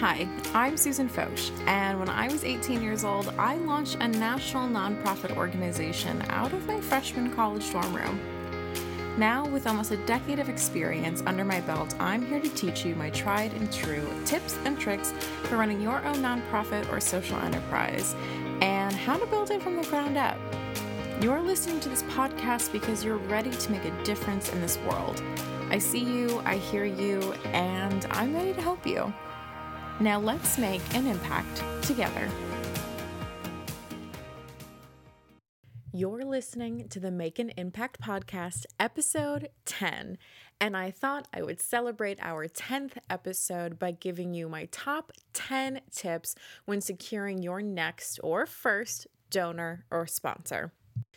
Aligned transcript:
Hi, 0.00 0.26
I'm 0.54 0.78
Susan 0.78 1.10
Foch, 1.10 1.50
and 1.66 1.98
when 1.98 2.08
I 2.08 2.28
was 2.28 2.42
18 2.42 2.80
years 2.80 3.04
old, 3.04 3.34
I 3.36 3.56
launched 3.56 3.98
a 4.00 4.08
national 4.08 4.66
nonprofit 4.66 5.36
organization 5.36 6.24
out 6.30 6.54
of 6.54 6.66
my 6.66 6.80
freshman 6.80 7.34
college 7.34 7.70
dorm 7.70 7.94
room. 7.94 8.18
Now, 9.18 9.46
with 9.46 9.66
almost 9.66 9.90
a 9.90 9.98
decade 10.06 10.38
of 10.38 10.48
experience 10.48 11.22
under 11.26 11.44
my 11.44 11.60
belt, 11.60 11.94
I'm 12.00 12.24
here 12.24 12.40
to 12.40 12.48
teach 12.48 12.82
you 12.82 12.94
my 12.94 13.10
tried 13.10 13.52
and 13.52 13.70
true 13.70 14.08
tips 14.24 14.56
and 14.64 14.80
tricks 14.80 15.12
for 15.42 15.58
running 15.58 15.82
your 15.82 16.02
own 16.06 16.16
nonprofit 16.16 16.90
or 16.90 16.98
social 16.98 17.36
enterprise 17.36 18.14
and 18.62 18.94
how 18.94 19.18
to 19.18 19.26
build 19.26 19.50
it 19.50 19.60
from 19.60 19.76
the 19.76 19.86
ground 19.88 20.16
up. 20.16 20.38
You're 21.20 21.42
listening 21.42 21.78
to 21.80 21.90
this 21.90 22.04
podcast 22.04 22.72
because 22.72 23.04
you're 23.04 23.18
ready 23.18 23.50
to 23.50 23.70
make 23.70 23.84
a 23.84 24.02
difference 24.02 24.50
in 24.50 24.62
this 24.62 24.78
world. 24.78 25.22
I 25.68 25.76
see 25.76 26.02
you, 26.02 26.40
I 26.46 26.56
hear 26.56 26.86
you, 26.86 27.20
and 27.52 28.06
I'm 28.12 28.34
ready 28.34 28.54
to 28.54 28.62
help 28.62 28.86
you. 28.86 29.12
Now 30.00 30.18
let's 30.18 30.56
make 30.56 30.80
an 30.94 31.06
impact 31.06 31.62
together. 31.82 32.26
You're 35.92 36.24
listening 36.24 36.88
to 36.88 37.00
the 37.00 37.10
Make 37.10 37.38
an 37.38 37.50
Impact 37.58 38.00
podcast, 38.00 38.64
episode 38.78 39.50
10. 39.66 40.16
And 40.58 40.74
I 40.74 40.90
thought 40.90 41.28
I 41.34 41.42
would 41.42 41.60
celebrate 41.60 42.18
our 42.22 42.48
10th 42.48 42.92
episode 43.10 43.78
by 43.78 43.90
giving 43.90 44.32
you 44.32 44.48
my 44.48 44.68
top 44.72 45.12
10 45.34 45.82
tips 45.90 46.34
when 46.64 46.80
securing 46.80 47.42
your 47.42 47.60
next 47.60 48.18
or 48.22 48.46
first 48.46 49.06
donor 49.28 49.84
or 49.90 50.06
sponsor. 50.06 50.72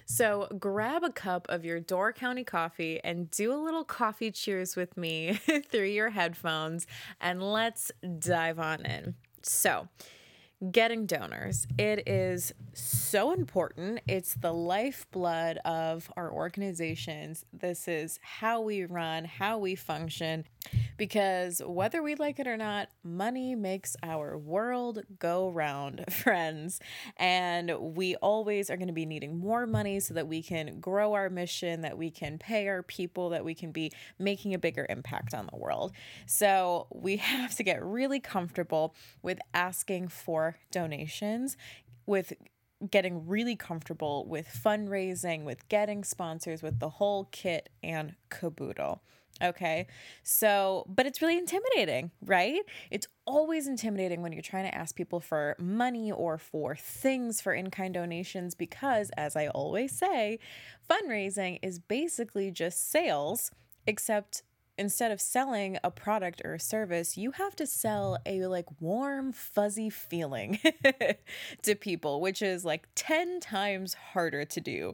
So 0.06 0.48
grab 0.60 1.04
a 1.04 1.12
cup 1.12 1.48
of 1.50 1.66
your 1.66 1.80
Door 1.80 2.14
County 2.14 2.44
coffee 2.44 3.00
and 3.04 3.32
do 3.32 3.54
a 3.54 3.58
little 3.58 3.84
coffee 3.84 4.32
cheers 4.32 4.76
with 4.76 4.96
me 4.98 5.34
through 5.72 5.86
your 5.86 6.10
headphones, 6.10 6.86
and 7.20 7.42
let's 7.42 7.92
dive 8.20 8.60
on 8.60 8.86
in. 8.86 9.16
So, 9.42 9.88
getting 10.72 11.06
donors. 11.06 11.68
It 11.78 12.08
is 12.08 12.54
so 12.74 13.34
important. 13.34 14.02
It's 14.08 14.36
the 14.36 14.54
lifeblood 14.54 15.58
of 15.66 16.10
our 16.16 16.32
organizations. 16.32 17.46
This 17.52 17.88
is 17.88 18.20
how 18.22 18.62
we 18.62 18.86
run, 18.86 19.26
how 19.26 19.58
we 19.58 19.76
function, 19.76 20.46
because 20.98 21.62
whether 21.66 22.02
we 22.02 22.16
like 22.16 22.40
it 22.40 22.48
or 22.48 22.58
not, 22.58 22.90
money 23.04 23.56
makes 23.56 23.96
our 24.04 24.38
world 24.38 25.04
go 25.20 25.50
round, 25.50 26.06
friends. 26.12 26.80
And 27.18 27.72
we 27.80 28.16
always 28.18 28.70
are 28.70 28.78
going 28.78 28.88
to 28.88 28.94
be 28.94 29.06
needing 29.06 29.38
more 29.40 29.66
money 29.66 30.00
so 30.00 30.14
that 30.14 30.28
we 30.28 30.42
can 30.42 30.80
grow 30.80 31.14
our 31.14 31.30
mission, 31.30 31.82
that 31.82 31.98
we 31.98 32.10
can 32.12 32.38
pay 32.38 32.68
our 32.68 32.84
people, 32.84 33.30
that 33.30 33.46
we 33.46 33.56
can 33.56 33.72
be 33.72 33.92
making 34.20 34.54
a 34.54 34.60
bigger 34.60 34.86
impact 34.90 35.34
on 35.34 35.48
the 35.52 35.58
world. 35.58 35.94
So 36.26 36.88
we 36.94 37.18
have 37.24 37.56
to 37.56 37.64
get 37.64 37.84
really 37.84 38.20
comfortable 38.20 38.96
with 39.22 39.40
asking 39.54 40.10
for 40.10 40.58
donations, 40.72 41.58
with 42.06 42.34
getting 42.90 43.28
really 43.28 43.56
comfortable 43.56 44.26
with 44.28 44.48
fundraising, 44.48 45.44
with 45.44 45.68
getting 45.70 46.04
sponsors, 46.04 46.62
with 46.62 46.80
the 46.80 46.90
whole 46.90 47.26
kit 47.32 47.70
and 47.82 48.16
caboodle. 48.30 49.02
Okay. 49.42 49.88
So, 50.22 50.86
but 50.88 51.06
it's 51.06 51.22
really 51.22 51.38
intimidating, 51.38 52.12
right? 52.24 52.62
It's 52.92 53.08
always 53.26 53.68
intimidating 53.68 54.22
when 54.22 54.32
you're 54.32 54.42
trying 54.42 54.66
to 54.66 54.76
ask 54.76 54.96
people 54.96 55.20
for 55.20 55.56
money 55.60 56.12
or 56.12 56.38
for 56.38 56.76
things 56.76 57.42
for 57.42 57.54
in 57.54 57.70
kind 57.72 57.94
donations 57.94 58.54
because, 58.54 59.10
as 59.18 59.36
I 59.36 59.48
always 59.48 59.92
say, 59.92 60.40
fundraising 60.90 61.60
is 61.62 61.80
basically 61.80 62.52
just 62.52 62.92
sales, 62.92 63.52
except 63.88 64.44
instead 64.78 65.12
of 65.12 65.22
selling 65.22 65.78
a 65.84 65.92
product 65.92 66.42
or 66.44 66.56
a 66.56 66.60
service, 66.60 67.18
you 67.18 67.32
have 67.32 67.56
to 67.56 67.66
sell 67.66 68.18
a 68.26 68.46
like 68.48 68.66
warm, 68.80 69.32
fuzzy 69.32 69.90
feeling 69.90 70.60
to 71.62 71.76
people, 71.76 72.22
which 72.22 72.42
is 72.42 72.66
like 72.66 72.88
10 72.96 73.40
times 73.40 73.94
harder 73.94 74.46
to 74.46 74.62
do 74.62 74.94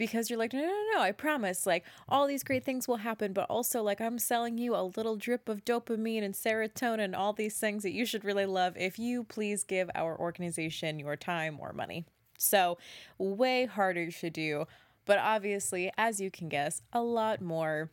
because 0.00 0.30
you're 0.30 0.38
like, 0.38 0.54
no, 0.54 0.60
no, 0.60 0.84
no, 0.94 1.00
I 1.02 1.12
promise, 1.12 1.66
like 1.66 1.84
all 2.08 2.26
these 2.26 2.42
great 2.42 2.64
things 2.64 2.88
will 2.88 2.96
happen, 2.96 3.34
but 3.34 3.44
also 3.50 3.82
like 3.82 4.00
I'm 4.00 4.18
selling 4.18 4.56
you 4.56 4.74
a 4.74 4.90
little 4.96 5.14
drip 5.14 5.46
of 5.46 5.62
dopamine 5.62 6.24
and 6.24 6.32
serotonin, 6.32 7.04
and 7.04 7.14
all 7.14 7.34
these 7.34 7.58
things 7.58 7.82
that 7.82 7.92
you 7.92 8.06
should 8.06 8.24
really 8.24 8.46
love 8.46 8.78
if 8.78 8.98
you 8.98 9.24
please 9.24 9.62
give 9.62 9.90
our 9.94 10.18
organization 10.18 10.98
your 10.98 11.16
time 11.16 11.58
or 11.60 11.74
money. 11.74 12.06
So, 12.38 12.78
way 13.18 13.66
harder 13.66 14.10
to 14.10 14.30
do, 14.30 14.64
but 15.04 15.18
obviously, 15.18 15.92
as 15.98 16.18
you 16.18 16.30
can 16.30 16.48
guess, 16.48 16.80
a 16.94 17.02
lot 17.02 17.42
more 17.42 17.90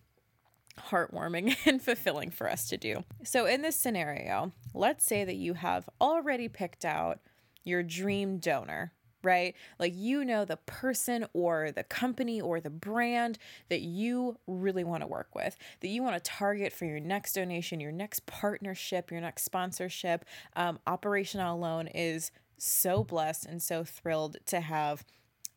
heartwarming 0.89 1.57
and 1.65 1.81
fulfilling 1.81 2.31
for 2.31 2.49
us 2.49 2.69
to 2.69 2.77
do. 2.77 3.03
So, 3.25 3.45
in 3.47 3.63
this 3.63 3.75
scenario, 3.75 4.53
let's 4.73 5.03
say 5.03 5.25
that 5.25 5.35
you 5.35 5.55
have 5.55 5.89
already 5.99 6.47
picked 6.47 6.85
out 6.85 7.19
your 7.65 7.83
dream 7.83 8.37
donor, 8.37 8.93
right? 9.27 9.55
Like 9.77 9.93
you 9.93 10.23
know 10.23 10.45
the 10.45 10.55
person 10.55 11.25
or 11.33 11.71
the 11.71 11.83
company 11.83 12.39
or 12.39 12.61
the 12.61 12.69
brand 12.69 13.37
that 13.67 13.81
you 13.81 14.37
really 14.47 14.85
want 14.85 15.03
to 15.03 15.07
work 15.07 15.35
with, 15.35 15.57
that 15.81 15.89
you 15.89 16.01
want 16.01 16.15
to 16.15 16.31
target 16.31 16.71
for 16.71 16.85
your 16.85 17.01
next 17.01 17.33
donation, 17.33 17.81
your 17.81 17.91
next 17.91 18.25
partnership, 18.25 19.11
your 19.11 19.19
next 19.19 19.43
sponsorship. 19.43 20.23
Um, 20.55 20.79
Operation 20.87 21.41
Alone 21.41 21.87
is 21.87 22.31
so 22.57 23.03
blessed 23.03 23.45
and 23.45 23.61
so 23.61 23.83
thrilled 23.83 24.37
to 24.45 24.61
have 24.61 25.03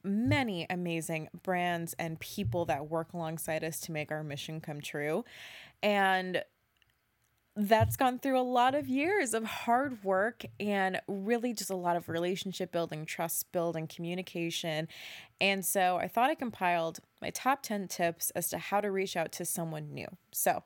many 0.03 0.67
amazing 0.69 1.29
brands 1.45 1.95
and 1.99 2.19
people 2.19 2.65
that 2.65 2.91
work 2.91 3.13
alongside 3.13 3.63
us 3.63 3.79
to 3.81 3.93
make 3.93 4.11
our 4.11 4.25
mission 4.25 4.61
come 4.61 4.81
true. 4.81 5.25
And 5.81 6.43
that's 7.69 7.97
gone 7.97 8.19
through 8.19 8.39
a 8.39 8.43
lot 8.43 8.75
of 8.75 8.89
years 8.89 9.35
of 9.35 9.45
hard 9.45 10.05
work 10.05 10.45
and 10.59 11.01
really 11.09 11.53
just 11.53 11.71
a 11.71 11.77
lot 11.77 11.97
of 11.97 12.09
relationship 12.09 12.71
building, 12.71 13.05
trust 13.05 13.51
building, 13.53 13.87
communication. 13.87 14.89
And 15.41 15.65
so 15.65 15.97
I 15.97 16.07
thought 16.07 16.31
I 16.31 16.35
compiled 16.35 17.01
my 17.21 17.31
top 17.31 17.63
10 17.63 17.89
tips 17.89 18.31
as 18.31 18.49
to 18.51 18.59
how 18.59 18.81
to 18.81 18.91
reach 18.91 19.17
out 19.17 19.33
to 19.33 19.45
someone 19.45 19.93
new. 19.93 20.07
So, 20.33 20.63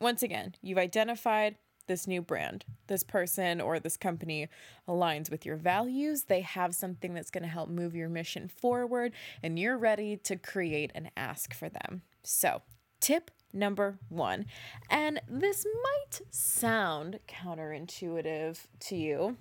once 0.00 0.22
again, 0.22 0.54
you've 0.60 0.78
identified 0.78 1.56
this 1.86 2.06
new 2.06 2.22
brand, 2.22 2.64
this 2.86 3.02
person 3.02 3.60
or 3.60 3.78
this 3.78 3.96
company 3.96 4.48
aligns 4.88 5.30
with 5.30 5.46
your 5.46 5.56
values. 5.56 6.24
They 6.24 6.40
have 6.40 6.74
something 6.74 7.14
that's 7.14 7.30
going 7.30 7.42
to 7.42 7.48
help 7.48 7.68
move 7.68 7.94
your 7.94 8.08
mission 8.08 8.48
forward, 8.48 9.12
and 9.42 9.58
you're 9.58 9.78
ready 9.78 10.16
to 10.18 10.36
create 10.36 10.90
and 10.94 11.10
ask 11.16 11.54
for 11.54 11.68
them. 11.68 12.02
So, 12.24 12.62
tip 13.00 13.30
number 13.52 13.98
one, 14.08 14.46
and 14.90 15.20
this 15.28 15.64
might 15.82 16.22
sound 16.30 17.18
counterintuitive 17.28 18.66
to 18.80 18.96
you, 18.96 19.36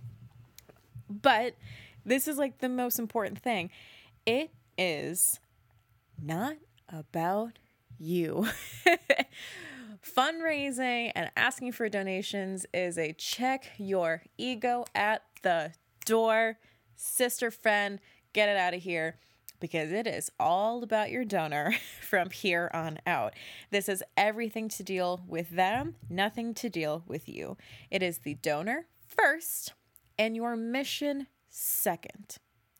but 1.10 1.56
this 2.06 2.28
is 2.28 2.38
like 2.38 2.60
the 2.60 2.70
most 2.70 3.00
important 3.00 3.40
thing. 3.40 3.70
It 4.26 4.52
is 4.78 5.40
not 6.22 6.56
about 6.90 7.60
you. 7.98 8.48
Fundraising 10.04 11.12
and 11.16 11.30
asking 11.38 11.72
for 11.74 11.88
donations 11.88 12.66
is 12.74 12.98
a 12.98 13.14
check 13.14 13.70
your 13.78 14.24
ego 14.38 14.86
at 14.96 15.24
the 15.44 15.74
door. 16.06 16.58
Sister 16.96 17.52
friend, 17.52 18.00
get 18.34 18.50
it 18.50 18.58
out 18.58 18.74
of 18.74 18.82
here 18.82 19.18
because 19.62 19.92
it 19.92 20.06
is 20.06 20.30
all 20.40 20.84
about 20.84 21.12
your 21.12 21.24
donor 21.24 21.74
from 22.02 22.30
here 22.32 22.70
on 22.74 23.00
out. 23.08 23.34
This 23.70 23.88
is 23.88 24.04
everything 24.18 24.68
to 24.70 24.84
deal 24.84 25.22
with 25.28 25.52
them, 25.52 25.96
nothing 26.10 26.54
to 26.56 26.70
deal 26.70 27.04
with 27.08 27.30
you. 27.30 27.56
It 27.90 28.04
is 28.04 28.20
the 28.20 28.34
donor 28.34 28.88
first 29.08 29.74
and 30.20 30.36
your 30.36 30.58
mission 30.58 31.28
second. 31.48 32.38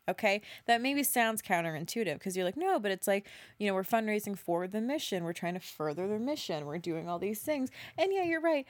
Okay, 0.10 0.42
that 0.66 0.82
maybe 0.82 1.04
sounds 1.04 1.42
counterintuitive 1.42 2.16
because 2.16 2.36
you're 2.36 2.44
like, 2.44 2.58
no, 2.58 2.80
but 2.80 2.92
it's 2.92 3.08
like, 3.08 3.28
you 3.60 3.68
know, 3.68 3.74
we're 3.74 3.84
fundraising 3.84 4.38
for 4.38 4.68
the 4.68 4.82
mission, 4.82 5.24
we're 5.24 5.32
trying 5.32 5.54
to 5.54 5.60
further 5.60 6.08
the 6.08 6.20
mission, 6.20 6.66
we're 6.66 6.80
doing 6.80 7.08
all 7.08 7.20
these 7.20 7.40
things. 7.40 7.70
And 7.98 8.12
yeah, 8.12 8.24
you're 8.24 8.42
right. 8.42 8.68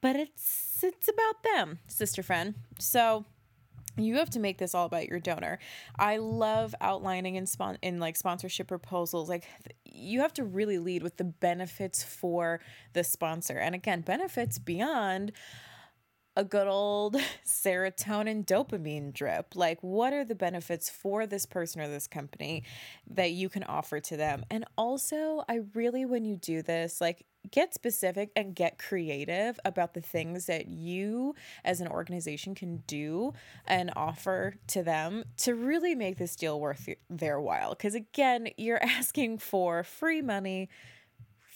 But 0.00 0.16
it's 0.16 0.82
it's 0.82 1.08
about 1.08 1.42
them, 1.42 1.78
sister 1.86 2.22
friend. 2.22 2.54
So 2.78 3.26
you 3.96 4.16
have 4.16 4.30
to 4.30 4.40
make 4.40 4.58
this 4.58 4.74
all 4.74 4.86
about 4.86 5.08
your 5.08 5.20
donor. 5.20 5.58
I 5.98 6.16
love 6.16 6.74
outlining 6.80 7.36
in 7.36 7.46
spon- 7.46 7.78
in 7.82 8.00
like 8.00 8.16
sponsorship 8.16 8.68
proposals 8.68 9.28
like 9.28 9.46
th- 9.64 9.76
you 9.84 10.20
have 10.20 10.32
to 10.34 10.44
really 10.44 10.78
lead 10.78 11.02
with 11.02 11.16
the 11.16 11.24
benefits 11.24 12.02
for 12.02 12.60
the 12.92 13.04
sponsor. 13.04 13.58
And 13.58 13.74
again, 13.74 14.00
benefits 14.00 14.58
beyond 14.58 15.32
a 16.36 16.44
good 16.44 16.66
old 16.66 17.16
serotonin 17.46 18.44
dopamine 18.44 19.12
drip. 19.12 19.54
Like, 19.54 19.78
what 19.82 20.12
are 20.12 20.24
the 20.24 20.34
benefits 20.34 20.90
for 20.90 21.26
this 21.26 21.46
person 21.46 21.80
or 21.80 21.88
this 21.88 22.06
company 22.06 22.64
that 23.08 23.32
you 23.32 23.48
can 23.48 23.62
offer 23.62 24.00
to 24.00 24.16
them? 24.16 24.44
And 24.50 24.64
also, 24.76 25.44
I 25.48 25.60
really, 25.74 26.04
when 26.04 26.24
you 26.24 26.36
do 26.36 26.62
this, 26.62 27.00
like, 27.00 27.24
get 27.50 27.74
specific 27.74 28.30
and 28.34 28.54
get 28.54 28.78
creative 28.78 29.58
about 29.64 29.94
the 29.94 30.00
things 30.00 30.46
that 30.46 30.68
you 30.68 31.34
as 31.64 31.80
an 31.80 31.88
organization 31.88 32.54
can 32.54 32.78
do 32.86 33.32
and 33.66 33.90
offer 33.96 34.54
to 34.68 34.82
them 34.82 35.24
to 35.36 35.54
really 35.54 35.94
make 35.94 36.18
this 36.18 36.36
deal 36.36 36.58
worth 36.60 36.88
their 37.10 37.40
while. 37.40 37.70
Because 37.70 37.94
again, 37.94 38.48
you're 38.56 38.82
asking 38.82 39.38
for 39.38 39.84
free 39.84 40.22
money 40.22 40.68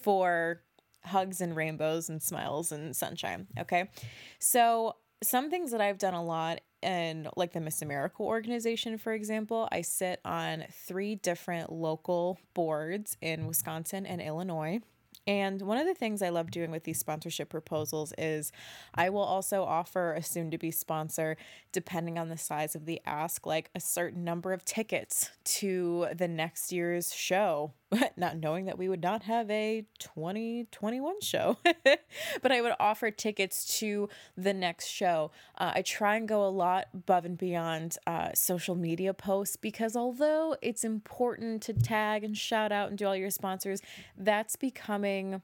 for 0.02 0.62
hugs 1.04 1.40
and 1.40 1.56
rainbows 1.56 2.08
and 2.08 2.22
smiles 2.22 2.72
and 2.72 2.94
sunshine. 2.94 3.46
Okay. 3.58 3.90
So, 4.38 4.96
some 5.20 5.50
things 5.50 5.72
that 5.72 5.80
I've 5.80 5.98
done 5.98 6.14
a 6.14 6.22
lot 6.22 6.60
and 6.80 7.28
like 7.36 7.52
the 7.52 7.60
Miss 7.60 7.82
America 7.82 8.22
organization, 8.22 8.98
for 8.98 9.12
example, 9.12 9.68
I 9.72 9.80
sit 9.80 10.20
on 10.24 10.64
three 10.86 11.16
different 11.16 11.72
local 11.72 12.38
boards 12.54 13.16
in 13.20 13.46
Wisconsin 13.46 14.06
and 14.06 14.20
Illinois. 14.20 14.80
And 15.28 15.60
one 15.60 15.76
of 15.76 15.86
the 15.86 15.94
things 15.94 16.22
I 16.22 16.30
love 16.30 16.50
doing 16.50 16.70
with 16.70 16.84
these 16.84 16.98
sponsorship 16.98 17.50
proposals 17.50 18.14
is 18.16 18.50
I 18.94 19.10
will 19.10 19.20
also 19.20 19.62
offer 19.62 20.14
a 20.14 20.22
soon 20.22 20.50
to 20.52 20.58
be 20.58 20.70
sponsor, 20.70 21.36
depending 21.70 22.18
on 22.18 22.30
the 22.30 22.38
size 22.38 22.74
of 22.74 22.86
the 22.86 22.98
ask, 23.04 23.44
like 23.44 23.68
a 23.74 23.80
certain 23.80 24.24
number 24.24 24.54
of 24.54 24.64
tickets 24.64 25.30
to 25.44 26.06
the 26.14 26.28
next 26.28 26.72
year's 26.72 27.14
show 27.14 27.74
not 28.16 28.36
knowing 28.36 28.66
that 28.66 28.78
we 28.78 28.88
would 28.88 29.02
not 29.02 29.22
have 29.22 29.50
a 29.50 29.84
2021 29.98 31.20
show, 31.20 31.56
but 32.42 32.52
I 32.52 32.60
would 32.60 32.74
offer 32.78 33.10
tickets 33.10 33.78
to 33.80 34.08
the 34.36 34.52
next 34.52 34.86
show. 34.86 35.30
Uh, 35.56 35.72
I 35.76 35.82
try 35.82 36.16
and 36.16 36.28
go 36.28 36.46
a 36.46 36.50
lot 36.50 36.86
above 36.92 37.24
and 37.24 37.38
beyond 37.38 37.96
uh, 38.06 38.30
social 38.34 38.74
media 38.74 39.14
posts 39.14 39.56
because 39.56 39.96
although 39.96 40.56
it's 40.60 40.84
important 40.84 41.62
to 41.62 41.72
tag 41.72 42.24
and 42.24 42.36
shout 42.36 42.72
out 42.72 42.90
and 42.90 42.98
do 42.98 43.06
all 43.06 43.16
your 43.16 43.30
sponsors, 43.30 43.80
that's 44.16 44.56
becoming 44.56 45.42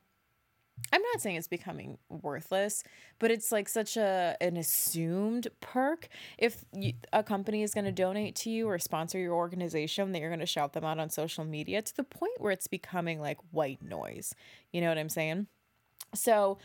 I'm 0.93 1.03
not 1.03 1.21
saying 1.21 1.37
it's 1.37 1.49
becoming 1.49 1.99
worthless, 2.09 2.83
but 3.19 3.31
it's 3.31 3.53
like 3.53 3.69
such 3.69 3.97
a 3.97 4.37
an 4.41 4.57
assumed 4.57 5.49
perk. 5.61 6.09
If 6.39 6.65
you, 6.73 6.95
a 7.13 7.23
company 7.23 7.63
is 7.63 7.75
going 7.75 7.85
to 7.85 7.93
donate 7.93 8.35
to 8.37 8.51
you 8.51 8.69
or 8.69 8.79
sponsor 8.79 9.19
your 9.19 9.35
organization, 9.35 10.13
that 10.13 10.21
you're 10.21 10.31
going 10.31 10.41
to 10.41 10.47
shout 10.47 10.73
them 10.73 10.85
out 10.85 10.99
on 10.99 11.11
social 11.11 11.45
media 11.45 11.83
to 11.83 11.97
the 11.97 12.05
point 12.05 12.35
where 12.39 12.53
it's 12.53 12.67
becoming 12.67 13.21
like 13.21 13.39
white 13.51 13.83
noise. 13.83 14.35
You 14.73 14.81
know 14.81 14.89
what 14.89 14.99
I'm 14.99 15.09
saying? 15.09 15.47
So, 16.15 16.59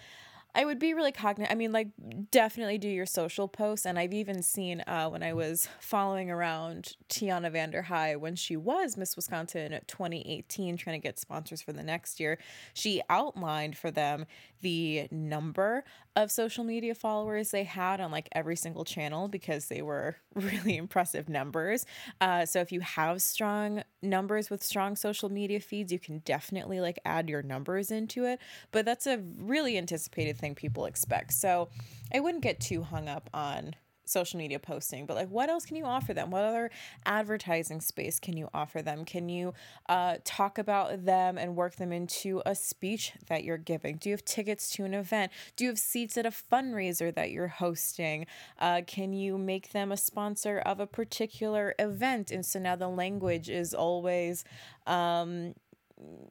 I 0.55 0.65
would 0.65 0.79
be 0.79 0.93
really 0.93 1.11
cognizant. 1.11 1.51
I 1.51 1.55
mean, 1.55 1.71
like, 1.71 1.89
definitely 2.31 2.77
do 2.77 2.89
your 2.89 3.05
social 3.05 3.47
posts. 3.47 3.85
And 3.85 3.99
I've 3.99 4.13
even 4.13 4.41
seen 4.41 4.81
uh, 4.81 5.07
when 5.09 5.21
I 5.21 5.33
was 5.33 5.69
following 5.79 6.31
around 6.31 6.95
Tiana 7.07 7.51
Vanderhei 7.51 8.17
when 8.17 8.35
she 8.35 8.57
was 8.57 8.97
Miss 8.97 9.15
Wisconsin 9.15 9.79
2018, 9.87 10.77
trying 10.77 10.99
to 10.99 11.07
get 11.07 11.19
sponsors 11.19 11.61
for 11.61 11.71
the 11.71 11.83
next 11.83 12.19
year, 12.19 12.39
she 12.73 13.01
outlined 13.09 13.77
for 13.77 13.91
them 13.91 14.25
the 14.61 15.07
number 15.11 15.83
of 16.15 16.31
social 16.31 16.63
media 16.63 16.94
followers 16.94 17.51
they 17.51 17.63
had 17.63 18.01
on 18.01 18.11
like 18.11 18.27
every 18.33 18.56
single 18.56 18.83
channel 18.83 19.27
because 19.27 19.67
they 19.67 19.81
were 19.81 20.17
really 20.35 20.77
impressive 20.77 21.29
numbers. 21.29 21.85
Uh, 22.19 22.45
so 22.45 22.59
if 22.59 22.71
you 22.71 22.81
have 22.81 23.21
strong 23.21 23.83
numbers 24.01 24.50
with 24.50 24.63
strong 24.63 24.95
social 24.95 25.29
media 25.29 25.59
feeds, 25.59 25.91
you 25.91 26.00
can 26.00 26.19
definitely 26.19 26.79
like 26.79 27.00
add 27.06 27.29
your 27.29 27.41
numbers 27.41 27.91
into 27.91 28.25
it. 28.25 28.39
But 28.71 28.85
that's 28.85 29.07
a 29.07 29.19
really 29.38 29.77
anticipated 29.77 30.38
thing 30.38 30.56
people 30.56 30.85
expect. 30.85 31.33
So 31.33 31.69
I 32.13 32.19
wouldn't 32.19 32.44
get 32.44 32.59
too 32.59 32.83
hung 32.83 33.07
up 33.07 33.29
on 33.33 33.75
social 34.09 34.38
media 34.38 34.59
posting, 34.59 35.06
but 35.06 35.15
like 35.15 35.29
what 35.29 35.50
else 35.50 35.65
can 35.65 35.75
you 35.75 35.85
offer 35.85 36.13
them? 36.13 36.31
What 36.31 36.44
other 36.44 36.71
advertising 37.06 37.81
space 37.81 38.19
can 38.19 38.35
you 38.38 38.50
offer 38.53 38.81
them? 38.81 39.06
Can 39.06 39.29
you 39.29 39.53
uh, 39.88 40.17
talk 40.23 40.57
about 40.57 41.06
them 41.06 41.38
and 41.38 41.56
work 41.56 41.75
them 41.75 41.91
into 41.91 42.41
a 42.45 42.56
speech 42.56 43.13
that 43.27 43.44
you're 43.44 43.57
giving? 43.57 43.97
Do 43.97 44.09
you 44.09 44.13
have 44.13 44.25
tickets 44.25 44.69
to 44.71 44.85
an 44.85 44.94
event? 44.94 45.31
Do 45.56 45.63
you 45.63 45.69
have 45.69 45.79
seats 45.79 46.17
at 46.17 46.25
a 46.25 46.31
fundraiser 46.31 47.13
that 47.13 47.31
you're 47.31 47.47
hosting? 47.47 48.25
Uh, 48.59 48.81
can 48.85 49.13
you 49.13 49.38
make 49.38 49.71
them 49.71 49.91
a 49.91 49.97
sponsor 49.97 50.59
of 50.59 50.79
a 50.79 50.88
particular 50.88 51.75
event? 51.79 52.31
And 52.31 52.45
so 52.45 52.59
now 52.59 52.75
the 52.75 52.88
language 52.88 53.50
is 53.50 53.73
always, 53.73 54.44
um, 54.88 55.53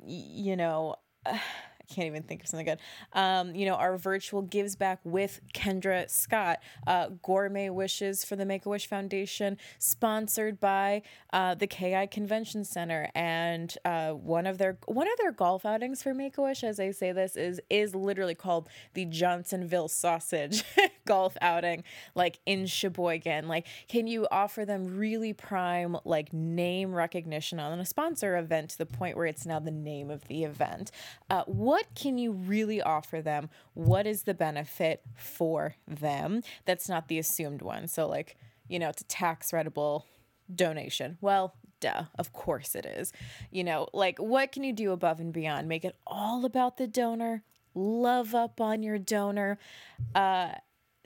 you 0.06 0.56
know, 0.56 0.96
uh, 1.26 1.38
can't 1.88 2.06
even 2.06 2.22
think 2.22 2.42
of 2.42 2.48
something 2.48 2.66
good. 2.66 2.78
Um, 3.12 3.54
you 3.54 3.66
know, 3.66 3.74
our 3.74 3.96
virtual 3.96 4.42
gives 4.42 4.76
back 4.76 5.00
with 5.04 5.40
Kendra 5.54 6.08
Scott, 6.10 6.60
uh, 6.86 7.08
gourmet 7.22 7.70
wishes 7.70 8.24
for 8.24 8.36
the 8.36 8.44
Make 8.44 8.66
a 8.66 8.68
Wish 8.68 8.86
Foundation, 8.86 9.56
sponsored 9.78 10.60
by 10.60 11.02
uh, 11.32 11.54
the 11.54 11.66
KI 11.66 12.06
Convention 12.06 12.64
Center, 12.64 13.10
and 13.14 13.74
uh, 13.84 14.10
one 14.10 14.46
of 14.46 14.58
their 14.58 14.78
one 14.86 15.06
of 15.06 15.16
their 15.18 15.32
golf 15.32 15.64
outings 15.64 16.02
for 16.02 16.14
Make 16.14 16.38
a 16.38 16.42
Wish, 16.42 16.62
as 16.62 16.78
I 16.78 16.90
say 16.90 17.12
this, 17.12 17.36
is 17.36 17.60
is 17.70 17.94
literally 17.94 18.34
called 18.34 18.68
the 18.94 19.04
Johnsonville 19.04 19.88
Sausage 19.88 20.62
Golf 21.08 21.36
Outing, 21.40 21.82
like 22.14 22.38
in 22.46 22.66
Sheboygan. 22.66 23.48
Like, 23.48 23.66
can 23.88 24.06
you 24.06 24.28
offer 24.30 24.64
them 24.64 24.96
really 24.96 25.32
prime 25.32 25.96
like 26.04 26.32
name 26.32 26.94
recognition 26.94 27.58
on 27.58 27.80
a 27.80 27.86
sponsor 27.86 28.36
event 28.36 28.70
to 28.70 28.78
the 28.78 28.86
point 28.86 29.16
where 29.16 29.26
it's 29.26 29.46
now 29.46 29.58
the 29.58 29.70
name 29.70 30.10
of 30.10 30.28
the 30.28 30.44
event? 30.44 30.90
Uh, 31.30 31.44
what 31.46 31.86
can 31.94 32.18
you 32.18 32.32
really 32.32 32.82
offer 32.82 33.22
them? 33.22 33.48
What 33.72 34.06
is 34.06 34.22
the 34.22 34.34
benefit 34.34 35.02
for 35.16 35.74
them? 35.86 36.42
That's 36.66 36.88
not 36.88 37.08
the 37.08 37.18
assumed 37.18 37.62
one. 37.62 37.88
So, 37.88 38.06
like, 38.06 38.36
you 38.68 38.78
know, 38.78 38.90
it's 38.90 39.00
a 39.00 39.06
tax 39.06 39.52
readable 39.52 40.04
donation. 40.54 41.16
Well, 41.22 41.54
duh, 41.80 42.04
of 42.18 42.32
course 42.32 42.74
it 42.74 42.84
is. 42.84 43.12
You 43.50 43.64
know, 43.64 43.88
like, 43.92 44.18
what 44.18 44.52
can 44.52 44.62
you 44.62 44.72
do 44.72 44.92
above 44.92 45.20
and 45.20 45.32
beyond? 45.32 45.68
Make 45.68 45.84
it 45.84 45.96
all 46.06 46.44
about 46.44 46.76
the 46.76 46.86
donor, 46.86 47.42
love 47.74 48.34
up 48.34 48.60
on 48.60 48.82
your 48.82 48.98
donor. 48.98 49.58
Uh, 50.14 50.52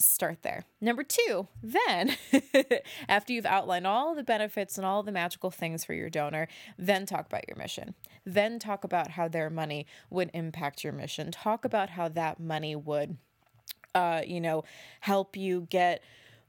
start 0.07 0.43
there. 0.43 0.65
Number 0.81 1.03
two, 1.03 1.49
then 1.63 2.17
after 3.09 3.33
you've 3.33 3.47
outlined 3.47 3.87
all 3.87 4.15
the 4.15 4.23
benefits 4.23 4.77
and 4.77 4.87
all 4.87 5.03
the 5.03 5.13
magical 5.13 5.51
things 5.51 5.85
for 5.85 5.95
your 5.95 6.11
donor, 6.11 6.49
then 6.79 7.07
talk 7.07 7.27
about 7.27 7.49
your 7.49 7.57
mission. 7.57 7.95
Then 8.25 8.59
talk 8.59 8.85
about 8.85 9.13
how 9.13 9.29
their 9.29 9.51
money 9.51 9.87
would 10.11 10.31
impact 10.35 10.85
your 10.85 10.93
mission. 10.93 11.31
Talk 11.31 11.65
about 11.65 11.91
how 11.91 12.09
that 12.09 12.41
money 12.41 12.77
would, 12.77 13.17
uh, 13.95 14.23
you 14.27 14.41
know, 14.41 14.65
help 15.01 15.37
you 15.37 15.67
get 15.71 16.03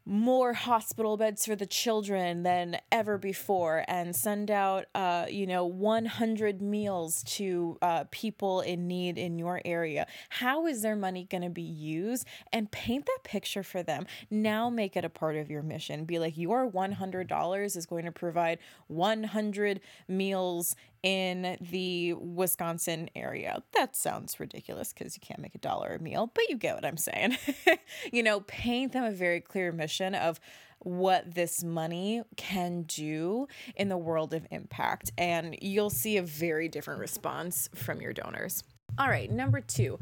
more 0.05 0.53
hospital 0.53 1.15
beds 1.15 1.45
for 1.45 1.55
the 1.55 1.65
children 1.65 2.43
than 2.43 2.77
ever 2.91 3.17
before 3.17 3.85
and 3.87 4.15
send 4.15 4.51
out 4.51 4.85
uh, 4.93 5.25
you 5.29 5.47
know 5.47 5.65
100 5.65 6.61
meals 6.61 7.23
to 7.23 7.77
uh, 7.81 8.03
people 8.11 8.61
in 8.61 8.87
need 8.87 9.17
in 9.17 9.39
your 9.39 9.61
area. 9.63 10.05
How 10.29 10.67
is 10.67 10.81
their 10.81 10.95
money 10.95 11.25
going 11.29 11.43
to 11.43 11.49
be 11.49 11.61
used? 11.61 12.27
And 12.51 12.69
paint 12.71 13.05
that 13.05 13.19
picture 13.23 13.63
for 13.63 13.81
them. 13.81 14.05
Now 14.29 14.69
make 14.69 14.97
it 14.97 15.05
a 15.05 15.09
part 15.09 15.35
of 15.37 15.49
your 15.49 15.63
mission. 15.63 16.05
Be 16.05 16.19
like 16.19 16.37
your 16.37 16.69
$100 16.69 17.77
is 17.77 17.85
going 17.85 18.05
to 18.05 18.11
provide 18.11 18.59
100 18.87 19.79
meals 20.07 20.75
in 21.03 21.57
the 21.59 22.13
Wisconsin 22.13 23.09
area. 23.15 23.61
That 23.73 23.95
sounds 23.95 24.39
ridiculous 24.39 24.93
because 24.93 25.15
you 25.15 25.21
can't 25.21 25.41
make 25.41 25.53
a 25.53 25.59
dollar 25.59 25.95
a 25.95 26.01
meal, 26.01 26.31
but 26.33 26.47
you 26.49 26.55
get 26.55 26.75
what 26.75 26.85
I'm 26.85 26.97
saying. 26.97 27.37
you 28.11 28.23
know, 28.23 28.39
paint 28.41 28.93
them 28.93 29.03
a 29.03 29.11
very 29.11 29.41
clear 29.41 29.71
mission 29.73 30.15
of 30.15 30.39
what 30.79 31.33
this 31.33 31.63
money 31.63 32.23
can 32.35 32.83
do 32.83 33.47
in 33.75 33.89
the 33.89 33.97
world 33.97 34.33
of 34.33 34.47
impact, 34.51 35.11
and 35.17 35.57
you'll 35.61 35.89
see 35.89 36.17
a 36.17 36.23
very 36.23 36.67
different 36.67 36.99
response 36.99 37.69
from 37.75 38.01
your 38.01 38.13
donors. 38.13 38.63
All 38.97 39.07
right, 39.07 39.31
number 39.31 39.61
two, 39.61 39.99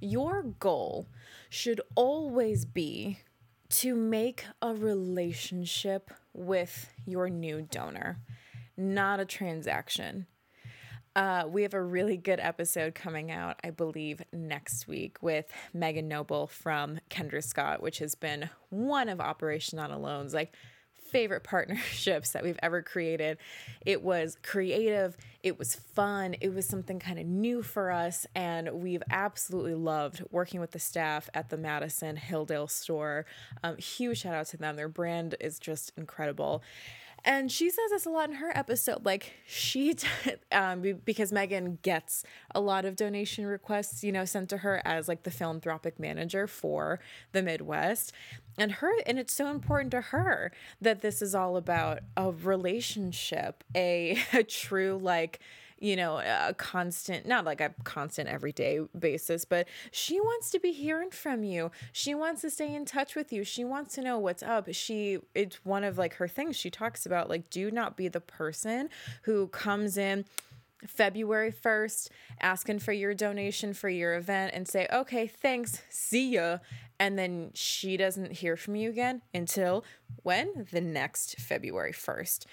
your 0.00 0.42
goal 0.42 1.06
should 1.48 1.80
always 1.94 2.64
be 2.64 3.18
to 3.68 3.94
make 3.94 4.44
a 4.60 4.74
relationship 4.74 6.10
with 6.34 6.90
your 7.06 7.28
new 7.28 7.62
donor, 7.62 8.18
not 8.76 9.20
a 9.20 9.24
transaction. 9.24 10.26
Uh, 11.14 11.44
we 11.46 11.62
have 11.62 11.74
a 11.74 11.82
really 11.82 12.16
good 12.16 12.40
episode 12.40 12.94
coming 12.94 13.30
out, 13.30 13.60
I 13.62 13.70
believe, 13.70 14.22
next 14.32 14.88
week 14.88 15.22
with 15.22 15.50
Megan 15.74 16.08
Noble 16.08 16.46
from 16.46 17.00
Kendra 17.10 17.44
Scott, 17.44 17.82
which 17.82 17.98
has 17.98 18.14
been 18.14 18.48
one 18.70 19.10
of 19.10 19.20
Operation 19.20 19.76
Not 19.76 19.90
Alone's 19.90 20.32
like 20.32 20.54
favorite 20.94 21.44
partnerships 21.44 22.30
that 22.32 22.42
we've 22.42 22.58
ever 22.62 22.80
created. 22.80 23.36
It 23.84 24.02
was 24.02 24.38
creative, 24.42 25.18
it 25.42 25.58
was 25.58 25.74
fun, 25.74 26.34
it 26.40 26.54
was 26.54 26.66
something 26.66 26.98
kind 26.98 27.18
of 27.18 27.26
new 27.26 27.62
for 27.62 27.90
us, 27.90 28.26
and 28.34 28.70
we've 28.72 29.02
absolutely 29.10 29.74
loved 29.74 30.22
working 30.30 30.60
with 30.60 30.70
the 30.70 30.78
staff 30.78 31.28
at 31.34 31.50
the 31.50 31.58
Madison 31.58 32.16
Hilldale 32.16 32.70
store. 32.70 33.26
Um, 33.62 33.76
huge 33.76 34.20
shout 34.20 34.34
out 34.34 34.46
to 34.46 34.56
them. 34.56 34.76
Their 34.76 34.88
brand 34.88 35.34
is 35.40 35.58
just 35.58 35.92
incredible. 35.98 36.62
And 37.24 37.52
she 37.52 37.70
says 37.70 37.90
this 37.90 38.04
a 38.04 38.10
lot 38.10 38.30
in 38.30 38.36
her 38.36 38.56
episode. 38.56 39.04
Like 39.04 39.34
she, 39.46 39.94
t- 39.94 40.08
um, 40.50 40.82
because 41.04 41.32
Megan 41.32 41.78
gets 41.82 42.24
a 42.54 42.60
lot 42.60 42.84
of 42.84 42.96
donation 42.96 43.46
requests, 43.46 44.02
you 44.02 44.12
know, 44.12 44.24
sent 44.24 44.48
to 44.50 44.58
her 44.58 44.82
as 44.84 45.08
like 45.08 45.22
the 45.22 45.30
philanthropic 45.30 46.00
manager 46.00 46.46
for 46.46 46.98
the 47.32 47.42
Midwest, 47.42 48.12
and 48.58 48.72
her, 48.72 48.92
and 49.06 49.18
it's 49.18 49.32
so 49.32 49.48
important 49.48 49.90
to 49.92 50.00
her 50.00 50.52
that 50.80 51.00
this 51.00 51.22
is 51.22 51.34
all 51.34 51.56
about 51.56 52.00
a 52.16 52.30
relationship, 52.30 53.64
a, 53.74 54.18
a 54.32 54.42
true 54.42 54.98
like 55.00 55.40
you 55.82 55.96
know, 55.96 56.18
a 56.18 56.54
constant, 56.56 57.26
not 57.26 57.44
like 57.44 57.60
a 57.60 57.74
constant 57.82 58.28
everyday 58.28 58.78
basis, 58.96 59.44
but 59.44 59.66
she 59.90 60.20
wants 60.20 60.48
to 60.50 60.60
be 60.60 60.70
hearing 60.70 61.10
from 61.10 61.42
you. 61.42 61.72
She 61.90 62.14
wants 62.14 62.42
to 62.42 62.50
stay 62.50 62.72
in 62.72 62.84
touch 62.84 63.16
with 63.16 63.32
you. 63.32 63.42
She 63.42 63.64
wants 63.64 63.96
to 63.96 64.00
know 64.00 64.16
what's 64.16 64.44
up. 64.44 64.68
She, 64.70 65.18
it's 65.34 65.64
one 65.64 65.82
of 65.82 65.98
like 65.98 66.14
her 66.14 66.28
things 66.28 66.56
she 66.56 66.70
talks 66.70 67.04
about, 67.04 67.28
like, 67.28 67.50
do 67.50 67.68
not 67.70 67.96
be 67.96 68.06
the 68.06 68.20
person 68.20 68.90
who 69.22 69.48
comes 69.48 69.98
in 69.98 70.24
February 70.86 71.52
1st, 71.52 72.08
asking 72.40 72.78
for 72.78 72.92
your 72.92 73.12
donation 73.12 73.74
for 73.74 73.88
your 73.88 74.14
event 74.14 74.52
and 74.54 74.68
say, 74.68 74.86
okay, 74.92 75.26
thanks, 75.26 75.82
see 75.90 76.34
ya. 76.34 76.58
And 77.00 77.18
then 77.18 77.50
she 77.54 77.96
doesn't 77.96 78.32
hear 78.34 78.56
from 78.56 78.76
you 78.76 78.88
again 78.88 79.22
until 79.34 79.84
when? 80.22 80.68
The 80.70 80.80
next 80.80 81.40
February 81.40 81.92
1st. 81.92 82.46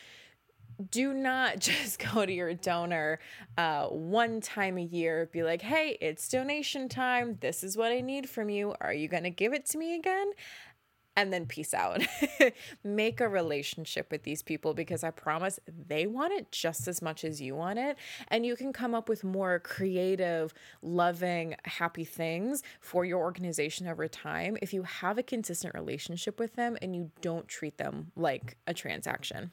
Do 0.89 1.13
not 1.13 1.59
just 1.59 1.99
go 1.99 2.25
to 2.25 2.31
your 2.31 2.53
donor 2.53 3.19
uh, 3.57 3.87
one 3.87 4.41
time 4.41 4.77
a 4.77 4.83
year, 4.83 5.29
be 5.31 5.43
like, 5.43 5.61
hey, 5.61 5.97
it's 6.01 6.27
donation 6.29 6.89
time. 6.89 7.37
This 7.41 7.63
is 7.63 7.75
what 7.75 7.91
I 7.91 8.01
need 8.01 8.29
from 8.29 8.49
you. 8.49 8.75
Are 8.81 8.93
you 8.93 9.07
going 9.07 9.23
to 9.23 9.29
give 9.29 9.53
it 9.53 9.65
to 9.67 9.77
me 9.77 9.95
again? 9.95 10.31
and 11.19 11.33
then 11.33 11.45
peace 11.45 11.73
out. 11.73 12.01
Make 12.83 13.19
a 13.19 13.27
relationship 13.27 14.09
with 14.09 14.23
these 14.23 14.41
people 14.41 14.73
because 14.73 15.03
I 15.03 15.11
promise 15.11 15.59
they 15.87 16.07
want 16.07 16.31
it 16.31 16.49
just 16.49 16.87
as 16.87 17.01
much 17.01 17.25
as 17.25 17.41
you 17.41 17.55
want 17.55 17.77
it. 17.77 17.97
And 18.29 18.45
you 18.45 18.55
can 18.55 18.71
come 18.71 18.95
up 18.95 19.09
with 19.09 19.25
more 19.25 19.59
creative, 19.59 20.53
loving, 20.81 21.55
happy 21.65 22.05
things 22.05 22.63
for 22.79 23.03
your 23.03 23.19
organization 23.19 23.85
over 23.85 24.07
time 24.07 24.57
if 24.61 24.73
you 24.73 24.83
have 24.83 25.17
a 25.17 25.23
consistent 25.23 25.73
relationship 25.73 26.39
with 26.39 26.55
them 26.55 26.77
and 26.81 26.95
you 26.95 27.11
don't 27.19 27.49
treat 27.49 27.77
them 27.77 28.13
like 28.15 28.55
a 28.65 28.73
transaction. 28.73 29.51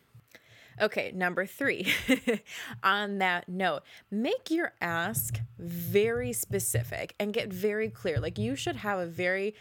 Okay, 0.81 1.11
number 1.15 1.47
three, 1.47 1.93
on 2.83 3.19
that 3.19 3.49
note, 3.49 3.83
make 4.11 4.51
your 4.51 4.73
ask 4.81 5.41
very 5.59 6.33
specific 6.33 7.15
and 7.19 7.33
get 7.33 7.51
very 7.51 7.89
clear. 7.89 8.21
Like, 8.21 8.39
you 8.39 8.57
should 8.57 8.77
have 8.77 8.99
a 8.99 9.07
very 9.07 9.55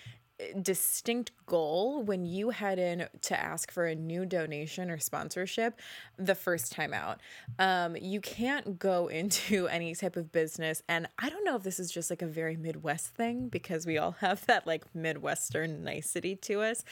distinct 0.62 1.32
goal 1.46 2.04
when 2.04 2.26
you 2.26 2.50
head 2.50 2.78
in 2.78 3.08
to 3.22 3.40
ask 3.40 3.72
for 3.72 3.86
a 3.86 3.96
new 3.96 4.26
donation 4.26 4.90
or 4.90 4.98
sponsorship 4.98 5.80
the 6.18 6.36
first 6.36 6.72
time 6.72 6.94
out. 6.94 7.22
Um, 7.58 7.96
you 7.96 8.20
can't 8.20 8.78
go 8.78 9.08
into 9.16 9.68
any 9.68 9.96
type 9.96 10.16
of 10.16 10.32
business, 10.32 10.82
and 10.90 11.08
I 11.20 11.30
don't 11.30 11.46
know 11.46 11.56
if 11.56 11.64
this 11.64 11.80
is 11.80 11.92
just 11.92 12.10
like 12.10 12.22
a 12.22 12.28
very 12.28 12.58
Midwest 12.58 13.16
thing 13.16 13.48
because 13.48 13.86
we 13.86 13.98
all 13.98 14.12
have 14.20 14.46
that 14.48 14.68
like 14.68 14.84
Midwestern 14.94 15.84
nicety 15.84 16.36
to 16.38 16.62
us, 16.62 16.84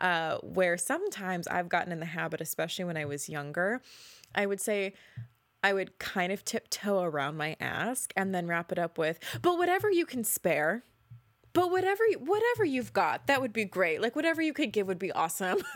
uh, 0.00 0.38
where 0.38 0.78
sometimes 0.78 1.46
I've 1.48 1.68
gotten 1.68 1.92
in 1.92 2.00
the 2.00 2.06
habit, 2.06 2.40
especially 2.40 2.84
when 2.84 2.96
I 2.96 3.04
was 3.04 3.28
younger, 3.28 3.82
I 4.34 4.46
would 4.46 4.60
say, 4.60 4.94
I 5.62 5.72
would 5.72 5.98
kind 5.98 6.32
of 6.32 6.44
tiptoe 6.44 7.00
around 7.00 7.36
my 7.36 7.56
ask 7.58 8.12
and 8.16 8.34
then 8.34 8.46
wrap 8.46 8.70
it 8.70 8.78
up 8.78 8.98
with, 8.98 9.18
but 9.42 9.58
whatever 9.58 9.90
you 9.90 10.06
can 10.06 10.22
spare 10.22 10.84
but 11.56 11.70
whatever 11.70 12.04
whatever 12.18 12.66
you've 12.66 12.92
got 12.92 13.26
that 13.28 13.40
would 13.40 13.52
be 13.54 13.64
great. 13.64 14.02
Like 14.02 14.14
whatever 14.14 14.42
you 14.42 14.52
could 14.52 14.72
give 14.72 14.86
would 14.86 14.98
be 14.98 15.10
awesome. 15.10 15.62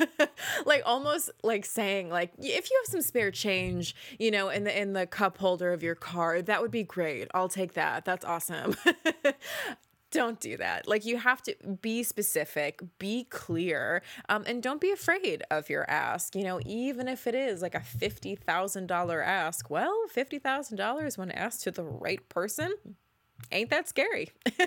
Like 0.66 0.82
almost 0.84 1.30
like 1.42 1.64
saying 1.64 2.10
like 2.10 2.32
if 2.38 2.70
you 2.70 2.82
have 2.84 2.90
some 2.90 3.02
spare 3.02 3.30
change 3.30 3.94
you 4.18 4.30
know 4.30 4.48
in 4.48 4.64
the 4.64 4.80
in 4.80 4.92
the 4.92 5.06
cup 5.06 5.38
holder 5.38 5.72
of 5.72 5.82
your 5.82 5.94
car 5.94 6.42
that 6.42 6.60
would 6.60 6.70
be 6.70 6.82
great. 6.82 7.28
I'll 7.34 7.48
take 7.48 7.74
that. 7.74 8.04
That's 8.04 8.24
awesome. 8.24 8.76
Don't 10.10 10.38
do 10.40 10.56
that. 10.58 10.86
Like 10.86 11.06
you 11.06 11.18
have 11.18 11.40
to 11.42 11.54
be 11.80 12.02
specific 12.02 12.80
be 12.98 13.24
clear 13.24 14.02
um, 14.28 14.44
and 14.46 14.62
don't 14.62 14.80
be 14.80 14.90
afraid 14.90 15.44
of 15.50 15.70
your 15.70 15.88
ask 15.88 16.34
you 16.34 16.42
know 16.42 16.60
even 16.66 17.08
if 17.08 17.26
it 17.26 17.34
is 17.34 17.62
like 17.62 17.74
a 17.74 17.80
$50000 17.80 19.26
ask. 19.26 19.70
Well 19.70 19.96
$50000 20.14 21.18
when 21.18 21.30
asked 21.30 21.62
to 21.62 21.70
the 21.70 21.84
right 21.84 22.28
person 22.28 22.74
ain't 23.52 23.70
that 23.70 23.88
scary. 23.88 24.30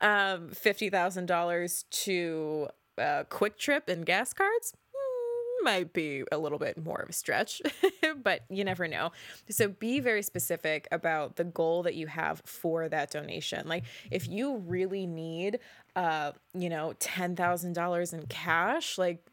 um, 0.00 0.50
$50,000 0.50 1.84
to 1.90 2.68
uh, 2.98 3.24
Kwik 3.30 3.56
Trip 3.56 3.88
and 3.88 4.04
gas 4.04 4.32
cards 4.32 4.74
mm, 4.94 5.64
might 5.64 5.92
be 5.92 6.24
a 6.30 6.38
little 6.38 6.58
bit 6.58 6.82
more 6.82 6.98
of 7.00 7.08
a 7.08 7.12
stretch, 7.12 7.62
but 8.22 8.42
you 8.48 8.64
never 8.64 8.86
know. 8.86 9.12
So 9.48 9.68
be 9.68 10.00
very 10.00 10.22
specific 10.22 10.88
about 10.92 11.36
the 11.36 11.44
goal 11.44 11.82
that 11.84 11.94
you 11.94 12.06
have 12.08 12.42
for 12.44 12.88
that 12.88 13.10
donation. 13.10 13.68
Like 13.68 13.84
if 14.10 14.28
you 14.28 14.56
really 14.58 15.06
need 15.06 15.58
uh, 15.96 16.32
you 16.54 16.68
know, 16.68 16.94
$10,000 17.00 18.14
in 18.14 18.26
cash, 18.26 18.98
like 18.98 19.24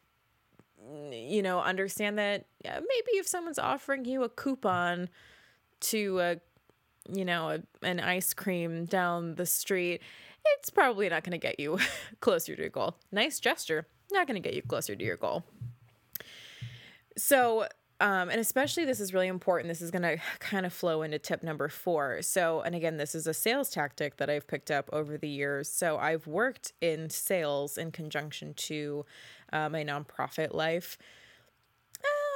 you 1.12 1.42
know, 1.42 1.60
understand 1.60 2.18
that 2.18 2.46
maybe 2.64 3.12
if 3.14 3.28
someone's 3.28 3.60
offering 3.60 4.06
you 4.06 4.24
a 4.24 4.30
coupon 4.30 5.10
to 5.80 6.20
a 6.20 6.38
you 7.12 7.26
know, 7.26 7.50
a, 7.50 7.86
an 7.86 8.00
ice 8.00 8.34
cream 8.34 8.86
down 8.86 9.36
the 9.36 9.46
street, 9.46 10.02
it's 10.58 10.70
probably 10.70 11.10
not 11.10 11.24
going 11.24 11.32
to 11.32 11.38
get 11.38 11.60
you 11.60 11.80
closer 12.20 12.56
to 12.56 12.62
your 12.62 12.70
goal. 12.70 12.96
Nice 13.12 13.40
gesture, 13.40 13.88
not 14.12 14.28
going 14.28 14.42
to 14.42 14.48
get 14.48 14.56
you 14.56 14.62
closer 14.62 14.96
to 14.96 15.04
your 15.04 15.18
goal. 15.18 15.44
So, 17.18 17.68
um, 18.00 18.30
and 18.30 18.40
especially 18.40 18.86
this 18.86 19.00
is 19.00 19.14
really 19.14 19.28
important. 19.28 19.70
This 19.70 19.82
is 19.82 19.90
going 19.90 20.04
to 20.04 20.18
kind 20.40 20.66
of 20.66 20.74
flow 20.74 21.02
into 21.02 21.18
tip 21.18 21.42
number 21.42 21.68
four. 21.68 22.22
So, 22.22 22.62
and 22.62 22.76
again, 22.76 22.98
this 22.98 23.16
is 23.16 23.26
a 23.26 23.34
sales 23.34 23.70
tactic 23.70 24.18
that 24.18 24.30
I've 24.30 24.48
picked 24.48 24.70
up 24.70 24.90
over 24.94 25.18
the 25.18 25.28
years. 25.28 25.68
So, 25.68 25.98
I've 25.98 26.28
worked 26.28 26.74
in 26.80 27.10
sales 27.10 27.78
in 27.78 27.92
conjunction 27.92 28.54
to 28.54 29.06
uh, 29.52 29.70
my 29.70 29.84
nonprofit 29.84 30.54
life 30.54 30.98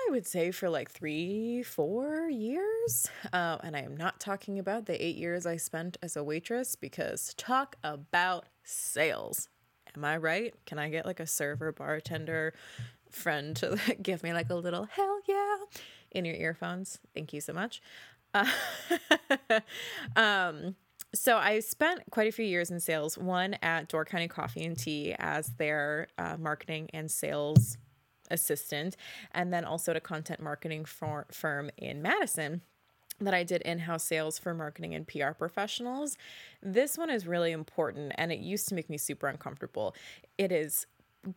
I 0.08 0.12
would 0.12 0.25
say 0.25 0.51
for 0.51 0.70
like 0.70 0.89
three, 0.89 1.63
four 1.63 2.29
years. 2.29 3.10
Uh, 3.31 3.58
and 3.63 3.75
I 3.75 3.81
am 3.81 3.96
not 3.96 4.20
talking 4.20 4.60
about 4.60 4.86
the 4.86 5.03
eight 5.03 5.15
years 5.15 5.46
I 5.46 5.58
spent 5.58 5.98
as 6.01 6.15
a 6.15 6.24
waitress 6.24 6.75
because 6.75 7.34
talk 7.36 7.75
about 7.84 8.48
sales. 8.63 9.50
Am 9.96 10.03
I 10.05 10.17
right? 10.17 10.53
Can 10.65 10.79
I 10.79 10.89
get 10.89 11.05
like 11.05 11.20
a 11.20 11.27
server, 11.27 11.72
bartender 11.72 12.53
friend 13.10 13.55
to 13.58 13.77
give 14.01 14.24
me 14.24 14.34
like 14.34 14.50
a 14.50 14.55
little 14.55 14.86
hell 14.86 15.20
yeah 15.27 15.58
in 16.12 16.25
your 16.25 16.36
earphones? 16.36 17.00
Thank 17.13 17.34
you 17.34 17.41
so 17.41 17.53
much. 17.53 17.81
Uh, 18.34 18.46
um, 20.15 20.75
so 21.13 21.38
I 21.38 21.60
spent 21.60 22.03
quite 22.10 22.29
a 22.29 22.31
few 22.31 22.46
years 22.46 22.72
in 22.72 22.79
sales. 22.79 23.17
One 23.17 23.55
at 23.62 23.89
Door 23.89 24.05
County 24.05 24.29
Coffee 24.29 24.63
and 24.63 24.77
Tea 24.77 25.13
as 25.20 25.50
their 25.58 26.08
uh, 26.17 26.38
marketing 26.39 26.89
and 26.93 27.12
sales 27.12 27.77
assistant, 28.31 28.97
and 29.31 29.53
then 29.53 29.65
also 29.65 29.93
to 29.93 30.00
content 30.00 30.41
marketing 30.41 30.85
for, 30.85 31.27
firm 31.31 31.69
in 31.77 32.01
Madison 32.01 32.61
that 33.19 33.33
I 33.33 33.43
did 33.43 33.61
in 33.61 33.79
house 33.79 34.03
sales 34.03 34.39
for 34.39 34.53
marketing 34.53 34.95
and 34.95 35.07
PR 35.07 35.31
professionals. 35.31 36.17
This 36.61 36.97
one 36.97 37.09
is 37.09 37.27
really 37.27 37.51
important 37.51 38.13
and 38.15 38.31
it 38.31 38.39
used 38.39 38.67
to 38.69 38.75
make 38.75 38.89
me 38.89 38.97
super 38.97 39.27
uncomfortable. 39.27 39.95
It 40.38 40.51
is 40.51 40.88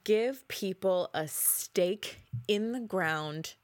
give 0.05 0.47
people 0.49 1.11
a 1.13 1.29
stake 1.29 2.21
in 2.49 2.73
the 2.73 2.81
ground 2.81 3.55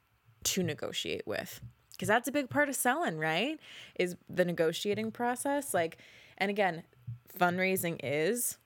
to 0.43 0.63
negotiate 0.63 1.25
with. 1.25 1.61
Because 1.91 2.07
that's 2.07 2.27
a 2.27 2.31
big 2.31 2.49
part 2.49 2.69
of 2.69 2.75
selling, 2.75 3.17
right? 3.17 3.59
Is 3.95 4.15
the 4.29 4.45
negotiating 4.45 5.11
process. 5.11 5.73
Like, 5.73 5.97
and 6.37 6.49
again, 6.49 6.83
fundraising 7.37 7.99
is 8.03 8.57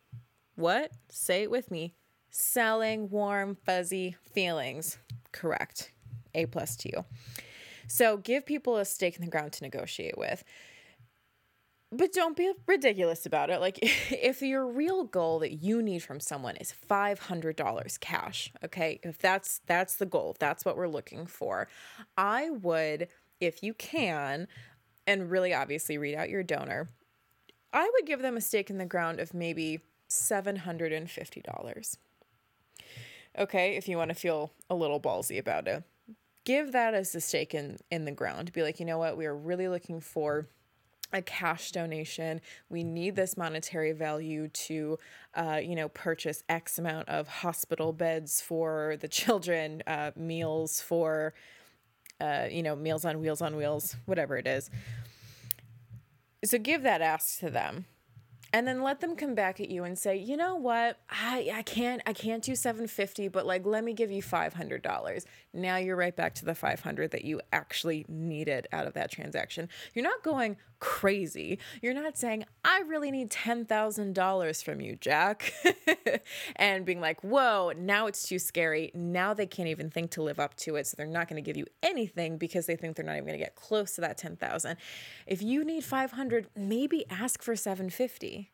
what? 0.55 0.91
Say 1.09 1.43
it 1.43 1.51
with 1.51 1.71
me 1.71 1.95
selling 2.35 3.09
warm, 3.09 3.55
fuzzy 3.65 4.15
feelings. 4.33 4.97
Correct. 5.31 5.91
A 6.33 6.45
plus 6.45 6.75
to 6.77 6.89
you. 6.89 7.05
So 7.87 8.17
give 8.17 8.45
people 8.45 8.77
a 8.77 8.85
stake 8.85 9.15
in 9.15 9.21
the 9.23 9.31
ground 9.31 9.53
to 9.53 9.63
negotiate 9.63 10.17
with. 10.17 10.43
But 11.91 12.11
don't 12.11 12.35
be 12.35 12.51
ridiculous 12.67 13.25
about 13.25 13.49
it. 13.49 13.61
Like, 13.61 13.79
if 14.11 14.41
your 14.41 14.67
real 14.67 15.05
goal 15.05 15.39
that 15.39 15.63
you 15.63 15.81
need 15.81 16.03
from 16.03 16.19
someone 16.19 16.57
is 16.57 16.73
$500 16.89 17.99
cash, 17.99 18.51
okay? 18.63 18.99
If 19.03 19.19
that's 19.19 19.61
that's 19.65 19.95
the 19.95 20.05
goal, 20.05 20.35
that's 20.39 20.65
what 20.65 20.75
we're 20.75 20.87
looking 20.87 21.25
for. 21.25 21.69
I 22.17 22.49
would, 22.49 23.07
if 23.39 23.63
you 23.63 23.73
can, 23.73 24.47
and 25.07 25.31
really 25.31 25.53
obviously 25.53 25.97
read 25.97 26.15
out 26.15 26.29
your 26.29 26.43
donor, 26.43 26.89
I 27.71 27.89
would 27.93 28.05
give 28.05 28.21
them 28.21 28.35
a 28.35 28.41
stake 28.41 28.69
in 28.69 28.77
the 28.77 28.85
ground 28.85 29.19
of 29.19 29.33
maybe 29.33 29.79
$750 30.09 31.97
okay, 33.37 33.75
if 33.75 33.87
you 33.87 33.97
want 33.97 34.09
to 34.09 34.15
feel 34.15 34.51
a 34.69 34.75
little 34.75 34.99
ballsy 34.99 35.39
about 35.39 35.67
it. 35.67 35.83
Give 36.43 36.71
that 36.73 36.93
as 36.93 37.15
a 37.15 37.21
stake 37.21 37.53
in, 37.55 37.77
in 37.89 38.05
the 38.05 38.11
ground. 38.11 38.53
Be 38.53 38.61
like, 38.61 38.79
you 38.79 38.85
know 38.85 38.97
what, 38.97 39.17
we 39.17 39.25
are 39.25 39.35
really 39.35 39.67
looking 39.67 39.99
for 39.99 40.47
a 41.11 41.21
cash 41.21 41.71
donation. 41.71 42.41
We 42.69 42.83
need 42.83 43.15
this 43.15 43.37
monetary 43.37 43.93
value 43.93 44.47
to, 44.49 44.99
uh, 45.33 45.59
you 45.63 45.75
know, 45.75 45.89
purchase 45.89 46.43
X 46.49 46.77
amount 46.77 47.09
of 47.09 47.27
hospital 47.27 47.93
beds 47.93 48.41
for 48.41 48.97
the 48.99 49.07
children, 49.07 49.81
uh, 49.87 50.11
meals 50.15 50.81
for, 50.81 51.33
uh, 52.19 52.47
you 52.49 52.63
know, 52.63 52.75
meals 52.75 53.05
on 53.05 53.19
wheels 53.19 53.41
on 53.41 53.55
wheels, 53.55 53.95
whatever 54.05 54.37
it 54.37 54.47
is. 54.47 54.69
So 56.43 56.57
give 56.59 56.83
that 56.83 57.01
ask 57.01 57.39
to 57.39 57.49
them 57.49 57.85
and 58.53 58.67
then 58.67 58.81
let 58.83 59.01
them 59.01 59.15
come 59.15 59.35
back 59.35 59.59
at 59.59 59.69
you 59.69 59.83
and 59.83 59.97
say, 59.97 60.15
"You 60.15 60.37
know 60.37 60.55
what? 60.55 60.97
I 61.09 61.51
I 61.53 61.61
can't 61.63 62.01
I 62.05 62.13
can't 62.13 62.43
do 62.43 62.55
750, 62.55 63.27
but 63.29 63.45
like 63.45 63.65
let 63.65 63.83
me 63.83 63.93
give 63.93 64.11
you 64.11 64.21
$500." 64.21 65.25
Now 65.55 65.77
you're 65.77 65.95
right 65.95 66.15
back 66.15 66.35
to 66.35 66.45
the 66.45 66.55
500 66.55 67.11
that 67.11 67.25
you 67.25 67.41
actually 67.53 68.05
needed 68.07 68.67
out 68.71 68.85
of 68.85 68.93
that 68.93 69.11
transaction. 69.11 69.69
You're 69.93 70.03
not 70.03 70.21
going 70.23 70.57
crazy. 70.79 71.57
You're 71.81 71.93
not 71.93 72.17
saying, 72.17 72.45
"I 72.63 72.81
really 72.81 73.09
need 73.09 73.29
$10,000 73.29 74.61
from 74.61 74.81
you, 74.81 74.95
Jack." 74.97 75.53
and 76.57 76.85
being 76.85 77.01
like, 77.01 77.23
"Whoa, 77.23 77.71
now 77.75 78.07
it's 78.07 78.27
too 78.27 78.39
scary. 78.39 78.91
Now 78.93 79.33
they 79.33 79.47
can't 79.47 79.69
even 79.69 79.89
think 79.89 80.11
to 80.11 80.21
live 80.21 80.39
up 80.39 80.55
to 80.57 80.75
it, 80.75 80.87
so 80.87 80.95
they're 80.97 81.07
not 81.07 81.27
going 81.27 81.41
to 81.41 81.45
give 81.45 81.57
you 81.57 81.65
anything 81.81 82.37
because 82.37 82.65
they 82.65 82.75
think 82.75 82.95
they're 82.95 83.05
not 83.05 83.13
even 83.13 83.25
going 83.25 83.39
to 83.39 83.43
get 83.43 83.55
close 83.55 83.95
to 83.95 84.01
that 84.01 84.17
10,000." 84.17 84.77
If 85.25 85.41
you 85.41 85.63
need 85.63 85.83
500, 85.83 86.47
maybe 86.55 87.05
ask 87.09 87.41
for 87.41 87.55
750 87.55 88.51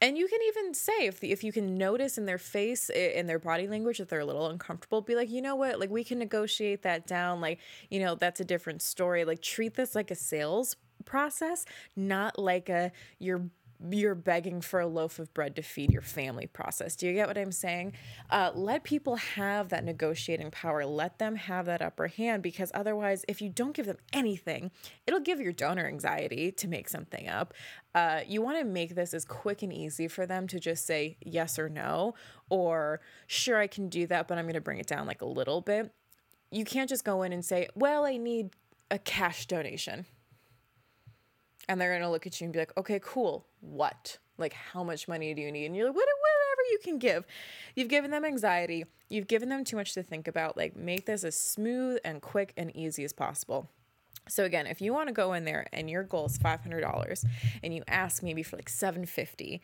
and 0.00 0.18
you 0.18 0.28
can 0.28 0.40
even 0.48 0.74
say 0.74 1.06
if 1.06 1.20
the, 1.20 1.32
if 1.32 1.42
you 1.42 1.52
can 1.52 1.78
notice 1.78 2.18
in 2.18 2.26
their 2.26 2.38
face 2.38 2.90
in 2.90 3.26
their 3.26 3.38
body 3.38 3.66
language 3.66 3.98
that 3.98 4.08
they're 4.08 4.20
a 4.20 4.24
little 4.26 4.48
uncomfortable 4.48 5.00
be 5.00 5.14
like 5.14 5.30
you 5.30 5.42
know 5.42 5.56
what? 5.56 5.80
Like 5.80 5.90
we 5.90 6.04
can 6.04 6.18
negotiate 6.18 6.82
that 6.82 7.06
down. 7.06 7.40
Like 7.40 7.58
you 7.90 8.00
know 8.00 8.14
that's 8.14 8.40
a 8.40 8.44
different 8.44 8.82
story. 8.82 9.24
Like 9.24 9.42
treat 9.42 9.74
this 9.74 9.94
like 9.94 10.10
a 10.10 10.14
sales 10.14 10.76
process 11.04 11.64
not 11.94 12.38
like 12.38 12.68
a 12.68 12.90
you're 13.18 13.42
you're 13.90 14.14
begging 14.14 14.60
for 14.60 14.80
a 14.80 14.86
loaf 14.86 15.18
of 15.18 15.32
bread 15.34 15.56
to 15.56 15.62
feed 15.62 15.92
your 15.92 16.02
family 16.02 16.46
process. 16.46 16.96
Do 16.96 17.06
you 17.06 17.14
get 17.14 17.28
what 17.28 17.38
I'm 17.38 17.52
saying? 17.52 17.92
Uh, 18.30 18.50
let 18.54 18.84
people 18.84 19.16
have 19.16 19.68
that 19.70 19.84
negotiating 19.84 20.50
power. 20.50 20.84
Let 20.84 21.18
them 21.18 21.36
have 21.36 21.66
that 21.66 21.82
upper 21.82 22.08
hand 22.08 22.42
because 22.42 22.70
otherwise, 22.74 23.24
if 23.28 23.42
you 23.42 23.48
don't 23.48 23.74
give 23.74 23.86
them 23.86 23.98
anything, 24.12 24.70
it'll 25.06 25.20
give 25.20 25.40
your 25.40 25.52
donor 25.52 25.86
anxiety 25.86 26.50
to 26.52 26.68
make 26.68 26.88
something 26.88 27.28
up. 27.28 27.54
Uh, 27.94 28.20
you 28.26 28.42
want 28.42 28.58
to 28.58 28.64
make 28.64 28.94
this 28.94 29.14
as 29.14 29.24
quick 29.24 29.62
and 29.62 29.72
easy 29.72 30.08
for 30.08 30.26
them 30.26 30.46
to 30.48 30.60
just 30.60 30.86
say 30.86 31.16
yes 31.24 31.58
or 31.58 31.68
no, 31.68 32.14
or 32.50 33.00
sure, 33.26 33.58
I 33.58 33.66
can 33.66 33.88
do 33.88 34.06
that, 34.06 34.28
but 34.28 34.38
I'm 34.38 34.44
going 34.44 34.54
to 34.54 34.60
bring 34.60 34.78
it 34.78 34.86
down 34.86 35.06
like 35.06 35.22
a 35.22 35.26
little 35.26 35.60
bit. 35.60 35.92
You 36.50 36.64
can't 36.64 36.88
just 36.88 37.04
go 37.04 37.22
in 37.22 37.32
and 37.32 37.44
say, 37.44 37.68
well, 37.74 38.04
I 38.04 38.16
need 38.16 38.50
a 38.90 38.98
cash 38.98 39.46
donation 39.46 40.06
and 41.68 41.80
they're 41.80 41.92
gonna 41.92 42.10
look 42.10 42.26
at 42.26 42.40
you 42.40 42.46
and 42.46 42.52
be 42.52 42.58
like, 42.58 42.76
okay, 42.76 43.00
cool. 43.02 43.46
What? 43.60 44.18
Like, 44.38 44.52
how 44.52 44.84
much 44.84 45.08
money 45.08 45.34
do 45.34 45.42
you 45.42 45.50
need? 45.50 45.66
And 45.66 45.76
you're 45.76 45.86
like, 45.86 45.96
whatever 45.96 46.16
you 46.70 46.78
can 46.82 46.98
give. 46.98 47.24
You've 47.74 47.88
given 47.88 48.10
them 48.10 48.24
anxiety. 48.24 48.84
You've 49.08 49.28
given 49.28 49.48
them 49.48 49.64
too 49.64 49.76
much 49.76 49.94
to 49.94 50.02
think 50.02 50.28
about. 50.28 50.56
Like, 50.56 50.76
make 50.76 51.06
this 51.06 51.24
as 51.24 51.38
smooth 51.38 51.98
and 52.04 52.20
quick 52.20 52.52
and 52.56 52.74
easy 52.76 53.04
as 53.04 53.12
possible. 53.12 53.70
So 54.28 54.44
again, 54.44 54.66
if 54.66 54.80
you 54.80 54.92
want 54.92 55.08
to 55.08 55.12
go 55.12 55.32
in 55.34 55.44
there 55.44 55.66
and 55.72 55.88
your 55.88 56.02
goal 56.02 56.26
is 56.26 56.38
$500 56.38 57.24
and 57.62 57.74
you 57.74 57.82
ask 57.86 58.22
maybe 58.22 58.42
for 58.42 58.56
like 58.56 58.68
750, 58.68 59.62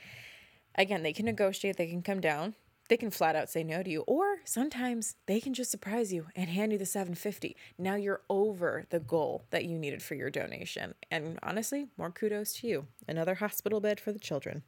again, 0.76 1.02
they 1.02 1.12
can 1.12 1.26
negotiate, 1.26 1.76
they 1.76 1.88
can 1.88 2.02
come 2.02 2.20
down 2.20 2.54
they 2.88 2.96
can 2.96 3.10
flat 3.10 3.36
out 3.36 3.48
say 3.48 3.62
no 3.62 3.82
to 3.82 3.90
you 3.90 4.02
or 4.02 4.38
sometimes 4.44 5.16
they 5.26 5.40
can 5.40 5.54
just 5.54 5.70
surprise 5.70 6.12
you 6.12 6.26
and 6.36 6.48
hand 6.48 6.72
you 6.72 6.78
the 6.78 6.86
750 6.86 7.56
now 7.78 7.94
you're 7.94 8.22
over 8.28 8.84
the 8.90 9.00
goal 9.00 9.44
that 9.50 9.64
you 9.64 9.78
needed 9.78 10.02
for 10.02 10.14
your 10.14 10.30
donation. 10.30 10.94
And 11.10 11.38
honestly 11.42 11.86
more 11.96 12.10
kudos 12.10 12.54
to 12.54 12.66
you. 12.66 12.86
Another 13.08 13.36
hospital 13.36 13.80
bed 13.80 14.00
for 14.00 14.12
the 14.12 14.18
children. 14.18 14.62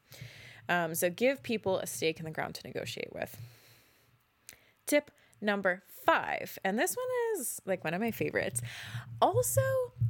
Um, 0.68 0.94
so 0.94 1.10
give 1.10 1.42
people 1.42 1.78
a 1.78 1.86
stake 1.86 2.18
in 2.18 2.24
the 2.24 2.30
ground 2.30 2.54
to 2.56 2.66
negotiate 2.66 3.12
with. 3.12 3.36
Tip 4.86 5.10
number 5.40 5.82
five 6.06 6.58
and 6.64 6.78
this 6.78 6.96
one 6.96 7.40
is 7.40 7.60
like 7.66 7.84
one 7.84 7.94
of 7.94 8.00
my 8.00 8.10
favorites. 8.10 8.62
Also 9.20 9.62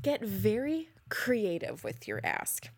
get 0.03 0.23
very 0.23 0.89
creative 1.09 1.85
with 1.85 2.07
your 2.07 2.21
ask 2.25 2.69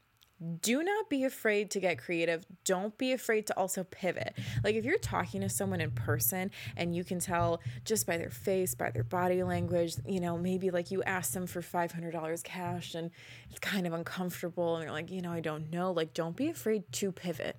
do 0.60 0.82
not 0.82 1.08
be 1.08 1.24
afraid 1.24 1.70
to 1.70 1.80
get 1.80 1.98
creative. 1.98 2.44
Don't 2.64 2.96
be 2.98 3.12
afraid 3.12 3.46
to 3.46 3.56
also 3.56 3.84
pivot. 3.84 4.34
Like 4.62 4.74
if 4.74 4.84
you're 4.84 4.98
talking 4.98 5.40
to 5.40 5.48
someone 5.48 5.80
in 5.80 5.90
person 5.90 6.50
and 6.76 6.94
you 6.94 7.04
can 7.04 7.18
tell 7.18 7.60
just 7.84 8.06
by 8.06 8.18
their 8.18 8.30
face, 8.30 8.74
by 8.74 8.90
their 8.90 9.04
body 9.04 9.42
language, 9.42 9.96
you 10.06 10.20
know, 10.20 10.36
maybe 10.36 10.70
like 10.70 10.90
you 10.90 11.02
ask 11.04 11.32
them 11.32 11.46
for 11.46 11.62
$500 11.62 12.42
cash 12.42 12.94
and 12.94 13.10
it's 13.48 13.60
kind 13.60 13.86
of 13.86 13.94
uncomfortable 13.94 14.76
and 14.76 14.84
you're 14.84 14.92
like, 14.92 15.10
you 15.10 15.22
know, 15.22 15.32
I 15.32 15.40
don't 15.40 15.70
know. 15.70 15.90
Like 15.92 16.12
don't 16.12 16.36
be 16.36 16.48
afraid 16.48 16.90
to 16.92 17.12
pivot. 17.12 17.56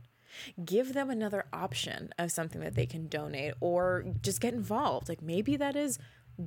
Give 0.64 0.94
them 0.94 1.10
another 1.10 1.46
option 1.52 2.14
of 2.20 2.32
something 2.32 2.62
that 2.62 2.76
they 2.76 2.86
can 2.86 3.08
donate 3.08 3.56
or 3.60 4.06
just 4.22 4.40
get 4.40 4.54
involved. 4.54 5.10
Like 5.10 5.22
maybe 5.22 5.56
that 5.56 5.76
is 5.76 5.98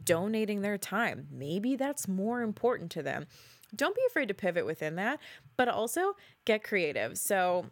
donating 0.05 0.61
their 0.61 0.79
time. 0.79 1.27
Maybe 1.33 1.75
that's 1.75 2.07
more 2.07 2.43
important 2.43 2.93
to 2.93 3.03
them 3.03 3.27
don't 3.75 3.95
be 3.95 4.03
afraid 4.09 4.29
to 4.29 4.35
pivot 4.35 4.67
within 4.67 4.97
that, 4.97 5.21
but 5.57 5.69
also 5.69 6.17
get 6.45 6.63
creative. 6.65 7.19
So, 7.19 7.67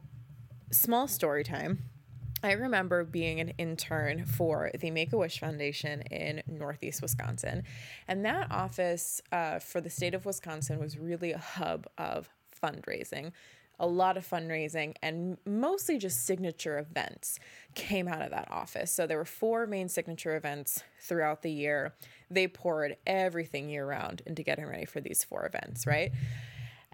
small 0.70 1.08
story 1.08 1.44
time. 1.44 1.84
I 2.42 2.52
remember 2.52 3.02
being 3.02 3.40
an 3.40 3.52
intern 3.58 4.24
for 4.24 4.70
the 4.78 4.90
Make 4.92 5.12
a 5.12 5.18
Wish 5.18 5.40
Foundation 5.40 6.02
in 6.02 6.42
Northeast 6.46 7.02
Wisconsin. 7.02 7.64
And 8.06 8.24
that 8.24 8.52
office 8.52 9.20
uh, 9.32 9.58
for 9.58 9.80
the 9.80 9.90
state 9.90 10.14
of 10.14 10.24
Wisconsin 10.24 10.78
was 10.78 10.96
really 10.96 11.32
a 11.32 11.38
hub 11.38 11.88
of 11.98 12.28
fundraising 12.62 13.32
a 13.80 13.86
lot 13.86 14.16
of 14.16 14.26
fundraising 14.26 14.94
and 15.02 15.38
mostly 15.46 15.98
just 15.98 16.26
signature 16.26 16.78
events 16.78 17.38
came 17.74 18.08
out 18.08 18.22
of 18.22 18.30
that 18.30 18.50
office. 18.50 18.90
So 18.90 19.06
there 19.06 19.18
were 19.18 19.24
four 19.24 19.66
main 19.66 19.88
signature 19.88 20.36
events 20.36 20.82
throughout 21.00 21.42
the 21.42 21.52
year. 21.52 21.94
They 22.30 22.48
poured 22.48 22.96
everything 23.06 23.68
year 23.68 23.86
round 23.86 24.22
into 24.26 24.42
getting 24.42 24.66
ready 24.66 24.84
for 24.84 25.00
these 25.00 25.22
four 25.22 25.46
events, 25.46 25.86
right? 25.86 26.12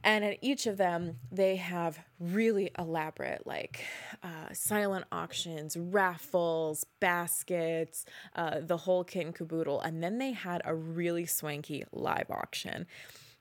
And 0.05 0.23
at 0.23 0.37
each 0.43 0.67
of 0.67 0.77
them, 0.77 1.17
they 1.33 1.57
have 1.57 1.99
really 2.21 2.71
elaborate, 2.79 3.47
like 3.47 3.83
uh, 4.23 4.53
silent 4.53 5.07
auctions, 5.11 5.79
raffles, 5.79 6.85
baskets, 7.01 8.05
uh, 8.37 8.61
the 8.61 8.77
whole 8.77 9.03
kit 9.03 9.25
and 9.25 9.35
caboodle. 9.35 9.81
And 9.81 10.03
then 10.03 10.19
they 10.19 10.33
had 10.33 10.61
a 10.67 10.75
really 10.75 11.25
swanky 11.25 11.85
live 11.91 12.31
auction. 12.31 12.87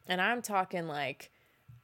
And 0.08 0.22
I'm 0.22 0.42
talking 0.42 0.88
like 0.88 1.33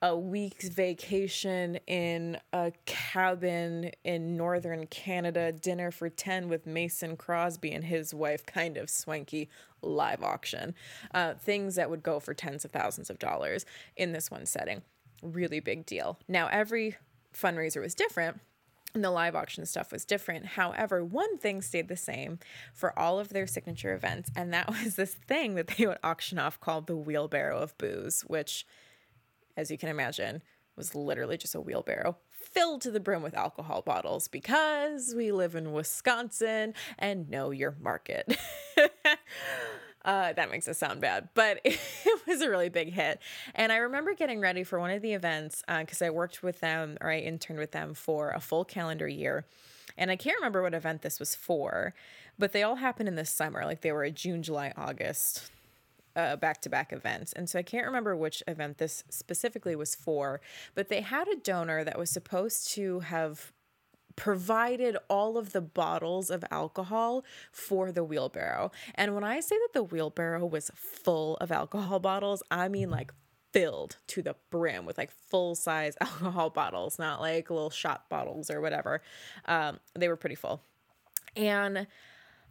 a 0.01 0.15
week's 0.15 0.69
vacation 0.69 1.77
in 1.87 2.37
a 2.53 2.71
cabin 2.85 3.91
in 4.03 4.37
northern 4.37 4.87
Canada, 4.87 5.51
dinner 5.51 5.91
for 5.91 6.09
10 6.09 6.47
with 6.47 6.65
Mason 6.65 7.17
Crosby 7.17 7.71
and 7.71 7.83
his 7.83 8.13
wife, 8.13 8.45
kind 8.45 8.77
of 8.77 8.89
swanky 8.89 9.49
live 9.81 10.23
auction. 10.23 10.73
Uh, 11.13 11.33
things 11.33 11.75
that 11.75 11.89
would 11.89 12.03
go 12.03 12.19
for 12.19 12.33
tens 12.33 12.63
of 12.63 12.71
thousands 12.71 13.09
of 13.09 13.19
dollars 13.19 13.65
in 13.97 14.13
this 14.13 14.31
one 14.31 14.45
setting. 14.45 14.81
Really 15.21 15.59
big 15.59 15.85
deal. 15.85 16.17
Now, 16.27 16.47
every 16.47 16.95
fundraiser 17.33 17.81
was 17.81 17.93
different. 17.93 18.39
And 18.95 19.03
the 19.03 19.11
live 19.11 19.35
auction 19.35 19.67
stuff 19.67 19.91
was 19.91 20.03
different. 20.03 20.47
However, 20.47 21.03
one 21.05 21.37
thing 21.37 21.61
stayed 21.61 21.89
the 21.89 21.97
same 21.97 22.39
for 22.73 22.97
all 22.97 23.19
of 23.19 23.29
their 23.29 23.45
signature 23.45 23.93
events, 23.93 24.31
and 24.35 24.51
that 24.51 24.67
was 24.83 24.95
this 24.95 25.13
thing 25.13 25.53
that 25.55 25.67
they 25.67 25.85
would 25.85 25.99
auction 26.03 26.39
off 26.39 26.59
called 26.59 26.87
the 26.87 26.95
wheelbarrow 26.95 27.59
of 27.59 27.77
booze, 27.77 28.21
which 28.21 28.65
as 29.59 29.69
you 29.69 29.77
can 29.77 29.89
imagine, 29.89 30.41
was 30.77 30.95
literally 30.95 31.37
just 31.37 31.53
a 31.53 31.61
wheelbarrow 31.61 32.15
filled 32.29 32.81
to 32.81 32.91
the 32.91 32.99
brim 32.99 33.21
with 33.21 33.35
alcohol 33.35 33.81
bottles 33.81 34.27
because 34.27 35.13
we 35.15 35.31
live 35.31 35.53
in 35.53 35.73
Wisconsin 35.73 36.73
and 36.97 37.29
know 37.29 37.51
your 37.51 37.75
market. 37.79 38.37
uh, 40.05 40.33
that 40.33 40.49
makes 40.49 40.67
it 40.67 40.77
sound 40.77 41.01
bad, 41.01 41.29
but 41.35 41.59
it, 41.65 41.77
was 42.25 42.41
a 42.41 42.49
really 42.49 42.69
big 42.69 42.93
hit. 42.93 43.19
And 43.53 43.71
I 43.71 43.77
remember 43.77 44.13
getting 44.15 44.39
ready 44.39 44.63
for 44.63 44.79
one 44.79 44.91
of 44.91 45.01
the 45.01 45.13
events 45.13 45.61
because 45.67 46.01
uh, 46.01 46.05
I 46.05 46.09
worked 46.09 46.41
with 46.41 46.61
them 46.61 46.97
or 47.01 47.11
I 47.11 47.19
interned 47.19 47.59
with 47.59 47.71
them 47.71 47.93
for 47.93 48.31
a 48.31 48.39
full 48.39 48.63
calendar 48.63 49.07
year. 49.07 49.45
And 49.97 50.09
I 50.09 50.15
can't 50.15 50.37
remember 50.37 50.63
what 50.63 50.73
event 50.73 51.01
this 51.01 51.19
was 51.19 51.35
for, 51.35 51.93
but 52.37 52.53
they 52.53 52.63
all 52.63 52.75
happened 52.75 53.09
in 53.09 53.15
the 53.15 53.25
summer. 53.25 53.65
Like 53.65 53.81
they 53.81 53.91
were 53.91 54.05
a 54.05 54.11
June, 54.11 54.41
July, 54.41 54.73
August 54.77 55.51
back 56.39 56.61
to 56.61 56.69
back 56.69 56.91
events. 56.93 57.33
And 57.33 57.49
so 57.49 57.59
I 57.59 57.63
can't 57.63 57.85
remember 57.85 58.15
which 58.15 58.43
event 58.47 58.77
this 58.77 59.03
specifically 59.09 59.75
was 59.75 59.95
for, 59.95 60.41
but 60.75 60.89
they 60.89 61.01
had 61.01 61.27
a 61.27 61.35
donor 61.35 61.83
that 61.83 61.97
was 61.97 62.09
supposed 62.09 62.71
to 62.71 63.01
have 63.01 63.51
provided 64.15 64.97
all 65.09 65.37
of 65.37 65.53
the 65.53 65.61
bottles 65.61 66.29
of 66.29 66.43
alcohol 66.51 67.23
for 67.51 67.91
the 67.91 68.03
wheelbarrow. 68.03 68.69
And 68.95 69.15
when 69.15 69.23
I 69.23 69.39
say 69.39 69.55
that 69.55 69.73
the 69.73 69.83
wheelbarrow 69.83 70.45
was 70.45 70.71
full 70.75 71.37
of 71.37 71.51
alcohol 71.51 71.99
bottles, 72.01 72.43
I 72.51 72.67
mean 72.67 72.89
like 72.89 73.13
filled 73.53 73.97
to 74.07 74.21
the 74.21 74.35
brim 74.51 74.85
with 74.85 74.97
like 74.97 75.11
full 75.11 75.55
size 75.55 75.95
alcohol 76.01 76.49
bottles, 76.49 76.99
not 76.99 77.21
like 77.21 77.49
little 77.49 77.69
shot 77.69 78.09
bottles 78.09 78.49
or 78.49 78.61
whatever. 78.61 79.01
Um, 79.45 79.79
they 79.95 80.07
were 80.07 80.17
pretty 80.17 80.35
full. 80.35 80.61
And 81.35 81.87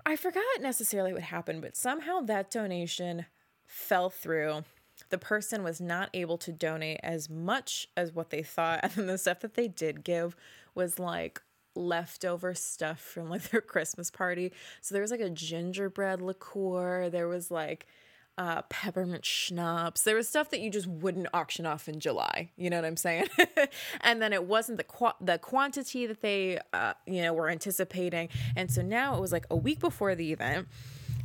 I 0.06 0.16
forgot 0.16 0.42
necessarily 0.60 1.12
what 1.12 1.22
happened, 1.22 1.60
but 1.60 1.76
somehow 1.76 2.20
that 2.20 2.50
donation 2.50 3.26
fell 3.68 4.10
through. 4.10 4.64
The 5.10 5.18
person 5.18 5.62
was 5.62 5.80
not 5.80 6.10
able 6.12 6.38
to 6.38 6.52
donate 6.52 6.98
as 7.04 7.30
much 7.30 7.86
as 7.96 8.12
what 8.12 8.30
they 8.30 8.42
thought. 8.42 8.80
And 8.82 8.92
then 8.92 9.06
the 9.06 9.18
stuff 9.18 9.40
that 9.40 9.54
they 9.54 9.68
did 9.68 10.02
give 10.02 10.34
was 10.74 10.98
like 10.98 11.40
leftover 11.76 12.54
stuff 12.54 13.00
from 13.00 13.30
like 13.30 13.50
their 13.50 13.60
Christmas 13.60 14.10
party. 14.10 14.52
So 14.80 14.94
there 14.94 15.02
was 15.02 15.12
like 15.12 15.20
a 15.20 15.30
gingerbread 15.30 16.20
liqueur. 16.20 17.08
There 17.10 17.28
was 17.28 17.50
like 17.50 17.86
uh, 18.38 18.62
peppermint 18.68 19.24
schnapps. 19.24 20.02
There 20.02 20.14
was 20.14 20.28
stuff 20.28 20.50
that 20.50 20.60
you 20.60 20.70
just 20.70 20.86
wouldn't 20.86 21.26
auction 21.34 21.66
off 21.66 21.88
in 21.88 21.98
July. 21.98 22.50
You 22.56 22.70
know 22.70 22.76
what 22.76 22.84
I'm 22.84 22.96
saying? 22.96 23.26
and 24.00 24.22
then 24.22 24.32
it 24.32 24.44
wasn't 24.44 24.78
the 24.78 24.84
qu- 24.84 25.18
the 25.20 25.38
quantity 25.38 26.06
that 26.06 26.20
they 26.20 26.58
uh, 26.72 26.94
you 27.06 27.22
know 27.22 27.34
were 27.34 27.48
anticipating. 27.50 28.28
And 28.56 28.70
so 28.70 28.80
now 28.80 29.16
it 29.16 29.20
was 29.20 29.32
like 29.32 29.46
a 29.50 29.56
week 29.56 29.80
before 29.80 30.14
the 30.14 30.32
event, 30.32 30.68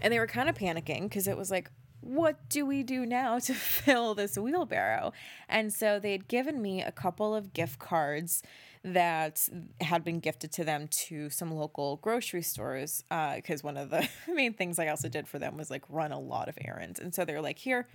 and 0.02 0.12
they 0.12 0.20
were 0.20 0.28
kind 0.28 0.50
of 0.50 0.56
panicking 0.56 1.04
because 1.04 1.28
it 1.28 1.38
was 1.38 1.52
like, 1.52 1.70
what 2.04 2.50
do 2.50 2.66
we 2.66 2.84
do 2.84 3.06
now 3.06 3.40
to 3.40 3.54
fill 3.54 4.16
this 4.16 4.38
wheelbarrow? 4.38 5.14
And 5.48 5.74
so 5.74 6.00
they 6.00 6.12
had 6.12 6.28
given 6.28 6.62
me 6.62 6.82
a 6.82 6.92
couple 6.92 7.36
of 7.36 7.54
gift 7.54 7.80
cards 7.80 8.44
that 8.84 9.48
had 9.80 10.04
been 10.04 10.20
gifted 10.20 10.52
to 10.52 10.66
them 10.66 10.88
to 10.90 11.30
some 11.30 11.52
local 11.52 11.98
grocery 11.98 12.42
stores 12.42 13.04
because 13.10 13.62
uh, 13.62 13.68
one 13.68 13.78
of 13.78 13.90
the 13.90 14.08
main 14.28 14.54
things 14.54 14.78
I 14.78 14.88
also 14.88 15.08
did 15.08 15.28
for 15.28 15.40
them 15.40 15.56
was 15.56 15.72
like 15.72 15.84
run 15.90 16.12
a 16.12 16.20
lot 16.20 16.50
of 16.50 16.58
errands. 16.62 17.00
And 17.00 17.16
so 17.16 17.24
they're 17.24 17.42
like, 17.42 17.60
here, 17.60 17.88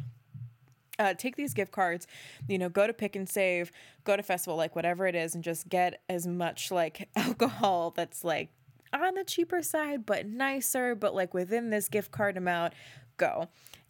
uh, 0.98 1.14
take 1.14 1.36
these 1.36 1.54
gift 1.54 1.72
cards, 1.72 2.06
you 2.48 2.58
know, 2.58 2.68
go 2.68 2.86
to 2.86 2.92
Pick 2.92 3.14
and 3.14 3.28
Save, 3.28 3.70
go 4.04 4.16
to 4.16 4.22
Festival, 4.22 4.56
like 4.56 4.74
whatever 4.74 5.06
it 5.06 5.14
is, 5.14 5.34
and 5.34 5.44
just 5.44 5.68
get 5.68 6.02
as 6.08 6.26
much 6.26 6.70
like 6.70 7.08
alcohol 7.16 7.92
that's 7.94 8.24
like 8.24 8.48
on 8.92 9.14
the 9.14 9.24
cheaper 9.24 9.62
side, 9.62 10.06
but 10.06 10.26
nicer, 10.26 10.94
but 10.94 11.14
like 11.14 11.34
within 11.34 11.70
this 11.70 11.88
gift 11.88 12.10
card 12.10 12.36
amount, 12.36 12.72
go. 13.16 13.48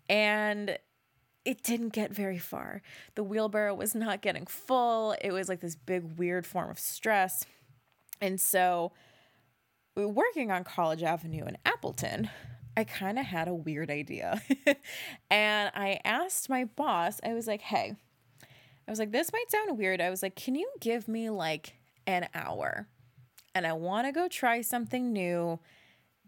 And 0.09 0.79
it 1.45 1.63
didn't 1.63 1.91
get 1.91 2.13
very 2.13 2.39
far. 2.39 2.83
The 3.15 3.25
wheelbarrow 3.25 3.75
was 3.75 3.95
not 3.95 4.23
getting 4.23 4.47
full. 4.47 5.15
It 5.21 5.33
was 5.33 5.49
like 5.49 5.61
this 5.61 5.77
big, 5.77 6.19
weird 6.19 6.47
form 6.47 6.71
of 6.71 6.79
stress. 6.79 7.45
And 8.21 8.41
so, 8.41 8.93
working 9.97 10.51
on 10.51 10.65
College 10.65 11.03
Avenue 11.03 11.47
in 11.47 11.57
Appleton, 11.65 12.31
I 12.77 12.85
kind 12.85 13.19
of 13.19 13.27
had 13.27 13.49
a 13.49 13.55
weird 13.55 13.91
idea. 13.91 14.43
and 15.31 15.71
I 15.75 16.01
asked 16.05 16.49
my 16.49 16.65
boss, 16.65 17.21
I 17.25 17.35
was 17.35 17.47
like, 17.47 17.63
hey, 17.63 17.97
I 18.87 18.91
was 18.91 18.99
like, 18.99 19.13
this 19.13 19.33
might 19.33 19.51
sound 19.51 19.77
weird. 19.79 20.01
I 20.01 20.11
was 20.11 20.23
like, 20.23 20.37
can 20.37 20.55
you 20.55 20.69
give 20.81 21.09
me 21.09 21.31
like 21.31 21.75
an 22.07 22.29
hour? 22.35 22.89
And 23.55 23.67
I 23.67 23.73
want 23.73 24.07
to 24.07 24.13
go 24.13 24.29
try 24.29 24.61
something 24.61 25.13
new. 25.13 25.59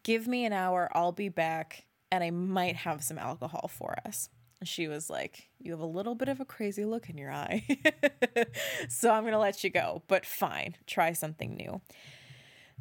Give 0.02 0.26
me 0.26 0.44
an 0.44 0.52
hour. 0.52 0.90
I'll 0.92 1.12
be 1.12 1.28
back. 1.28 1.84
And 2.12 2.24
I 2.24 2.30
might 2.30 2.76
have 2.76 3.04
some 3.04 3.18
alcohol 3.18 3.70
for 3.72 3.96
us 4.04 4.28
she 4.62 4.88
was 4.88 5.08
like, 5.08 5.48
You 5.58 5.72
have 5.72 5.80
a 5.80 5.86
little 5.86 6.14
bit 6.14 6.28
of 6.28 6.40
a 6.40 6.44
crazy 6.44 6.84
look 6.84 7.08
in 7.08 7.18
your 7.18 7.32
eye. 7.32 7.66
so 8.88 9.10
I'm 9.10 9.22
going 9.22 9.32
to 9.32 9.38
let 9.38 9.64
you 9.64 9.70
go, 9.70 10.02
but 10.08 10.26
fine, 10.26 10.76
try 10.86 11.12
something 11.12 11.54
new. 11.54 11.80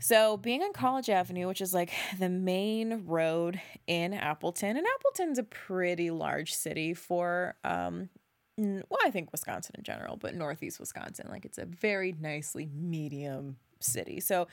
So, 0.01 0.37
being 0.37 0.61
on 0.61 0.71
College 0.71 1.09
Avenue, 1.09 1.47
which 1.47 1.61
is 1.61 1.73
like 1.73 1.91
the 2.17 2.29
main 2.29 3.05
road 3.05 3.59
in 3.85 4.13
Appleton, 4.13 4.77
and 4.77 4.85
Appleton's 4.95 5.37
a 5.37 5.43
pretty 5.43 6.09
large 6.09 6.53
city 6.53 6.93
for, 6.93 7.55
um, 7.65 8.09
well, 8.57 8.99
I 9.03 9.11
think 9.11 9.31
Wisconsin 9.33 9.75
in 9.77 9.83
general, 9.83 10.15
but 10.15 10.35
Northeast 10.35 10.79
Wisconsin, 10.79 11.27
like 11.29 11.43
it's 11.43 11.57
a 11.57 11.65
very 11.65 12.15
nicely 12.17 12.69
medium 12.73 13.57
city. 13.81 14.21
So, 14.21 14.47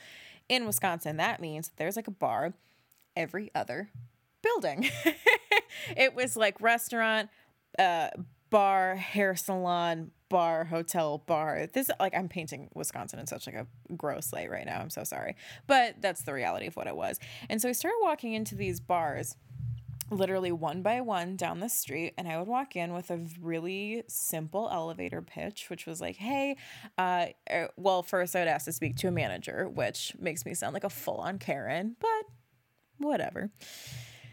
in 0.49 0.65
Wisconsin, 0.65 1.15
that 1.17 1.39
means 1.39 1.71
there's 1.77 1.95
like 1.95 2.07
a 2.07 2.11
bar 2.11 2.53
every 3.15 3.49
other 3.55 3.89
building. 4.53 4.89
it 5.97 6.15
was 6.15 6.35
like 6.35 6.59
restaurant, 6.61 7.29
uh, 7.77 8.09
bar, 8.49 8.95
hair 8.95 9.35
salon, 9.35 10.11
bar, 10.29 10.65
hotel, 10.65 11.23
bar. 11.25 11.67
This 11.71 11.89
like 11.99 12.15
I'm 12.15 12.29
painting 12.29 12.69
Wisconsin 12.73 13.19
in 13.19 13.27
such 13.27 13.47
like 13.47 13.55
a 13.55 13.67
gross 13.95 14.33
light 14.33 14.49
right 14.49 14.65
now. 14.65 14.79
I'm 14.79 14.89
so 14.89 15.03
sorry. 15.03 15.35
But 15.67 16.01
that's 16.01 16.23
the 16.23 16.33
reality 16.33 16.67
of 16.67 16.75
what 16.75 16.87
it 16.87 16.95
was. 16.95 17.19
And 17.49 17.61
so 17.61 17.69
I 17.69 17.71
started 17.71 17.97
walking 18.01 18.33
into 18.33 18.55
these 18.55 18.79
bars 18.79 19.35
literally 20.09 20.51
one 20.51 20.81
by 20.81 21.01
one 21.01 21.35
down 21.35 21.59
the 21.59 21.67
street 21.67 22.13
and 22.17 22.29
i 22.29 22.37
would 22.37 22.47
walk 22.47 22.77
in 22.77 22.93
with 22.93 23.11
a 23.11 23.19
really 23.41 24.03
simple 24.07 24.69
elevator 24.71 25.21
pitch 25.21 25.69
which 25.69 25.85
was 25.85 25.99
like 25.99 26.15
hey 26.15 26.55
uh 26.97 27.25
er, 27.51 27.69
well 27.75 28.01
first 28.01 28.33
i 28.33 28.39
would 28.39 28.47
ask 28.47 28.63
to 28.63 28.71
speak 28.71 28.95
to 28.95 29.09
a 29.09 29.11
manager 29.11 29.67
which 29.67 30.13
makes 30.17 30.45
me 30.45 30.53
sound 30.53 30.73
like 30.73 30.85
a 30.85 30.89
full-on 30.89 31.37
karen 31.37 31.95
but 31.99 32.23
whatever 32.99 33.51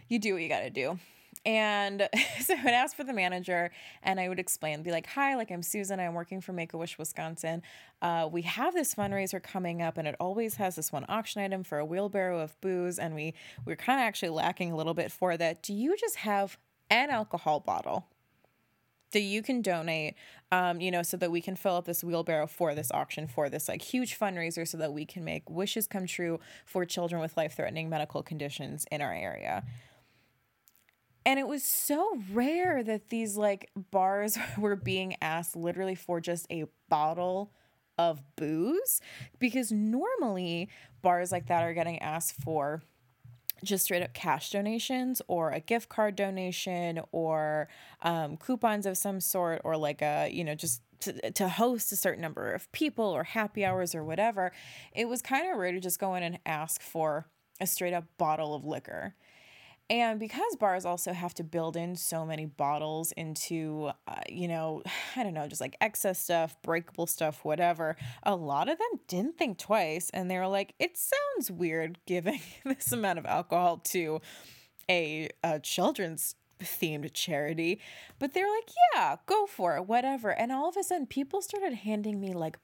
you 0.09 0.19
do 0.19 0.35
what 0.35 0.43
you 0.43 0.49
got 0.49 0.61
to 0.61 0.71
do. 0.71 0.99
And 1.47 2.09
so 2.41 2.55
I 2.55 2.65
would 2.65 2.73
ask 2.73 2.97
for 2.97 3.05
the 3.05 3.13
manager 3.13 3.71
and 4.03 4.19
I 4.19 4.29
would 4.29 4.39
explain, 4.39 4.83
be 4.83 4.91
like, 4.91 5.07
hi, 5.07 5.35
like 5.37 5.51
I'm 5.51 5.63
Susan. 5.63 6.01
I'm 6.01 6.15
working 6.15 6.41
for 6.41 6.53
Make 6.53 6.73
a 6.73 6.79
Wish 6.79 6.99
Wisconsin. 6.99 7.63
Uh, 8.01 8.29
we 8.31 8.43
have 8.43 8.75
this 8.75 8.95
fundraiser 8.95 9.43
coming 9.43 9.83
up 9.83 9.99
and 9.99 10.09
it 10.09 10.17
always 10.21 10.57
has 10.57 10.77
this 10.77 10.93
one 10.93 11.05
auction 11.09 11.43
item 11.43 11.63
for 11.63 11.79
a 11.79 11.85
wheelbarrow 11.85 12.41
of 12.41 12.59
booze. 12.61 12.99
And 12.99 13.15
we, 13.15 13.35
we're 13.65 13.77
kind 13.77 14.01
of 14.01 14.05
actually 14.05 14.31
lacking 14.31 14.73
a 14.73 14.77
little 14.77 14.95
bit 14.95 15.13
for 15.13 15.37
that. 15.37 15.63
Do 15.63 15.75
you 15.75 15.97
just 15.97 16.17
have 16.17 16.59
an 16.91 17.11
alcohol 17.11 17.61
bottle 17.61 18.07
that 19.13 19.21
you 19.21 19.43
can 19.43 19.63
donate, 19.63 20.15
um, 20.51 20.81
you 20.81 20.91
know, 20.91 21.03
so 21.03 21.17
that 21.17 21.31
we 21.31 21.41
can 21.41 21.55
fill 21.55 21.77
up 21.77 21.85
this 21.85 22.03
wheelbarrow 22.03 22.49
for 22.49 22.75
this 22.75 22.91
auction, 22.91 23.29
for 23.29 23.49
this 23.49 23.69
like 23.69 23.81
huge 23.81 24.19
fundraiser, 24.19 24.67
so 24.67 24.77
that 24.77 24.93
we 24.93 25.07
can 25.07 25.25
make 25.25 25.49
wishes 25.49 25.87
come 25.87 26.05
true 26.05 26.41
for 26.67 26.85
children 26.85 27.23
with 27.23 27.37
life 27.37 27.55
threatening 27.55 27.89
medical 27.89 28.25
conditions 28.25 28.87
in 28.91 29.01
our 29.01 29.15
area. 29.15 29.65
And 31.27 31.41
it 31.41 31.49
was 31.49 31.63
so 31.63 32.19
rare 32.33 32.83
that 32.83 33.09
these 33.09 33.37
like 33.37 33.71
bars 33.91 34.39
were 34.59 34.77
being 34.77 35.17
asked 35.23 35.57
literally 35.57 35.95
for 35.95 36.21
just 36.21 36.47
a 36.51 36.65
bottle 36.89 37.53
of 37.97 38.23
booze 38.37 39.01
because 39.39 39.71
normally 39.71 40.69
bars 41.01 41.31
like 41.31 41.47
that 41.47 41.63
are 41.63 41.75
getting 41.75 41.99
asked 42.01 42.35
for 42.43 42.83
just 43.63 43.85
straight 43.85 44.03
up 44.03 44.13
cash 44.13 44.51
donations 44.51 45.23
or 45.29 45.51
a 45.51 45.61
gift 45.61 45.89
card 45.89 46.17
donation 46.17 47.01
or 47.13 47.69
um, 48.03 48.37
coupons 48.37 48.85
of 48.85 48.97
some 48.97 49.21
sort 49.21 49.61
or 49.65 49.77
like 49.77 50.03
a 50.03 50.29
you 50.31 50.45
know 50.45 50.55
just 50.55 50.83
to, 51.01 51.31
to 51.33 51.49
host 51.49 51.93
a 51.93 51.97
certain 51.97 52.21
number 52.21 52.53
of 52.53 52.71
people 52.73 53.05
or 53.05 53.25
happy 53.25 53.65
hours 53.65 53.95
or 53.95 54.05
whatever 54.05 54.53
it 54.93 55.09
was 55.09 55.23
kind 55.23 55.51
of 55.51 55.57
rare 55.57 55.73
to 55.73 55.81
just 55.81 55.99
go 55.99 56.15
in 56.15 56.23
and 56.23 56.39
ask 56.45 56.83
for 56.83 57.27
a 57.61 57.67
straight 57.67 57.95
up 57.95 58.05
bottle 58.19 58.55
of 58.55 58.65
liquor 58.65 59.15
and 59.91 60.19
because 60.19 60.57
bars 60.57 60.87
also 60.87 61.13
have 61.13 61.35
to 61.35 61.45
build 61.45 61.77
in 61.77 61.95
so 61.97 62.25
many 62.25 62.47
bottles 62.47 63.13
into, 63.13 63.91
uh, 64.09 64.21
you 64.29 64.49
know, 64.49 64.83
I 65.17 65.23
don't 65.23 65.35
know, 65.35 65.47
just 65.47 65.61
like 65.61 65.77
excess 65.81 66.19
stuff, 66.19 66.57
breakable 66.63 67.07
stuff, 67.07 67.45
whatever, 67.45 67.97
a 68.23 68.35
lot 68.35 68.69
of 68.69 68.79
them 68.79 69.01
didn't 69.09 69.37
think 69.39 69.59
twice. 69.59 70.11
And 70.11 70.31
they 70.31 70.39
were 70.39 70.47
like, 70.47 70.75
it 70.79 70.97
sounds 70.97 71.51
weird 71.51 71.99
giving 72.07 72.41
this 72.65 72.93
amount 72.93 73.19
of 73.19 73.27
alcohol 73.27 73.79
to 73.79 74.21
a, 74.89 75.29
a 75.43 75.61
children's 75.61 76.35
themed 76.63 77.13
charity. 77.13 77.81
But 78.19 78.33
they're 78.33 78.51
like, 78.51 78.71
yeah, 78.95 79.17
go 79.27 79.47
for 79.47 79.77
it, 79.77 79.87
whatever. 79.87 80.31
And 80.31 80.51
all 80.51 80.69
of 80.69 80.77
a 80.77 80.83
sudden, 80.83 81.07
people 81.07 81.43
started 81.43 81.75
handing 81.75 82.21
me 82.21 82.33
like 82.33 82.59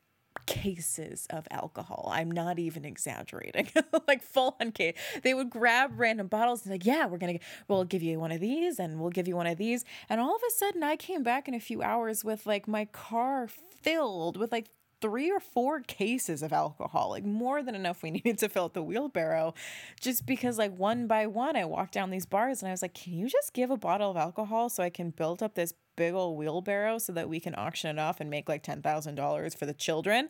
cases 0.46 1.26
of 1.30 1.46
alcohol. 1.50 2.10
I'm 2.12 2.30
not 2.30 2.58
even 2.58 2.84
exaggerating. 2.84 3.68
like 4.08 4.22
full 4.22 4.56
on 4.60 4.72
case. 4.72 4.96
They 5.22 5.34
would 5.34 5.50
grab 5.50 5.92
random 5.96 6.26
bottles 6.26 6.64
and 6.64 6.72
like, 6.72 6.84
yeah, 6.84 7.06
we're 7.06 7.18
gonna 7.18 7.38
we'll 7.68 7.84
give 7.84 8.02
you 8.02 8.18
one 8.18 8.32
of 8.32 8.40
these 8.40 8.78
and 8.78 9.00
we'll 9.00 9.10
give 9.10 9.28
you 9.28 9.36
one 9.36 9.46
of 9.46 9.58
these. 9.58 9.84
And 10.08 10.20
all 10.20 10.34
of 10.34 10.42
a 10.46 10.50
sudden 10.50 10.82
I 10.82 10.96
came 10.96 11.22
back 11.22 11.48
in 11.48 11.54
a 11.54 11.60
few 11.60 11.82
hours 11.82 12.24
with 12.24 12.46
like 12.46 12.66
my 12.66 12.84
car 12.86 13.48
filled 13.82 14.36
with 14.36 14.52
like 14.52 14.66
three 15.00 15.30
or 15.30 15.40
four 15.40 15.80
cases 15.80 16.42
of 16.42 16.52
alcohol, 16.52 17.10
like 17.10 17.24
more 17.24 17.62
than 17.62 17.74
enough 17.74 18.02
we 18.02 18.10
needed 18.10 18.38
to 18.38 18.48
fill 18.48 18.66
up 18.66 18.74
the 18.74 18.82
wheelbarrow. 18.82 19.54
Just 20.00 20.26
because, 20.26 20.58
like, 20.58 20.76
one 20.76 21.06
by 21.06 21.26
one, 21.26 21.56
I 21.56 21.64
walked 21.64 21.92
down 21.92 22.10
these 22.10 22.26
bars 22.26 22.62
and 22.62 22.68
I 22.68 22.72
was 22.72 22.82
like, 22.82 22.94
can 22.94 23.12
you 23.12 23.28
just 23.28 23.52
give 23.52 23.70
a 23.70 23.76
bottle 23.76 24.10
of 24.10 24.16
alcohol 24.16 24.68
so 24.68 24.82
I 24.82 24.90
can 24.90 25.10
build 25.10 25.42
up 25.42 25.54
this 25.54 25.74
big 25.96 26.14
old 26.14 26.38
wheelbarrow 26.38 26.98
so 26.98 27.12
that 27.12 27.28
we 27.28 27.40
can 27.40 27.54
auction 27.56 27.90
it 27.90 28.00
off 28.00 28.20
and 28.20 28.30
make 28.30 28.48
like 28.48 28.62
$10,000 28.62 29.56
for 29.56 29.66
the 29.66 29.74
children? 29.74 30.28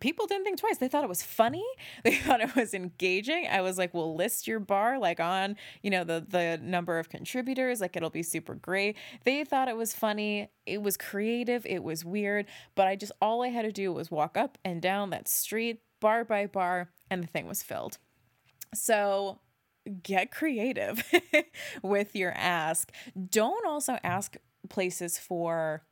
People 0.00 0.26
didn't 0.26 0.44
think 0.44 0.58
twice. 0.58 0.78
They 0.78 0.88
thought 0.88 1.04
it 1.04 1.08
was 1.08 1.22
funny. 1.22 1.64
They 2.04 2.16
thought 2.16 2.40
it 2.40 2.54
was 2.54 2.74
engaging. 2.74 3.48
I 3.50 3.60
was 3.62 3.78
like, 3.78 3.92
"We'll 3.92 4.14
list 4.14 4.46
your 4.46 4.60
bar 4.60 4.98
like 4.98 5.18
on, 5.18 5.56
you 5.82 5.90
know, 5.90 6.04
the 6.04 6.24
the 6.26 6.58
number 6.62 6.98
of 6.98 7.08
contributors. 7.08 7.80
Like 7.80 7.96
it'll 7.96 8.10
be 8.10 8.22
super 8.22 8.54
great." 8.54 8.96
They 9.24 9.44
thought 9.44 9.68
it 9.68 9.76
was 9.76 9.92
funny. 9.92 10.50
It 10.66 10.82
was 10.82 10.96
creative. 10.96 11.66
It 11.66 11.82
was 11.82 12.04
weird. 12.04 12.46
But 12.74 12.86
I 12.86 12.96
just 12.96 13.12
all 13.20 13.42
I 13.42 13.48
had 13.48 13.62
to 13.62 13.72
do 13.72 13.92
was 13.92 14.10
walk 14.10 14.36
up 14.36 14.58
and 14.64 14.80
down 14.80 15.10
that 15.10 15.28
street, 15.28 15.80
bar 16.00 16.24
by 16.24 16.46
bar, 16.46 16.90
and 17.10 17.22
the 17.22 17.26
thing 17.26 17.46
was 17.46 17.62
filled. 17.62 17.98
So 18.74 19.40
get 20.02 20.30
creative 20.30 21.02
with 21.82 22.14
your 22.14 22.32
ask. 22.32 22.92
Don't 23.30 23.66
also 23.66 23.98
ask 24.02 24.36
places 24.68 25.18
for 25.18 25.82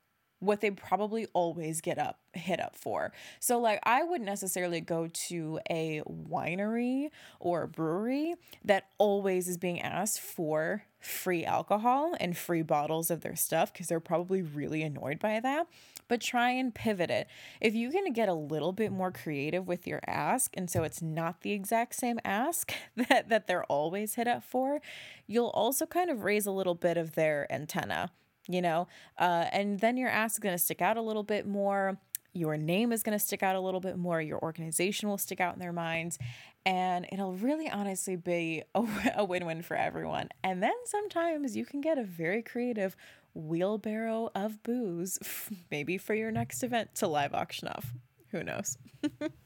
what 0.44 0.61
they 0.61 0.70
probably 0.70 1.26
always 1.33 1.80
get 1.80 1.98
up 1.98 2.18
hit 2.33 2.61
up 2.61 2.76
for. 2.76 3.12
So 3.40 3.59
like 3.59 3.80
I 3.85 4.02
wouldn't 4.02 4.28
necessarily 4.28 4.80
go 4.80 5.09
to 5.09 5.61
a 5.70 6.02
winery 6.07 7.11
or 7.40 7.62
a 7.62 7.68
brewery 7.68 8.35
that 8.64 8.88
always 8.98 9.48
is 9.48 9.59
being 9.59 9.80
asked 9.80 10.20
for 10.20 10.85
free 11.00 11.44
alcohol 11.44 12.14
and 12.18 12.37
free 12.37 12.62
bottles 12.62 13.11
of 13.11 13.20
their 13.20 13.37
stuff 13.37 13.72
because 13.72 13.88
they're 13.88 14.00
probably 14.00 14.42
really 14.42 14.83
annoyed 14.83 15.18
by 15.18 15.38
that. 15.40 15.66
But 16.09 16.20
try 16.20 16.50
and 16.50 16.74
pivot 16.74 17.11
it. 17.11 17.28
If 17.61 17.74
you 17.74 17.90
can 17.90 18.12
get 18.12 18.28
a 18.28 18.35
little 18.35 18.72
bit 18.72 18.92
more 18.92 19.11
creative 19.11 19.66
with 19.66 19.87
your 19.87 20.00
ask, 20.07 20.54
and 20.54 20.70
so 20.70 20.83
it's 20.83 21.00
not 21.00 21.40
the 21.40 21.52
exact 21.52 21.94
same 21.94 22.20
ask 22.24 22.74
that, 23.09 23.28
that 23.28 23.46
they're 23.46 23.64
always 23.64 24.14
hit 24.14 24.28
up 24.28 24.44
for, 24.44 24.80
you'll 25.26 25.48
also 25.48 25.87
kind 25.87 26.11
of 26.11 26.24
raise 26.24 26.46
a 26.46 26.52
little 26.52 26.74
bit 26.74 26.96
of 26.96 27.14
their 27.14 27.50
antenna 27.50 28.11
you 28.48 28.61
know 28.61 28.87
uh, 29.18 29.46
and 29.52 29.80
then 29.80 29.96
your 29.96 30.09
ask 30.09 30.37
is 30.37 30.38
going 30.38 30.54
to 30.54 30.59
stick 30.59 30.83
out 30.83 30.96
a 30.96 31.02
little 31.02 31.22
bit 31.22 31.46
more. 31.46 31.98
Your 32.33 32.57
name 32.57 32.92
is 32.92 33.04
going 33.04 33.16
to 33.16 33.24
stick 33.24 33.44
out 33.44 33.54
a 33.54 33.61
little 33.61 33.80
bit 33.80 33.96
more. 33.96 34.20
Your 34.20 34.40
organization 34.40 35.09
will 35.09 35.18
stick 35.18 35.40
out 35.40 35.54
in 35.54 35.61
their 35.61 35.72
minds. 35.72 36.18
And 36.66 37.07
it'll 37.12 37.35
really 37.35 37.70
honestly 37.70 38.16
be 38.16 38.64
a, 38.74 38.85
a 39.16 39.24
win-win 39.24 39.62
for 39.62 39.76
everyone. 39.76 40.30
And 40.42 40.62
then 40.62 40.74
sometimes 40.87 41.57
you 41.57 41.64
can 41.64 41.80
get 41.80 41.96
a 41.96 42.02
very 42.02 42.42
creative 42.42 42.96
wheelbarrow 43.35 44.30
of 44.35 44.62
booze 44.62 45.18
maybe 45.70 45.98
for 45.98 46.14
your 46.14 46.30
next 46.30 46.62
event 46.62 46.94
to 46.96 47.07
live 47.07 47.35
auction 47.35 47.68
off. 47.68 47.92
Who 48.30 48.42
knows 48.42 48.78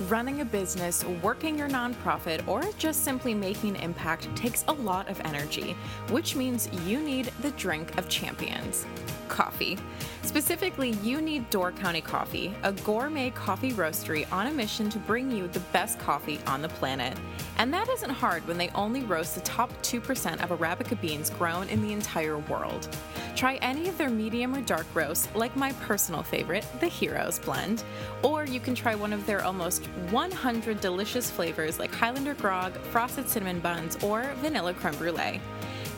Running 0.00 0.40
a 0.40 0.44
business, 0.44 1.04
working 1.22 1.58
your 1.58 1.68
nonprofit, 1.68 2.46
or 2.48 2.62
just 2.78 3.04
simply 3.04 3.34
making 3.34 3.76
an 3.76 3.82
impact 3.82 4.34
takes 4.34 4.64
a 4.68 4.72
lot 4.72 5.08
of 5.08 5.20
energy, 5.20 5.76
which 6.08 6.34
means 6.34 6.68
you 6.86 7.00
need 7.00 7.26
the 7.42 7.50
drink 7.52 7.96
of 7.98 8.08
champions 8.08 8.86
coffee. 9.32 9.78
Specifically, 10.22 10.90
you 11.02 11.22
need 11.22 11.48
Door 11.48 11.72
County 11.72 12.02
Coffee, 12.02 12.54
a 12.62 12.72
gourmet 12.72 13.30
coffee 13.30 13.72
roastery 13.72 14.30
on 14.30 14.46
a 14.46 14.52
mission 14.52 14.90
to 14.90 14.98
bring 14.98 15.30
you 15.30 15.48
the 15.48 15.60
best 15.72 15.98
coffee 15.98 16.38
on 16.46 16.60
the 16.60 16.68
planet. 16.68 17.18
And 17.56 17.72
that 17.72 17.88
isn't 17.88 18.10
hard 18.10 18.46
when 18.46 18.58
they 18.58 18.68
only 18.70 19.02
roast 19.02 19.34
the 19.34 19.40
top 19.40 19.70
2% 19.82 20.42
of 20.42 20.50
Arabica 20.50 21.00
beans 21.00 21.30
grown 21.30 21.68
in 21.70 21.80
the 21.80 21.92
entire 21.92 22.38
world. 22.38 22.88
Try 23.34 23.54
any 23.56 23.88
of 23.88 23.96
their 23.96 24.10
medium 24.10 24.54
or 24.54 24.60
dark 24.60 24.86
roasts, 24.94 25.28
like 25.34 25.56
my 25.56 25.72
personal 25.84 26.22
favorite, 26.22 26.66
the 26.80 26.86
Heroes 26.86 27.38
Blend. 27.38 27.84
Or 28.22 28.44
you 28.44 28.60
can 28.60 28.74
try 28.74 28.94
one 28.94 29.14
of 29.14 29.24
their 29.24 29.42
almost 29.42 29.81
100 30.10 30.80
delicious 30.80 31.30
flavors 31.30 31.78
like 31.78 31.94
Highlander 31.94 32.34
Grog, 32.34 32.76
Frosted 32.90 33.28
Cinnamon 33.28 33.60
Buns, 33.60 34.02
or 34.02 34.32
Vanilla 34.40 34.74
Creme 34.74 34.94
Brulee. 34.96 35.40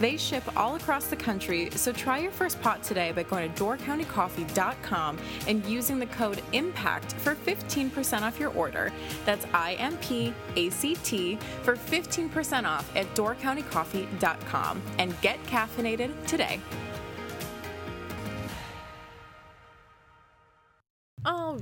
They 0.01 0.17
ship 0.17 0.43
all 0.57 0.75
across 0.75 1.07
the 1.07 1.17
country, 1.17 1.71
so 1.71 1.93
try 1.93 2.19
your 2.19 2.33
first 2.33 2.61
pot 2.61 2.83
today 2.83 3.13
by 3.13 3.23
going 3.23 3.53
to 3.53 3.65
doorcountycoffee.com 3.65 5.19
and 5.47 5.65
using 5.67 5.99
the 5.99 6.07
code 6.07 6.43
IMPACT 6.53 7.13
for 7.15 7.35
15% 7.35 8.23
off 8.23 8.41
your 8.41 8.53
order. 8.55 8.93
That's 9.25 9.47
I 9.55 9.75
M 9.75 9.97
P 9.99 10.35
A 10.57 10.71
C 10.71 10.97
T 10.97 11.39
for 11.63 11.77
15% 11.77 12.65
off 12.65 12.91
at 12.97 13.07
doorcountycoffee.com 13.15 14.83
and 14.99 15.21
get 15.21 15.43
caffeinated 15.45 16.11
today. 16.27 16.61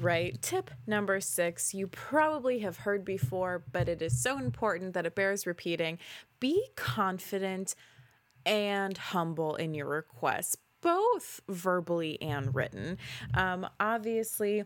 Right, 0.01 0.41
tip 0.41 0.71
number 0.87 1.21
six. 1.21 1.75
You 1.75 1.87
probably 1.87 2.61
have 2.61 2.79
heard 2.79 3.05
before, 3.05 3.63
but 3.73 3.89
it 3.89 4.01
is 4.01 4.21
so 4.21 4.39
important 4.39 4.95
that 4.95 5.07
it 5.07 5.15
bears 5.15 5.47
repeating. 5.47 5.99
Be 6.41 6.69
confident 6.77 7.75
and 8.47 8.97
humble 8.97 9.55
in 9.57 9.75
your 9.75 9.87
requests, 9.87 10.57
both 10.81 11.41
verbally 11.49 12.21
and 12.23 12.55
written. 12.55 12.99
Um, 13.35 13.69
obviously, 13.79 14.65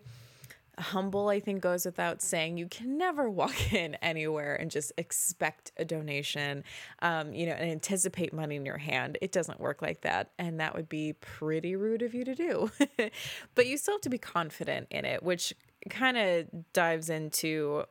humble 0.78 1.28
i 1.28 1.40
think 1.40 1.62
goes 1.62 1.86
without 1.86 2.20
saying 2.20 2.58
you 2.58 2.66
can 2.68 2.98
never 2.98 3.30
walk 3.30 3.72
in 3.72 3.94
anywhere 3.96 4.54
and 4.56 4.70
just 4.70 4.92
expect 4.98 5.72
a 5.76 5.84
donation 5.84 6.62
um, 7.00 7.32
you 7.34 7.46
know 7.46 7.52
and 7.52 7.70
anticipate 7.70 8.32
money 8.32 8.56
in 8.56 8.66
your 8.66 8.78
hand. 8.78 9.18
It 9.20 9.32
doesn't 9.32 9.60
work 9.60 9.82
like 9.82 10.02
that 10.02 10.30
and 10.38 10.60
that 10.60 10.74
would 10.74 10.88
be 10.88 11.14
pretty 11.14 11.76
rude 11.76 12.02
of 12.02 12.14
you 12.14 12.24
to 12.24 12.34
do. 12.34 12.70
But 13.54 13.66
you 13.66 13.76
still 13.78 13.94
have 13.94 14.00
to 14.02 14.10
be 14.10 14.18
confident 14.18 14.88
in 14.90 15.04
it 15.04 15.22
which 15.22 15.54
kind 15.88 16.16
of 16.16 16.46
dives 16.72 17.10
into 17.10 17.84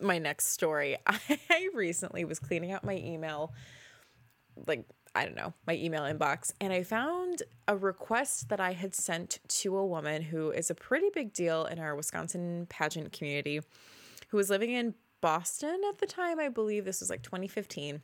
my 0.00 0.18
next 0.18 0.48
story. 0.48 0.96
I 1.06 1.68
recently 1.74 2.24
was 2.24 2.38
cleaning 2.38 2.72
out 2.72 2.84
my 2.84 2.96
email 2.96 3.52
like 4.66 4.84
I 5.14 5.24
don't 5.24 5.36
know, 5.36 5.54
my 5.66 5.74
email 5.74 6.02
inbox, 6.02 6.52
and 6.60 6.72
I 6.72 6.82
found 6.82 7.42
a 7.66 7.76
request 7.76 8.48
that 8.48 8.60
I 8.60 8.72
had 8.72 8.94
sent 8.94 9.38
to 9.48 9.76
a 9.76 9.86
woman 9.86 10.22
who 10.22 10.50
is 10.50 10.70
a 10.70 10.74
pretty 10.74 11.08
big 11.12 11.32
deal 11.32 11.64
in 11.66 11.78
our 11.78 11.94
Wisconsin 11.94 12.66
pageant 12.68 13.12
community, 13.12 13.60
who 14.28 14.36
was 14.36 14.50
living 14.50 14.70
in 14.70 14.94
Boston 15.20 15.80
at 15.88 15.98
the 15.98 16.06
time. 16.06 16.38
I 16.38 16.48
believe 16.48 16.84
this 16.84 17.00
was 17.00 17.10
like 17.10 17.22
2015. 17.22 18.02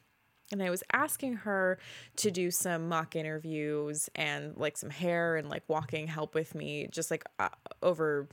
And 0.53 0.63
I 0.63 0.69
was 0.69 0.83
asking 0.93 1.35
her 1.35 1.79
to 2.17 2.31
do 2.31 2.51
some 2.51 2.89
mock 2.89 3.17
interviews 3.17 4.11
and 4.15 4.57
like 4.57 4.77
some 4.77 4.91
hair 4.91 5.37
and 5.37 5.49
like 5.49 5.63
walking 5.69 6.07
help 6.07 6.35
with 6.35 6.55
me, 6.55 6.87
just 6.91 7.11
like 7.11 7.25
uh, 7.39 7.49
over 7.83 8.29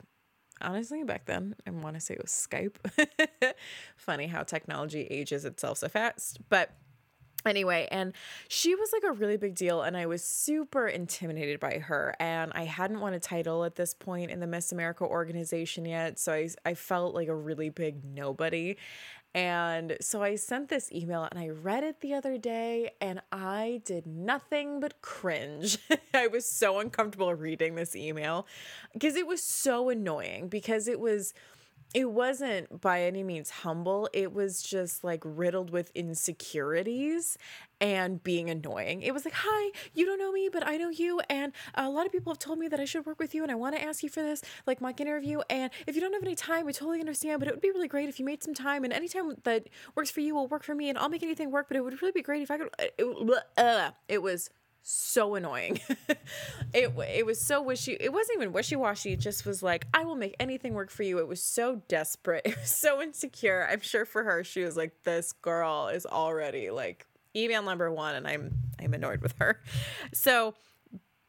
honestly 0.62 1.04
back 1.04 1.26
then 1.26 1.56
i 1.66 1.72
want 1.72 1.96
to 1.96 2.00
say 2.00 2.14
it 2.14 2.22
was 2.22 2.32
skype 2.32 2.76
funny 3.96 4.28
how 4.28 4.44
technology 4.44 5.08
ages 5.10 5.44
itself 5.44 5.78
so 5.80 5.90
fast 5.90 6.40
but 6.50 6.76
anyway 7.46 7.88
and 7.92 8.14
she 8.48 8.76
was 8.76 8.92
like 8.94 9.04
a 9.04 9.12
really 9.12 9.38
big 9.38 9.56
deal 9.56 9.82
and 9.82 9.98
i 9.98 10.06
was 10.06 10.24
super 10.24 10.88
intimidated 10.88 11.60
by 11.60 11.80
her 11.80 12.16
and 12.20 12.52
i 12.54 12.64
hadn't 12.64 13.00
won 13.00 13.14
a 13.14 13.20
title 13.20 13.64
at 13.64 13.76
this 13.76 13.94
point 13.94 14.32
in 14.32 14.40
the 14.40 14.48
miss 14.48 14.72
america 14.72 15.04
organization 15.04 15.86
yet 15.86 16.20
so 16.20 16.34
i, 16.34 16.50
I 16.66 16.74
felt 16.74 17.14
like 17.16 17.28
a 17.28 17.36
really 17.36 17.70
big 17.70 18.04
nobody 18.04 18.78
and 19.34 19.96
so 20.02 20.22
i 20.22 20.36
sent 20.36 20.70
this 20.70 20.92
email 20.92 21.28
and 21.30 21.40
i 21.40 21.48
read 21.50 21.84
it 21.84 22.02
the 22.02 22.14
other 22.14 22.38
day 22.38 22.92
and 23.00 23.22
i 23.32 23.82
did 23.86 24.06
nothing 24.06 24.80
but 24.80 25.02
cringe. 25.02 25.78
I 26.14 26.28
was 26.28 26.46
so 26.46 26.80
uncomfortable 26.80 27.34
reading 27.34 27.76
this 27.76 27.96
email 27.96 28.48
because 28.94 29.16
it 29.16 29.28
was 29.28 29.42
so 29.42 29.90
annoying 29.90 30.50
because 30.50 30.88
it 30.88 31.00
was 31.00 31.34
it 31.94 32.10
wasn't 32.12 32.82
by 32.82 33.04
any 33.04 33.24
means 33.24 33.50
humble. 33.50 34.10
It 34.14 34.34
was 34.34 34.62
just 34.62 35.04
like 35.04 35.22
riddled 35.26 35.72
with 35.72 35.92
insecurities 35.94 37.38
and 37.82 38.24
being 38.24 38.50
annoying. 38.50 39.02
It 39.02 39.14
was 39.14 39.26
like, 39.26 39.34
Hi, 39.36 39.72
you 39.94 40.06
don't 40.06 40.20
know 40.20 40.32
me, 40.32 40.50
but 40.52 40.66
I 40.66 40.78
know 40.78 40.90
you. 40.90 41.20
And 41.30 41.52
a 41.76 41.90
lot 41.90 42.06
of 42.06 42.12
people 42.12 42.32
have 42.32 42.40
told 42.40 42.60
me 42.60 42.68
that 42.70 42.80
I 42.80 42.86
should 42.86 43.06
work 43.06 43.20
with 43.20 43.36
you. 43.36 43.44
And 43.44 43.52
I 43.52 43.56
want 43.56 43.76
to 43.76 43.84
ask 43.84 44.04
you 44.04 44.10
for 44.10 44.22
this, 44.22 44.42
like 44.66 44.80
my 44.80 44.94
interview. 44.98 45.42
And 45.50 45.72
if 45.88 45.96
you 45.96 46.02
don't 46.02 46.14
have 46.14 46.24
any 46.24 46.36
time, 46.36 46.68
I 46.68 46.72
totally 46.72 47.00
understand. 47.00 47.40
But 47.40 47.48
it 47.48 47.56
would 47.56 47.62
be 47.62 47.72
really 47.72 47.88
great 47.88 48.08
if 48.08 48.20
you 48.20 48.26
made 48.26 48.44
some 48.44 48.54
time. 48.54 48.84
And 48.84 48.94
any 48.94 49.08
time 49.08 49.36
that 49.44 49.68
works 49.96 50.12
for 50.12 50.22
you 50.22 50.36
will 50.36 50.48
work 50.48 50.64
for 50.64 50.76
me. 50.76 50.90
And 50.90 50.98
I'll 50.98 51.10
make 51.10 51.24
anything 51.24 51.52
work. 51.52 51.68
But 51.68 51.78
it 51.78 51.82
would 51.82 52.02
really 52.02 52.14
be 52.14 52.22
great 52.22 52.44
if 52.44 52.52
I 52.52 52.58
could. 52.58 52.70
It, 52.80 53.44
uh, 53.58 53.92
it 54.08 54.22
was 54.22 54.50
so 54.82 55.36
annoying. 55.36 55.80
it 56.74 56.94
it 56.98 57.26
was 57.26 57.40
so 57.40 57.62
wishy. 57.62 57.98
It 58.00 58.12
wasn't 58.12 58.38
even 58.38 58.54
wishy 58.54 58.76
washy. 58.76 59.14
It 59.14 59.20
just 59.20 59.46
was 59.46 59.62
like, 59.62 59.88
I 59.94 60.04
will 60.04 60.16
make 60.16 60.36
anything 60.40 60.74
work 60.74 60.90
for 60.90 61.04
you. 61.04 61.20
It 61.20 61.28
was 61.28 61.42
so 61.42 61.82
desperate. 61.88 62.42
It 62.52 62.58
was 62.58 62.70
so 62.70 63.02
insecure. 63.02 63.68
I'm 63.70 63.82
sure 63.82 64.06
for 64.06 64.24
her, 64.24 64.44
she 64.44 64.64
was 64.64 64.76
like, 64.76 64.92
this 65.04 65.32
girl 65.32 65.88
is 65.88 66.06
already 66.06 66.70
like 66.70 67.08
email 67.36 67.64
number 67.64 67.92
one, 67.92 68.16
and 68.16 68.28
I'm 68.28 68.58
I'm 68.80 68.94
annoyed 68.94 69.22
with 69.22 69.36
her. 69.40 69.62
So 70.14 70.56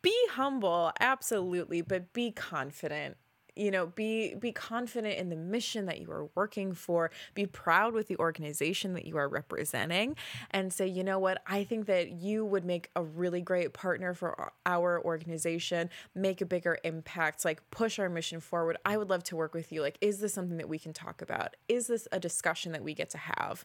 be 0.03 0.17
humble, 0.31 0.91
absolutely, 1.01 1.81
but 1.81 2.13
be 2.13 2.33
confident 2.33 3.17
you 3.57 3.71
know 3.71 3.87
be 3.87 4.35
be 4.35 4.53
confident 4.53 5.19
in 5.19 5.29
the 5.29 5.37
mission 5.37 5.87
that 5.87 6.01
you 6.01 6.11
are 6.11 6.29
working 6.35 6.73
for 6.73 7.11
be 7.35 7.47
proud 7.47 7.95
with 7.95 8.09
the 8.09 8.17
organization 8.17 8.95
that 8.95 9.05
you 9.05 9.17
are 9.17 9.29
representing 9.29 10.17
and 10.51 10.73
say 10.73 10.87
you 10.87 11.05
know 11.05 11.19
what? 11.19 11.43
I 11.47 11.65
think 11.65 11.87
that 11.87 12.13
you 12.13 12.45
would 12.45 12.65
make 12.65 12.91
a 12.97 13.03
really 13.03 13.41
great 13.41 13.73
partner 13.73 14.15
for 14.15 14.53
our 14.67 15.03
organization 15.05 15.91
make 16.15 16.41
a 16.41 16.47
bigger 16.47 16.79
impact 16.85 17.45
like 17.45 17.63
push 17.71 17.99
our 17.99 18.09
mission 18.09 18.41
forward. 18.41 18.77
I 18.85 18.97
would 18.97 19.11
love 19.11 19.25
to 19.25 19.37
work 19.37 19.55
with 19.55 19.73
you. 19.73 19.83
Like 19.83 19.99
is 20.01 20.21
this 20.21 20.35
something 20.35 20.57
that 20.59 20.69
we 20.69 20.79
can 20.79 20.93
talk 20.93 21.23
about? 21.23 21.57
Is 21.69 21.87
this 21.87 22.09
a 22.13 22.21
discussion 22.21 22.73
that 22.73 22.83
we 22.83 22.95
get 22.95 23.11
to 23.11 23.19
have 23.19 23.65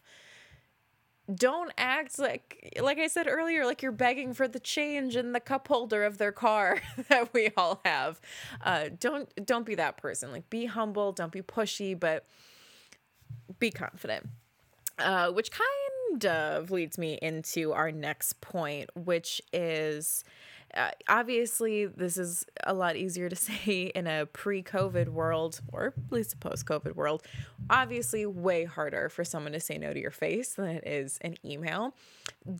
don't 1.34 1.72
act 1.76 2.18
like 2.18 2.78
like 2.80 2.98
I 2.98 3.06
said 3.06 3.26
earlier 3.28 3.66
like 3.66 3.82
you're 3.82 3.92
begging 3.92 4.32
for 4.32 4.48
the 4.48 4.58
change 4.58 5.14
in 5.14 5.32
the 5.32 5.40
cup 5.40 5.68
holder 5.68 6.04
of 6.04 6.18
their 6.18 6.32
car 6.32 6.80
that 7.08 7.32
we 7.34 7.50
all 7.56 7.80
have. 7.84 8.20
Uh, 8.62 8.88
don't 8.98 9.28
don't 9.44 9.66
be 9.66 9.74
that 9.74 9.98
person. 9.98 10.32
Like 10.32 10.48
be 10.48 10.66
humble, 10.66 11.12
don't 11.12 11.32
be 11.32 11.42
pushy, 11.42 11.98
but 11.98 12.24
be 13.58 13.70
confident. 13.70 14.28
Uh, 14.98 15.30
which 15.30 15.50
kind 15.52 16.26
of 16.26 16.70
leads 16.72 16.98
me 16.98 17.18
into 17.22 17.72
our 17.72 17.92
next 17.92 18.40
point, 18.40 18.90
which 18.96 19.40
is 19.52 20.24
uh, 20.74 20.90
obviously, 21.08 21.86
this 21.86 22.16
is 22.16 22.44
a 22.64 22.74
lot 22.74 22.96
easier 22.96 23.28
to 23.28 23.36
say 23.36 23.90
in 23.94 24.06
a 24.06 24.26
pre 24.26 24.62
COVID 24.62 25.08
world 25.08 25.60
or 25.72 25.94
at 25.96 26.12
least 26.12 26.34
a 26.34 26.36
post 26.36 26.66
COVID 26.66 26.94
world. 26.94 27.22
Obviously, 27.70 28.26
way 28.26 28.64
harder 28.64 29.08
for 29.08 29.24
someone 29.24 29.52
to 29.52 29.60
say 29.60 29.78
no 29.78 29.92
to 29.92 30.00
your 30.00 30.10
face 30.10 30.54
than 30.54 30.66
it 30.66 30.86
is 30.86 31.18
an 31.22 31.36
email. 31.44 31.94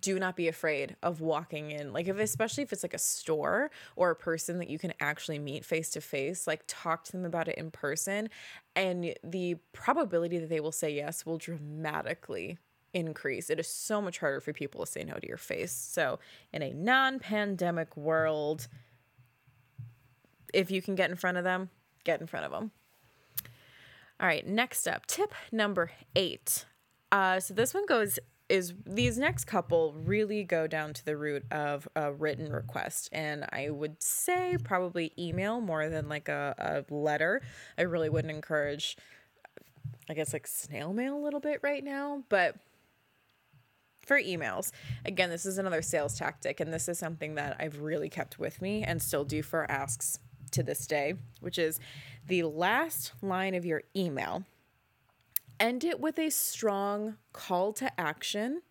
Do 0.00 0.18
not 0.18 0.36
be 0.36 0.48
afraid 0.48 0.96
of 1.02 1.20
walking 1.20 1.70
in, 1.70 1.92
like, 1.92 2.08
if 2.08 2.18
especially 2.18 2.62
if 2.62 2.72
it's 2.72 2.82
like 2.82 2.94
a 2.94 2.98
store 2.98 3.70
or 3.96 4.10
a 4.10 4.16
person 4.16 4.58
that 4.58 4.68
you 4.68 4.78
can 4.78 4.92
actually 5.00 5.38
meet 5.38 5.64
face 5.64 5.90
to 5.90 6.00
face, 6.00 6.46
like, 6.46 6.64
talk 6.66 7.04
to 7.04 7.12
them 7.12 7.24
about 7.24 7.48
it 7.48 7.56
in 7.56 7.70
person. 7.70 8.28
And 8.76 9.14
the 9.24 9.56
probability 9.72 10.38
that 10.38 10.48
they 10.48 10.60
will 10.60 10.72
say 10.72 10.94
yes 10.94 11.24
will 11.24 11.38
dramatically 11.38 12.58
increase. 12.92 13.50
It 13.50 13.60
is 13.60 13.68
so 13.68 14.00
much 14.00 14.18
harder 14.18 14.40
for 14.40 14.52
people 14.52 14.84
to 14.84 14.90
say 14.90 15.04
no 15.04 15.14
to 15.14 15.26
your 15.26 15.36
face. 15.36 15.72
So, 15.72 16.18
in 16.52 16.62
a 16.62 16.72
non 16.72 17.18
pandemic 17.18 17.96
world, 17.96 18.68
if 20.52 20.70
you 20.70 20.82
can 20.82 20.94
get 20.94 21.10
in 21.10 21.16
front 21.16 21.38
of 21.38 21.44
them, 21.44 21.70
get 22.04 22.20
in 22.20 22.26
front 22.26 22.46
of 22.46 22.52
them. 22.52 22.70
All 24.20 24.26
right, 24.26 24.46
next 24.46 24.88
up, 24.88 25.06
tip 25.06 25.32
number 25.52 25.92
eight. 26.16 26.64
Uh, 27.12 27.40
so, 27.40 27.54
this 27.54 27.74
one 27.74 27.86
goes 27.86 28.18
is 28.48 28.72
these 28.86 29.18
next 29.18 29.44
couple 29.44 29.92
really 29.92 30.42
go 30.42 30.66
down 30.66 30.94
to 30.94 31.04
the 31.04 31.16
root 31.16 31.44
of 31.52 31.86
a 31.94 32.12
written 32.12 32.50
request 32.50 33.08
and 33.12 33.44
i 33.52 33.68
would 33.68 34.02
say 34.02 34.56
probably 34.64 35.12
email 35.18 35.60
more 35.60 35.88
than 35.88 36.08
like 36.08 36.28
a, 36.28 36.84
a 36.90 36.94
letter 36.94 37.42
i 37.76 37.82
really 37.82 38.08
wouldn't 38.08 38.32
encourage 38.32 38.96
i 40.08 40.14
guess 40.14 40.32
like 40.32 40.46
snail 40.46 40.92
mail 40.92 41.16
a 41.16 41.22
little 41.22 41.40
bit 41.40 41.60
right 41.62 41.84
now 41.84 42.22
but 42.30 42.56
for 44.08 44.20
emails. 44.20 44.72
Again, 45.04 45.30
this 45.30 45.46
is 45.46 45.58
another 45.58 45.82
sales 45.82 46.18
tactic, 46.18 46.58
and 46.58 46.72
this 46.72 46.88
is 46.88 46.98
something 46.98 47.36
that 47.36 47.56
I've 47.60 47.80
really 47.80 48.08
kept 48.08 48.38
with 48.38 48.60
me 48.60 48.82
and 48.82 49.00
still 49.00 49.24
do 49.24 49.42
for 49.42 49.70
asks 49.70 50.18
to 50.52 50.62
this 50.62 50.86
day, 50.86 51.14
which 51.40 51.58
is 51.58 51.78
the 52.26 52.42
last 52.42 53.12
line 53.22 53.54
of 53.54 53.64
your 53.64 53.82
email. 53.94 54.44
End 55.60 55.84
it 55.84 56.00
with 56.00 56.18
a 56.18 56.30
strong 56.30 57.16
call 57.32 57.72
to 57.74 58.00
action 58.00 58.62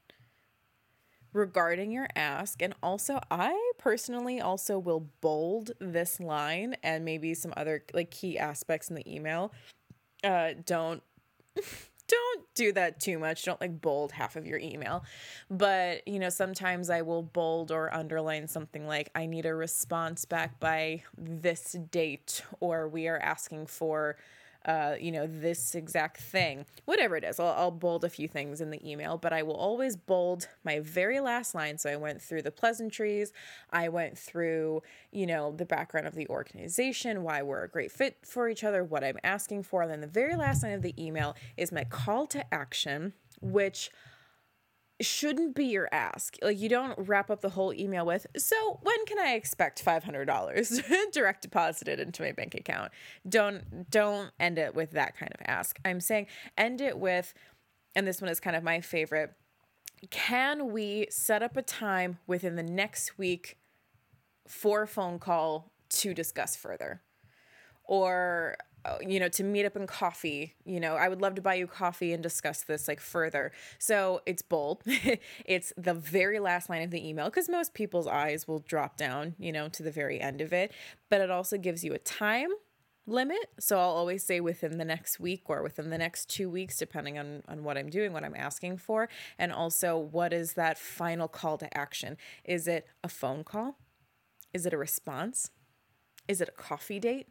regarding 1.33 1.91
your 1.91 2.07
ask. 2.15 2.61
And 2.61 2.73
also, 2.81 3.19
I 3.29 3.71
personally 3.77 4.41
also 4.41 4.79
will 4.79 5.09
bold 5.21 5.71
this 5.79 6.19
line 6.19 6.75
and 6.83 7.05
maybe 7.05 7.33
some 7.33 7.53
other 7.55 7.83
like 7.93 8.09
key 8.11 8.37
aspects 8.39 8.89
in 8.89 8.95
the 8.95 9.13
email. 9.13 9.53
Uh, 10.23 10.53
don't 10.65 11.03
don't 12.07 12.45
do 12.55 12.71
that 12.73 12.99
too 12.99 13.19
much. 13.19 13.43
Don't 13.43 13.59
like 13.61 13.81
bold 13.81 14.11
half 14.11 14.35
of 14.35 14.45
your 14.45 14.59
email. 14.59 15.03
But, 15.49 16.07
you 16.07 16.19
know, 16.19 16.29
sometimes 16.29 16.89
I 16.89 17.01
will 17.01 17.23
bold 17.23 17.71
or 17.71 17.93
underline 17.93 18.47
something 18.47 18.87
like, 18.87 19.09
I 19.15 19.25
need 19.25 19.45
a 19.45 19.53
response 19.53 20.25
back 20.25 20.59
by 20.59 21.03
this 21.17 21.73
date, 21.91 22.43
or 22.59 22.87
we 22.87 23.07
are 23.07 23.19
asking 23.19 23.67
for 23.67 24.17
uh, 24.67 24.95
you 24.99 25.13
know, 25.13 25.25
this 25.25 25.73
exact 25.75 26.17
thing, 26.17 26.65
whatever 26.83 27.15
it 27.15 27.23
is. 27.23 27.39
I'll, 27.39 27.55
I'll 27.57 27.71
bold 27.71 28.03
a 28.03 28.09
few 28.09 28.27
things 28.27 28.59
in 28.59 28.69
the 28.69 28.89
email, 28.89 29.17
but 29.17 29.31
I 29.31 29.41
will 29.41 29.55
always 29.55 29.95
bold 29.95 30.49
my 30.65 30.81
very 30.81 31.21
last 31.21 31.55
line. 31.55 31.77
So 31.77 31.89
I 31.89 31.95
went 31.95 32.21
through 32.21 32.41
the 32.41 32.51
pleasantries, 32.51 33.31
I 33.71 33.87
went 33.87 34.17
through, 34.17 34.83
you 35.11 35.25
know, 35.25 35.53
the 35.53 35.65
background 35.65 36.05
of 36.05 36.15
the 36.15 36.27
organization, 36.27 37.23
why 37.23 37.41
we're 37.41 37.63
a 37.63 37.69
great 37.69 37.91
fit 37.91 38.17
for 38.23 38.49
each 38.49 38.65
other, 38.65 38.83
what 38.83 39.05
I'm 39.05 39.17
asking 39.23 39.63
for. 39.63 39.83
And 39.83 39.91
then 39.91 40.01
the 40.01 40.07
very 40.07 40.35
last 40.35 40.63
line 40.63 40.73
of 40.73 40.81
the 40.81 40.93
email 41.01 41.35
is 41.55 41.71
my 41.71 41.85
call 41.85 42.27
to 42.27 42.53
action, 42.53 43.13
which 43.41 43.89
shouldn't 44.99 45.55
be 45.55 45.65
your 45.65 45.87
ask. 45.91 46.37
Like 46.41 46.59
you 46.59 46.69
don't 46.69 46.97
wrap 46.97 47.29
up 47.29 47.41
the 47.41 47.49
whole 47.49 47.73
email 47.73 48.05
with, 48.05 48.25
"So, 48.37 48.79
when 48.81 49.05
can 49.05 49.19
I 49.19 49.33
expect 49.33 49.83
$500 49.83 51.11
direct 51.11 51.43
deposited 51.43 51.99
into 51.99 52.23
my 52.23 52.31
bank 52.31 52.55
account?" 52.55 52.91
Don't 53.27 53.89
don't 53.89 54.31
end 54.39 54.57
it 54.57 54.75
with 54.75 54.91
that 54.91 55.17
kind 55.17 55.31
of 55.33 55.41
ask. 55.45 55.79
I'm 55.85 55.99
saying 55.99 56.27
end 56.57 56.81
it 56.81 56.97
with 56.97 57.33
and 57.97 58.07
this 58.07 58.21
one 58.21 58.29
is 58.29 58.39
kind 58.39 58.55
of 58.55 58.63
my 58.63 58.79
favorite. 58.79 59.33
Can 60.11 60.71
we 60.71 61.07
set 61.09 61.41
up 61.41 61.57
a 61.57 61.63
time 61.63 62.19
within 62.27 62.55
the 62.55 62.61
next 62.61 63.17
week 63.17 63.57
for 64.47 64.83
a 64.83 64.87
phone 64.87 65.17
call 65.17 65.71
to 65.89 66.13
discuss 66.13 66.55
further? 66.55 67.01
Or 67.83 68.55
Uh, 68.87 68.97
you 69.05 69.19
know, 69.19 69.27
to 69.27 69.43
meet 69.43 69.65
up 69.65 69.75
in 69.75 69.85
coffee. 69.85 70.55
You 70.63 70.79
know, 70.79 70.95
I 70.95 71.09
would 71.09 71.21
love 71.21 71.35
to 71.35 71.41
buy 71.41 71.55
you 71.55 71.67
coffee 71.67 72.13
and 72.13 72.23
discuss 72.23 72.63
this 72.63 72.87
like 72.87 73.01
further. 73.01 73.51
So 73.79 74.21
it's 74.25 74.41
bold. 74.41 74.83
it's 75.45 75.73
the 75.75 75.93
very 75.93 76.39
last 76.39 76.69
line 76.69 76.83
of 76.83 76.91
the 76.91 77.05
email 77.07 77.25
because 77.25 77.49
most 77.49 77.73
people's 77.73 78.07
eyes 78.07 78.47
will 78.47 78.59
drop 78.59 78.95
down, 78.95 79.35
you 79.37 79.51
know, 79.51 79.67
to 79.69 79.83
the 79.83 79.91
very 79.91 80.21
end 80.21 80.39
of 80.39 80.53
it. 80.53 80.71
But 81.09 81.21
it 81.21 81.29
also 81.29 81.57
gives 81.57 81.83
you 81.83 81.93
a 81.93 81.97
time 81.97 82.49
limit. 83.05 83.49
So 83.59 83.77
I'll 83.77 83.89
always 83.89 84.23
say 84.23 84.39
within 84.39 84.77
the 84.77 84.85
next 84.85 85.19
week 85.19 85.43
or 85.47 85.63
within 85.63 85.89
the 85.89 85.97
next 85.97 86.29
two 86.29 86.49
weeks, 86.49 86.77
depending 86.77 87.17
on, 87.17 87.43
on 87.47 87.63
what 87.63 87.77
I'm 87.77 87.89
doing, 87.89 88.13
what 88.13 88.23
I'm 88.23 88.35
asking 88.35 88.77
for. 88.77 89.09
And 89.37 89.51
also, 89.51 89.97
what 89.97 90.31
is 90.31 90.53
that 90.53 90.77
final 90.77 91.27
call 91.27 91.57
to 91.57 91.77
action? 91.77 92.15
Is 92.45 92.67
it 92.67 92.87
a 93.03 93.09
phone 93.09 93.43
call? 93.43 93.79
Is 94.53 94.65
it 94.65 94.73
a 94.73 94.77
response? 94.77 95.51
Is 96.27 96.39
it 96.41 96.49
a 96.49 96.51
coffee 96.61 96.99
date? 96.99 97.27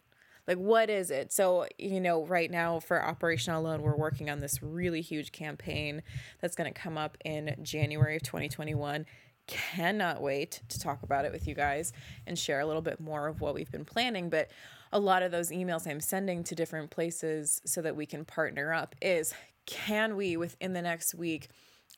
Like, 0.47 0.59
what 0.59 0.91
is 0.91 1.11
it? 1.11 1.33
So, 1.33 1.67
you 1.79 2.01
know, 2.01 2.25
right 2.25 2.51
now 2.51 2.81
for 2.81 3.05
Operational 3.05 3.61
Alone, 3.61 3.83
we're 3.83 3.97
working 3.97 4.31
on 4.31 4.41
this 4.41 4.63
really 4.63 5.01
huge 5.01 5.33
campaign 5.33 6.03
that's 6.41 6.55
going 6.55 6.73
to 6.73 6.79
come 6.79 6.97
up 6.97 7.17
in 7.25 7.57
January 7.63 8.17
of 8.17 8.23
2021 8.23 9.07
cannot 9.47 10.21
wait 10.21 10.61
to 10.69 10.79
talk 10.81 11.03
about 11.03 11.25
it 11.25 11.33
with 11.33 11.47
you 11.47 11.55
guys 11.55 11.93
and 12.27 12.39
share 12.39 12.61
a 12.61 12.67
little 12.67 12.83
bit 12.83 13.01
more 13.01 13.29
of 13.29 13.41
what 13.41 13.55
we've 13.55 13.71
been 13.71 13.85
planning. 13.85 14.29
But 14.29 14.51
a 14.93 14.99
lot 14.99 15.23
of 15.23 15.31
those 15.31 15.51
emails 15.51 15.87
I'm 15.87 16.01
sending 16.01 16.45
to 16.45 16.55
different 16.55 16.91
places 16.91 17.61
so 17.65 17.83
that 17.83 17.97
we 17.97 18.07
can 18.07 18.25
partner 18.25 18.73
up 18.73 18.95
is 19.01 19.35
can 19.67 20.17
we 20.17 20.37
within 20.37 20.73
the 20.73 20.83
next 20.83 21.15
week? 21.15 21.49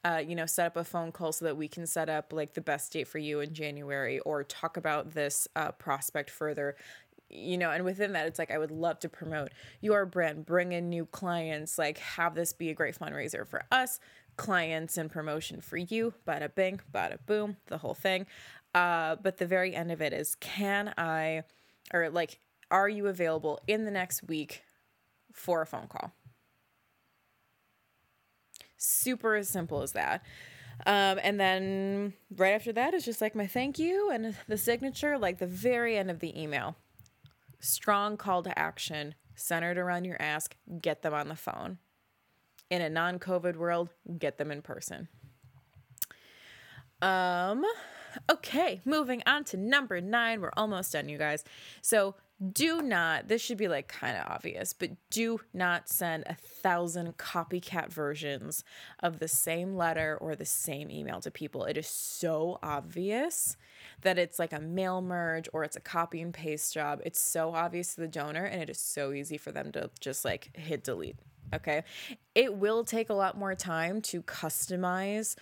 Uh, 0.05 0.23
you 0.25 0.37
know, 0.37 0.47
set 0.47 0.67
up 0.67 0.77
a 0.77 0.85
phone 0.85 1.11
call 1.11 1.33
so 1.33 1.45
that 1.45 1.57
we 1.57 1.67
can 1.67 1.87
set 1.87 2.09
up 2.09 2.33
like 2.33 2.55
the 2.55 2.61
best 2.61 2.93
date 2.93 3.09
for 3.09 3.19
you 3.19 3.41
in 3.41 3.53
January 3.53 4.21
or 4.21 4.45
talk 4.45 4.77
about 4.77 5.13
this 5.13 5.49
uh, 5.57 5.73
prospect 5.73 6.31
further 6.31 6.77
you 7.31 7.59
know 7.59 7.71
and 7.71 7.85
within 7.85 8.12
that 8.12 8.27
it's 8.27 8.38
like 8.38 8.51
i 8.51 8.57
would 8.57 8.71
love 8.71 8.99
to 8.99 9.09
promote 9.09 9.51
your 9.81 10.07
brand 10.07 10.47
bring 10.47 10.73
in 10.73 10.88
new 10.88 11.05
clients 11.07 11.79
like 11.79 11.99
have 11.99 12.35
this 12.35 12.53
be 12.53 12.71
a 12.71 12.75
great 12.75 12.99
fundraiser 12.99 13.47
for 13.47 13.62
us 13.71 14.01
clients 14.38 14.97
and 14.97 15.11
promotion 15.11 15.61
for 15.61 15.77
you 15.77 16.14
bada 16.27 16.55
bing 16.55 16.81
bada 16.95 17.19
boom 17.27 17.59
the 17.67 17.77
whole 17.77 17.93
thing. 17.93 18.25
Uh, 18.75 19.17
but 19.17 19.38
the 19.38 19.47
very 19.47 19.75
end 19.75 19.91
of 19.91 20.01
it 20.01 20.12
is 20.14 20.37
can 20.37 20.95
i 20.97 21.43
or 21.93 22.09
like 22.09 22.38
are 22.71 22.88
you 22.88 23.07
available 23.07 23.61
in 23.67 23.85
the 23.85 23.91
next 23.91 24.23
week 24.23 24.62
for 25.33 25.62
a 25.62 25.67
phone 25.67 25.88
call? 25.88 26.12
Super 28.77 29.37
as 29.37 29.49
simple 29.49 29.83
as 29.83 29.93
that. 29.93 30.23
Um, 30.87 31.19
and 31.23 31.41
then 31.41 32.12
right 32.37 32.53
after 32.53 32.73
that 32.73 32.95
is 32.95 33.05
just 33.05 33.21
like 33.21 33.35
my 33.35 33.47
thank 33.47 33.79
you 33.79 34.11
and 34.11 34.37
the 34.47 34.59
signature, 34.59 35.19
like 35.19 35.38
the 35.38 35.47
very 35.47 35.97
end 35.97 36.11
of 36.11 36.21
the 36.21 36.41
email 36.41 36.77
strong 37.61 38.16
call 38.16 38.42
to 38.42 38.59
action 38.59 39.14
centered 39.35 39.79
around 39.79 40.05
your 40.05 40.21
ask, 40.21 40.57
get 40.81 41.03
them 41.03 41.14
on 41.14 41.29
the 41.29 41.37
phone. 41.37 41.79
In 42.71 42.83
a 42.83 42.90
non 42.90 43.18
COVID 43.18 43.57
world, 43.57 43.88
get 44.18 44.37
them 44.37 44.51
in 44.51 44.62
person. 44.62 45.09
Um, 47.01 47.64
okay, 48.31 48.81
moving 48.85 49.23
on 49.27 49.44
to 49.44 49.57
number 49.57 50.01
nine. 50.01 50.40
We're 50.40 50.51
almost 50.57 50.92
done, 50.92 51.09
you 51.09 51.18
guys. 51.18 51.44
So 51.81 52.16
do 52.53 52.81
not 52.81 53.27
this 53.27 53.42
should 53.42 53.59
be 53.59 53.66
like 53.66 53.88
kind 53.88 54.16
of 54.16 54.24
obvious 54.29 54.72
but 54.72 54.90
do 55.11 55.40
not 55.53 55.88
send 55.88 56.22
a 56.27 56.35
thousand 56.35 57.16
copycat 57.16 57.92
versions 57.92 58.62
of 59.01 59.18
the 59.18 59.27
same 59.27 59.74
letter 59.74 60.16
or 60.20 60.37
the 60.37 60.44
same 60.44 60.88
email 60.90 61.20
to 61.20 61.31
people. 61.31 61.64
It 61.64 61.77
is 61.77 61.88
so 61.88 62.61
obvious 62.62 63.57
that 64.03 64.18
it's 64.18 64.38
like 64.38 64.53
a 64.53 64.61
mail 64.61 65.03
merge 65.03 65.48
or 65.53 65.64
it's 65.64 65.77
a 65.77 65.81
copy 65.81 66.20
and 66.20 66.33
paste 66.33 66.72
job. 66.72 67.01
It's 67.05 67.20
so 67.20 67.55
obvious 67.55 67.96
to 67.96 68.03
the 68.03 68.09
donor 68.09 68.44
and 68.44 68.62
it 68.62 68.70
is 68.70 68.79
so 68.79 69.12
easy 69.12 69.37
for 69.37 69.51
them 69.51 69.72
to 69.72 69.90
just 70.01 70.24
like 70.24 70.57
hit 70.57 70.85
delete 70.85 71.16
okay? 71.55 71.85
It 72.35 72.55
will 72.55 72.85
take 72.85 73.11
a 73.11 73.14
lot 73.14 73.37
more 73.37 73.55
time 73.55 74.01
to 74.03 74.22
customize 74.22 75.35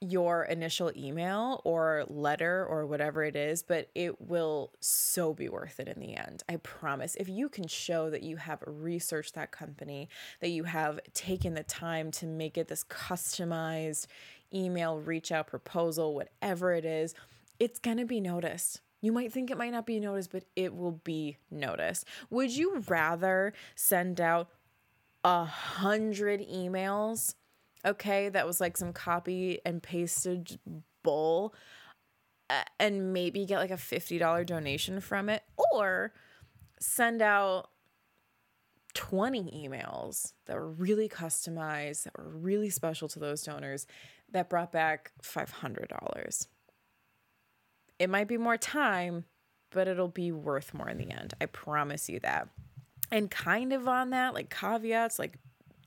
your 0.00 0.44
initial 0.44 0.90
email 0.96 1.60
or 1.64 2.04
letter 2.08 2.64
or 2.64 2.86
whatever 2.86 3.22
it 3.22 3.36
is, 3.36 3.62
but 3.62 3.90
it 3.94 4.20
will 4.20 4.72
so 4.80 5.34
be 5.34 5.48
worth 5.48 5.78
it 5.78 5.88
in 5.88 6.00
the 6.00 6.16
end. 6.16 6.42
I 6.48 6.56
promise. 6.56 7.16
If 7.16 7.28
you 7.28 7.48
can 7.48 7.68
show 7.68 8.08
that 8.08 8.22
you 8.22 8.36
have 8.36 8.62
researched 8.66 9.34
that 9.34 9.50
company, 9.50 10.08
that 10.40 10.48
you 10.48 10.64
have 10.64 11.00
taken 11.12 11.54
the 11.54 11.62
time 11.64 12.10
to 12.12 12.26
make 12.26 12.56
it 12.56 12.68
this 12.68 12.84
customized 12.84 14.06
email, 14.54 14.98
reach 14.98 15.30
out 15.30 15.46
proposal, 15.46 16.14
whatever 16.14 16.72
it 16.72 16.84
is, 16.84 17.14
it's 17.58 17.78
going 17.78 17.98
to 17.98 18.06
be 18.06 18.20
noticed. 18.20 18.80
You 19.02 19.12
might 19.12 19.32
think 19.32 19.50
it 19.50 19.58
might 19.58 19.72
not 19.72 19.86
be 19.86 20.00
noticed, 20.00 20.32
but 20.32 20.44
it 20.56 20.74
will 20.74 21.00
be 21.04 21.36
noticed. 21.50 22.06
Would 22.30 22.56
you 22.56 22.82
rather 22.88 23.52
send 23.74 24.20
out 24.20 24.48
a 25.24 25.44
hundred 25.44 26.40
emails? 26.40 27.34
Okay, 27.84 28.28
that 28.28 28.46
was 28.46 28.60
like 28.60 28.76
some 28.76 28.92
copy 28.92 29.60
and 29.64 29.82
pasted 29.82 30.58
bull 31.02 31.54
and 32.78 33.12
maybe 33.12 33.46
get 33.46 33.58
like 33.58 33.70
a 33.70 33.74
$50 33.74 34.46
donation 34.46 35.00
from 35.00 35.28
it 35.28 35.42
or 35.72 36.12
send 36.80 37.22
out 37.22 37.70
20 38.94 39.68
emails 39.68 40.32
that 40.46 40.56
were 40.56 40.70
really 40.70 41.08
customized, 41.08 42.04
that 42.04 42.18
were 42.18 42.28
really 42.28 42.70
special 42.70 43.08
to 43.08 43.18
those 43.18 43.42
donors 43.42 43.86
that 44.32 44.48
brought 44.48 44.72
back 44.72 45.12
$500. 45.22 46.46
It 47.98 48.10
might 48.10 48.28
be 48.28 48.36
more 48.36 48.56
time, 48.56 49.24
but 49.70 49.86
it'll 49.86 50.08
be 50.08 50.32
worth 50.32 50.74
more 50.74 50.88
in 50.88 50.98
the 50.98 51.10
end. 51.10 51.34
I 51.40 51.46
promise 51.46 52.08
you 52.08 52.18
that. 52.20 52.48
And 53.12 53.30
kind 53.30 53.72
of 53.72 53.86
on 53.86 54.10
that, 54.10 54.34
like 54.34 54.50
caveats, 54.50 55.18
like 55.18 55.38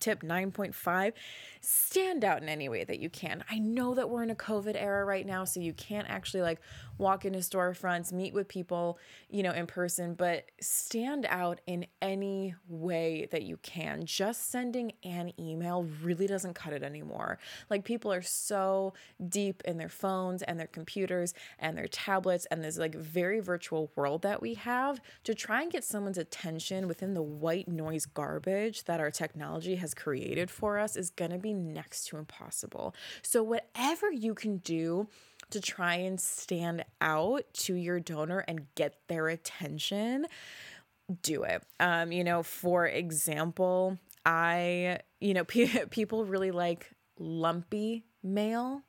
tip 0.03 0.21
9.5 0.21 1.13
stand 1.61 2.25
out 2.25 2.41
in 2.41 2.49
any 2.49 2.67
way 2.67 2.83
that 2.83 2.99
you 2.99 3.09
can. 3.09 3.41
I 3.49 3.57
know 3.57 3.93
that 3.93 4.09
we're 4.09 4.21
in 4.21 4.31
a 4.31 4.35
COVID 4.35 4.75
era 4.75 5.05
right 5.05 5.25
now, 5.25 5.45
so 5.45 5.61
you 5.61 5.71
can't 5.71 6.09
actually 6.09 6.41
like 6.41 6.59
walk 6.97 7.25
into 7.25 7.39
storefronts, 7.39 8.11
meet 8.11 8.33
with 8.33 8.47
people, 8.47 8.99
you 9.29 9.43
know, 9.43 9.51
in 9.51 9.67
person, 9.67 10.13
but 10.13 10.45
stand 10.61 11.25
out 11.29 11.61
in 11.65 11.85
any 12.01 12.55
way 12.67 13.27
that 13.31 13.43
you 13.43 13.57
can. 13.57 14.05
Just 14.05 14.49
sending 14.49 14.93
an 15.03 15.33
email 15.39 15.87
really 16.01 16.27
doesn't 16.27 16.53
cut 16.53 16.73
it 16.73 16.83
anymore. 16.83 17.39
Like 17.69 17.83
people 17.83 18.11
are 18.11 18.21
so 18.21 18.93
deep 19.29 19.61
in 19.65 19.77
their 19.77 19.89
phones 19.89 20.41
and 20.43 20.59
their 20.59 20.67
computers 20.67 21.33
and 21.59 21.77
their 21.77 21.87
tablets 21.87 22.45
and 22.51 22.63
this 22.63 22.77
like 22.77 22.95
very 22.95 23.39
virtual 23.39 23.91
world 23.95 24.21
that 24.21 24.41
we 24.41 24.53
have 24.55 25.01
to 25.23 25.33
try 25.33 25.61
and 25.61 25.71
get 25.71 25.83
someone's 25.83 26.17
attention 26.17 26.87
within 26.87 27.13
the 27.13 27.21
white 27.21 27.67
noise 27.67 28.05
garbage 28.05 28.83
that 28.85 28.99
our 28.99 29.11
technology 29.11 29.75
has 29.75 29.93
created 29.93 30.49
for 30.49 30.77
us 30.77 30.95
is 30.95 31.09
going 31.09 31.31
to 31.31 31.37
be 31.37 31.53
next 31.53 32.05
to 32.07 32.17
impossible. 32.17 32.95
So 33.21 33.43
whatever 33.43 34.11
you 34.11 34.33
can 34.33 34.57
do 34.57 35.07
to 35.53 35.61
try 35.61 35.95
and 35.95 36.19
stand 36.19 36.83
out 37.01 37.45
to 37.53 37.75
your 37.75 37.99
donor 37.99 38.39
and 38.47 38.67
get 38.75 38.95
their 39.07 39.27
attention, 39.27 40.27
do 41.21 41.43
it. 41.43 41.63
Um, 41.79 42.11
you 42.11 42.23
know, 42.23 42.43
for 42.43 42.87
example, 42.87 43.97
I, 44.25 44.99
you 45.19 45.33
know, 45.33 45.43
pe- 45.45 45.85
people 45.89 46.25
really 46.25 46.51
like 46.51 46.91
lumpy 47.17 48.05
mail. 48.21 48.83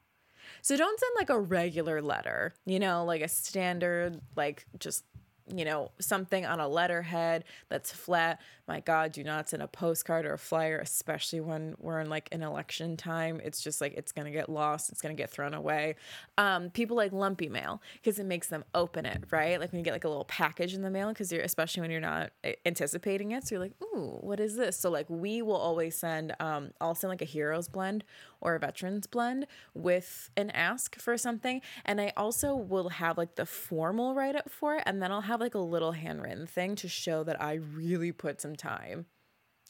So 0.63 0.77
don't 0.77 0.99
send 0.99 1.13
like 1.17 1.31
a 1.31 1.39
regular 1.39 2.03
letter, 2.03 2.55
you 2.67 2.79
know, 2.79 3.05
like 3.05 3.23
a 3.23 3.29
standard, 3.29 4.21
like 4.37 4.67
just 4.79 5.05
you 5.53 5.65
know, 5.65 5.91
something 5.99 6.47
on 6.47 6.61
a 6.61 6.69
letterhead 6.69 7.45
that's 7.69 7.93
flat. 7.93 8.41
My 8.67 8.81
God, 8.81 9.13
do 9.13 9.23
not 9.23 9.51
send 9.51 9.63
a 9.63 9.69
postcard 9.69 10.25
or 10.25 10.33
a 10.33 10.39
flyer, 10.39 10.79
especially 10.79 11.41
when 11.41 11.75
we're 11.79 12.01
in 12.01 12.09
like 12.09 12.31
an 12.33 12.43
election 12.43 12.97
time. 12.97 13.41
It's 13.45 13.61
just 13.61 13.81
like 13.81 13.93
it's 13.93 14.11
gonna 14.11 14.31
get 14.31 14.49
lost, 14.49 14.91
it's 14.91 15.03
gonna 15.03 15.15
get 15.15 15.29
thrown 15.31 15.53
away. 15.53 15.97
Um, 16.39 16.71
people 16.71 16.97
like 16.97 17.13
lumpy 17.13 17.51
mail 17.51 17.83
because 17.95 18.19
it 18.19 18.25
makes 18.25 18.49
them 18.49 18.65
open 18.75 19.05
it, 19.05 19.25
right? 19.31 19.61
Like 19.61 19.71
when 19.71 19.81
you 19.81 19.85
get 19.85 19.93
like 19.93 20.05
a 20.05 20.09
little 20.09 20.25
package 20.25 20.73
in 20.73 20.81
the 20.81 20.91
mail, 20.91 21.09
because 21.09 21.31
you're 21.31 21.43
especially 21.43 21.83
when 21.83 21.91
you're 21.91 22.01
not 22.01 22.31
anticipating 22.65 23.33
it. 23.33 23.47
So 23.47 23.57
you're 23.57 23.65
like, 23.65 23.75
ooh, 23.83 24.19
what 24.23 24.41
is 24.41 24.57
this? 24.57 24.79
So 24.79 24.91
like 24.91 25.07
we 25.11 25.43
will 25.43 25.57
always 25.57 25.95
send, 25.97 26.35
um, 26.41 26.71
I'll 26.81 26.95
send 26.95 27.11
like 27.11 27.23
a 27.23 27.27
heroes 27.27 27.69
blend 27.69 28.03
or 28.41 28.55
a 28.55 28.59
veterans 28.59 29.07
blend 29.07 29.47
with 29.75 30.31
an 30.37 30.51
ask 30.51 30.99
for 30.99 31.19
something. 31.19 31.61
And 31.85 32.01
I 32.01 32.13
also 32.17 32.55
will 32.57 32.89
have 32.89 33.19
like 33.19 33.35
the 33.35 33.47
formal 33.47 34.15
write 34.15 34.37
up 34.37 34.51
for 34.51 34.77
it, 34.77 34.85
and 34.87 35.03
then 35.03 35.13
I'll 35.13 35.21
have 35.23 35.34
like 35.41 35.55
a 35.55 35.59
little 35.59 35.93
handwritten 35.93 36.47
thing 36.47 36.77
to 36.77 36.89
show 36.89 37.25
that 37.25 37.41
I 37.41 37.55
really 37.55 38.13
put 38.13 38.41
some 38.41 38.57
time 38.57 39.07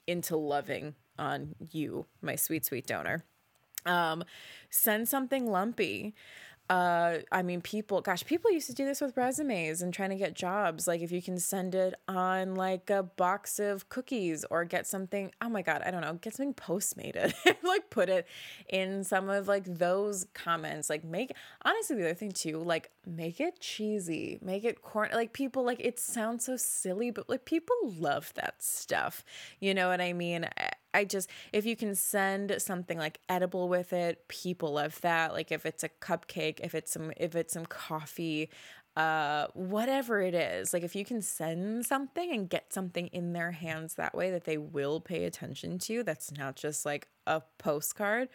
into 0.06 0.36
loving 0.36 0.94
on 1.18 1.54
you, 1.70 2.06
my 2.20 2.36
sweet, 2.36 2.64
sweet 2.64 2.86
donor. 2.86 3.24
Um, 3.86 4.24
send 4.70 5.08
something 5.08 5.46
lumpy 5.46 6.14
uh 6.70 7.18
i 7.30 7.42
mean 7.42 7.60
people 7.60 8.00
gosh 8.00 8.24
people 8.24 8.50
used 8.50 8.66
to 8.66 8.72
do 8.72 8.86
this 8.86 9.00
with 9.02 9.14
resumes 9.16 9.82
and 9.82 9.92
trying 9.92 10.10
to 10.10 10.16
get 10.16 10.34
jobs. 10.34 10.86
Like 10.86 11.02
if 11.02 11.12
you 11.12 11.20
can 11.20 11.38
send 11.38 11.74
it 11.74 11.94
on 12.08 12.54
like 12.54 12.88
a 12.88 13.02
box 13.02 13.58
of 13.58 13.88
cookies 13.90 14.44
or 14.50 14.64
get 14.64 14.86
something 14.86 15.30
oh 15.42 15.48
my 15.50 15.60
god 15.60 15.82
i 15.84 15.90
don't 15.90 16.00
know 16.00 16.14
get 16.14 16.34
something 16.34 16.54
postmated 16.54 17.34
like 17.62 17.90
put 17.90 18.08
it 18.08 18.26
in 18.68 19.04
some 19.04 19.28
of 19.28 19.46
like 19.46 19.64
those 19.64 20.26
comments. 20.32 20.88
Like 20.88 21.04
make 21.04 21.32
honestly 21.64 21.96
the 21.96 22.04
other 22.04 22.14
thing 22.14 22.32
too 22.32 22.58
like 22.58 22.90
make 23.06 23.40
it 23.40 23.60
cheesy 23.60 24.38
make 24.40 24.64
it 24.64 24.80
corn 24.80 25.10
like 25.12 25.32
people 25.32 25.64
like 25.64 25.80
it 25.80 25.98
sounds 25.98 26.46
so 26.46 26.56
silly 26.56 27.10
but 27.10 27.28
like 27.28 27.44
people 27.44 27.76
love 27.84 28.32
that 28.36 28.62
stuff. 28.62 29.22
You 29.60 29.74
know 29.74 29.88
what 29.88 30.00
i 30.00 30.12
mean 30.12 30.48
I 30.94 31.04
just 31.04 31.28
if 31.52 31.66
you 31.66 31.76
can 31.76 31.94
send 31.94 32.54
something 32.58 32.98
like 32.98 33.20
edible 33.28 33.68
with 33.68 33.92
it, 33.92 34.26
people 34.28 34.74
love 34.74 35.00
that. 35.02 35.32
Like 35.34 35.52
if 35.52 35.66
it's 35.66 35.84
a 35.84 35.88
cupcake, 35.88 36.60
if 36.62 36.74
it's 36.74 36.92
some 36.92 37.12
if 37.16 37.34
it's 37.34 37.52
some 37.52 37.66
coffee, 37.66 38.50
uh 38.96 39.48
whatever 39.54 40.22
it 40.22 40.34
is. 40.34 40.72
Like 40.72 40.84
if 40.84 40.94
you 40.94 41.04
can 41.04 41.20
send 41.20 41.84
something 41.84 42.32
and 42.32 42.48
get 42.48 42.72
something 42.72 43.08
in 43.08 43.32
their 43.32 43.50
hands 43.50 43.94
that 43.96 44.14
way 44.14 44.30
that 44.30 44.44
they 44.44 44.56
will 44.58 45.00
pay 45.00 45.24
attention 45.24 45.78
to, 45.80 46.02
that's 46.04 46.32
not 46.32 46.56
just 46.56 46.86
like 46.86 47.08
a 47.26 47.42
postcard, 47.58 48.28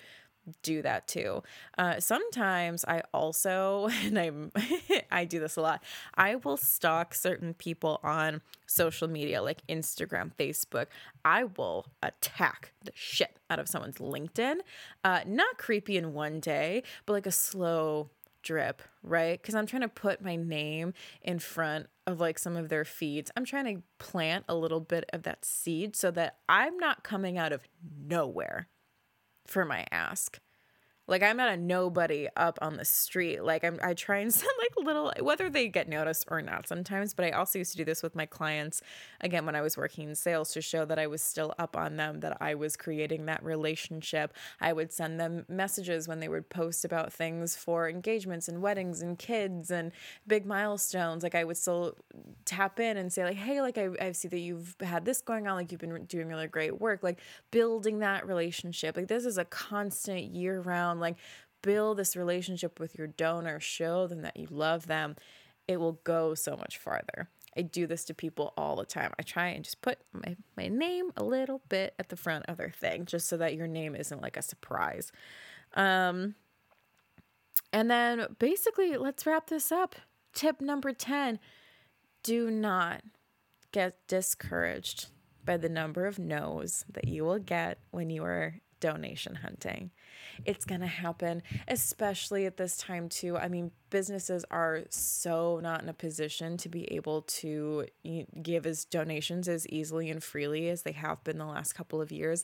do 0.63 0.81
that 0.81 1.07
too. 1.07 1.43
Uh, 1.77 1.99
sometimes 1.99 2.85
I 2.85 3.01
also, 3.13 3.89
and 4.03 4.17
I'm, 4.17 4.51
I 5.11 5.25
do 5.25 5.39
this 5.39 5.55
a 5.55 5.61
lot. 5.61 5.83
I 6.15 6.35
will 6.35 6.57
stalk 6.57 7.13
certain 7.13 7.53
people 7.53 7.99
on 8.03 8.41
social 8.65 9.07
media 9.07 9.41
like 9.41 9.65
Instagram, 9.67 10.31
Facebook. 10.37 10.87
I 11.23 11.45
will 11.45 11.87
attack 12.01 12.73
the 12.83 12.91
shit 12.93 13.39
out 13.49 13.59
of 13.59 13.67
someone's 13.67 13.97
LinkedIn. 13.97 14.57
Uh, 15.03 15.21
not 15.25 15.57
creepy 15.57 15.97
in 15.97 16.13
one 16.13 16.39
day, 16.39 16.83
but 17.05 17.13
like 17.13 17.27
a 17.27 17.31
slow 17.31 18.09
drip, 18.41 18.81
right? 19.03 19.41
Because 19.41 19.55
I'm 19.55 19.65
trying 19.65 19.81
to 19.81 19.89
put 19.89 20.23
my 20.23 20.35
name 20.35 20.93
in 21.21 21.39
front 21.39 21.87
of 22.07 22.19
like 22.19 22.39
some 22.39 22.55
of 22.55 22.69
their 22.69 22.85
feeds. 22.85 23.31
I'm 23.35 23.45
trying 23.45 23.75
to 23.75 23.83
plant 23.97 24.45
a 24.47 24.55
little 24.55 24.79
bit 24.79 25.09
of 25.13 25.23
that 25.23 25.45
seed 25.45 25.95
so 25.95 26.11
that 26.11 26.37
I'm 26.47 26.77
not 26.77 27.03
coming 27.03 27.37
out 27.37 27.51
of 27.51 27.67
nowhere 28.07 28.67
for 29.49 29.65
my 29.65 29.85
ask. 29.91 30.39
Like 31.09 31.23
I'm 31.23 31.37
not 31.37 31.49
a 31.49 31.57
nobody 31.57 32.27
up 32.37 32.59
on 32.61 32.77
the 32.77 32.85
street. 32.85 33.43
Like 33.43 33.63
I'm 33.63 33.79
I 33.81 33.93
try 33.95 34.19
and 34.19 34.33
send 34.33 34.51
like 34.59 34.85
little 34.85 35.11
whether 35.21 35.49
they 35.49 35.67
get 35.67 35.89
noticed 35.89 36.25
or 36.29 36.41
not 36.41 36.67
sometimes, 36.67 37.13
but 37.13 37.25
I 37.25 37.31
also 37.31 37.59
used 37.59 37.71
to 37.71 37.77
do 37.77 37.85
this 37.85 38.03
with 38.03 38.15
my 38.15 38.25
clients 38.25 38.81
again 39.19 39.45
when 39.45 39.55
I 39.55 39.61
was 39.61 39.75
working 39.75 40.09
in 40.09 40.15
sales 40.15 40.51
to 40.53 40.61
show 40.61 40.85
that 40.85 40.99
I 40.99 41.07
was 41.07 41.21
still 41.21 41.55
up 41.57 41.75
on 41.75 41.97
them, 41.97 42.19
that 42.19 42.37
I 42.41 42.53
was 42.53 42.77
creating 42.77 43.25
that 43.25 43.43
relationship. 43.43 44.33
I 44.61 44.71
would 44.71 44.93
send 44.93 45.19
them 45.19 45.45
messages 45.49 46.07
when 46.07 46.19
they 46.19 46.29
would 46.29 46.49
post 46.49 46.85
about 46.85 47.11
things 47.11 47.55
for 47.55 47.89
engagements 47.89 48.47
and 48.47 48.61
weddings 48.61 49.01
and 49.01 49.17
kids 49.17 49.71
and 49.71 49.91
big 50.27 50.45
milestones. 50.45 51.23
Like 51.23 51.35
I 51.35 51.43
would 51.43 51.57
still 51.57 51.95
tap 52.45 52.79
in 52.79 52.97
and 52.97 53.11
say 53.11 53.23
like, 53.23 53.37
"Hey, 53.37 53.61
like 53.61 53.79
I 53.79 53.89
I 53.99 54.11
see 54.11 54.27
that 54.27 54.39
you've 54.39 54.75
had 54.81 55.05
this 55.05 55.21
going 55.21 55.47
on, 55.47 55.55
like 55.55 55.71
you've 55.71 55.81
been 55.81 56.05
doing 56.05 56.27
really 56.27 56.47
great 56.47 56.79
work." 56.79 57.01
Like 57.01 57.19
building 57.49 57.99
that 57.99 58.27
relationship. 58.27 58.95
Like 58.95 59.07
this 59.07 59.25
is 59.25 59.39
a 59.39 59.45
constant 59.45 60.35
year 60.35 60.61
round 60.61 60.98
like 60.99 61.17
build 61.61 61.97
this 61.97 62.15
relationship 62.15 62.79
with 62.79 62.97
your 62.97 63.07
donor, 63.07 63.59
show 63.59 64.07
them 64.07 64.21
that 64.21 64.37
you 64.37 64.47
love 64.49 64.87
them, 64.87 65.15
it 65.67 65.79
will 65.79 65.99
go 66.03 66.33
so 66.33 66.55
much 66.55 66.77
farther. 66.77 67.29
I 67.57 67.61
do 67.61 67.87
this 67.87 68.05
to 68.05 68.13
people 68.13 68.53
all 68.57 68.75
the 68.75 68.85
time. 68.85 69.11
I 69.19 69.23
try 69.23 69.47
and 69.49 69.63
just 69.63 69.81
put 69.81 69.97
my, 70.13 70.35
my 70.55 70.67
name 70.67 71.11
a 71.17 71.23
little 71.23 71.61
bit 71.67 71.93
at 71.99 72.09
the 72.09 72.15
front 72.15 72.45
of 72.47 72.57
their 72.57 72.69
thing 72.69 73.05
just 73.05 73.27
so 73.27 73.37
that 73.37 73.55
your 73.55 73.67
name 73.67 73.95
isn't 73.95 74.21
like 74.21 74.37
a 74.37 74.41
surprise. 74.41 75.11
Um, 75.73 76.35
and 77.73 77.89
then 77.89 78.35
basically, 78.39 78.97
let's 78.97 79.25
wrap 79.25 79.47
this 79.47 79.71
up. 79.71 79.95
Tip 80.33 80.61
number 80.61 80.93
10 80.93 81.39
do 82.21 82.51
not 82.51 83.01
get 83.71 83.95
discouraged 84.07 85.09
by 85.45 85.57
the 85.57 85.69
number 85.69 86.05
of 86.05 86.19
no's 86.19 86.83
that 86.91 87.07
you 87.07 87.23
will 87.23 87.39
get 87.39 87.79
when 87.91 88.09
you 88.09 88.23
are 88.23 88.55
donation 88.79 89.35
hunting. 89.35 89.91
It's 90.45 90.65
going 90.65 90.81
to 90.81 90.87
happen, 90.87 91.43
especially 91.67 92.45
at 92.45 92.57
this 92.57 92.77
time, 92.77 93.09
too. 93.09 93.37
I 93.37 93.49
mean, 93.49 93.71
businesses 93.89 94.45
are 94.49 94.83
so 94.89 95.59
not 95.61 95.81
in 95.81 95.89
a 95.89 95.93
position 95.93 96.57
to 96.57 96.69
be 96.69 96.91
able 96.93 97.23
to 97.23 97.85
give 98.41 98.65
as 98.65 98.85
donations 98.85 99.47
as 99.47 99.67
easily 99.67 100.09
and 100.09 100.23
freely 100.23 100.69
as 100.69 100.83
they 100.83 100.93
have 100.93 101.23
been 101.23 101.37
the 101.37 101.45
last 101.45 101.73
couple 101.73 102.01
of 102.01 102.11
years. 102.11 102.43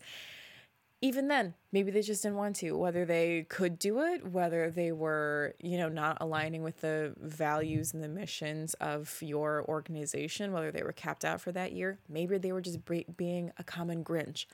Even 1.01 1.27
then, 1.27 1.53
maybe 1.71 1.91
they 1.91 2.01
just 2.01 2.23
didn't 2.23 2.37
want 2.37 2.55
to, 2.55 2.71
whether 2.71 3.05
they 3.05 3.45
could 3.49 3.77
do 3.77 3.99
it, 3.99 4.25
whether 4.25 4.71
they 4.71 4.91
were, 4.91 5.53
you 5.59 5.77
know, 5.77 5.89
not 5.89 6.17
aligning 6.19 6.63
with 6.63 6.81
the 6.81 7.13
values 7.19 7.93
and 7.93 8.01
the 8.01 8.07
missions 8.07 8.73
of 8.75 9.15
your 9.21 9.63
organization, 9.67 10.51
whether 10.51 10.71
they 10.71 10.81
were 10.81 10.93
capped 10.93 11.23
out 11.23 11.41
for 11.41 11.51
that 11.51 11.73
year. 11.73 11.99
Maybe 12.09 12.37
they 12.37 12.51
were 12.51 12.61
just 12.61 12.79
being 13.17 13.51
a 13.57 13.63
common 13.63 14.03
Grinch. 14.03 14.45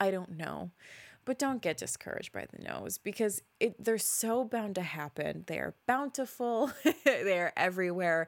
I 0.00 0.10
don't 0.10 0.36
know. 0.36 0.70
But 1.30 1.38
don't 1.38 1.62
get 1.62 1.76
discouraged 1.76 2.32
by 2.32 2.46
the 2.50 2.60
no's 2.60 2.98
because 2.98 3.40
it, 3.60 3.76
they're 3.78 3.98
so 3.98 4.42
bound 4.42 4.74
to 4.74 4.82
happen. 4.82 5.44
They 5.46 5.58
are 5.58 5.76
bountiful, 5.86 6.72
they 7.04 7.38
are 7.38 7.52
everywhere. 7.56 8.26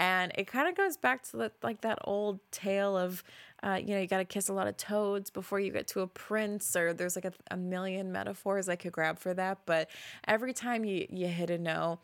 And 0.00 0.32
it 0.34 0.48
kind 0.48 0.68
of 0.68 0.74
goes 0.74 0.96
back 0.96 1.22
to 1.30 1.36
the, 1.36 1.52
like 1.62 1.82
that 1.82 2.00
old 2.02 2.40
tale 2.50 2.96
of, 2.96 3.22
uh, 3.62 3.78
you 3.80 3.94
know, 3.94 4.00
you 4.00 4.08
got 4.08 4.18
to 4.18 4.24
kiss 4.24 4.48
a 4.48 4.52
lot 4.52 4.66
of 4.66 4.76
toads 4.76 5.30
before 5.30 5.60
you 5.60 5.70
get 5.70 5.86
to 5.86 6.00
a 6.00 6.08
prince, 6.08 6.74
or 6.74 6.92
there's 6.92 7.14
like 7.14 7.24
a, 7.24 7.32
a 7.52 7.56
million 7.56 8.10
metaphors 8.10 8.68
I 8.68 8.74
could 8.74 8.90
grab 8.90 9.20
for 9.20 9.32
that. 9.32 9.58
But 9.64 9.88
every 10.26 10.52
time 10.52 10.84
you, 10.84 11.06
you 11.08 11.28
hit 11.28 11.50
a 11.50 11.58
no, 11.58 12.00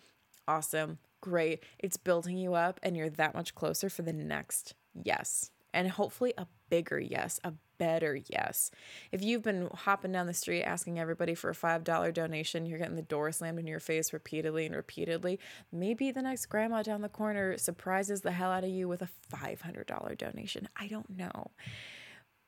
awesome, 0.47 0.99
great. 1.20 1.64
It's 1.80 1.97
building 1.97 2.38
you 2.38 2.55
up, 2.55 2.78
and 2.84 2.97
you're 2.97 3.11
that 3.11 3.34
much 3.34 3.57
closer 3.57 3.90
for 3.90 4.03
the 4.03 4.12
next 4.12 4.74
yes. 4.94 5.51
And 5.74 5.90
hopefully, 5.90 6.34
a 6.38 6.47
bigger 6.70 7.01
yes, 7.01 7.40
a 7.42 7.53
better 7.78 8.18
yes. 8.28 8.70
If 9.12 9.22
you've 9.22 9.42
been 9.42 9.68
hopping 9.72 10.12
down 10.12 10.26
the 10.26 10.34
street 10.34 10.62
asking 10.62 10.98
everybody 10.98 11.34
for 11.34 11.50
a 11.50 11.54
$5 11.54 12.14
donation, 12.14 12.66
you're 12.66 12.78
getting 12.78 12.96
the 12.96 13.02
door 13.02 13.32
slammed 13.32 13.58
in 13.58 13.66
your 13.66 13.80
face 13.80 14.12
repeatedly 14.12 14.66
and 14.66 14.74
repeatedly, 14.74 15.38
maybe 15.72 16.10
the 16.10 16.22
next 16.22 16.46
grandma 16.46 16.82
down 16.82 17.02
the 17.02 17.08
corner 17.08 17.56
surprises 17.58 18.20
the 18.20 18.32
hell 18.32 18.50
out 18.50 18.64
of 18.64 18.70
you 18.70 18.88
with 18.88 19.02
a 19.02 19.08
$500 19.32 20.18
donation. 20.18 20.68
I 20.76 20.86
don't 20.86 21.10
know. 21.10 21.50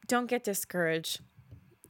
Don't 0.07 0.27
get 0.27 0.45
discouraged. 0.45 1.21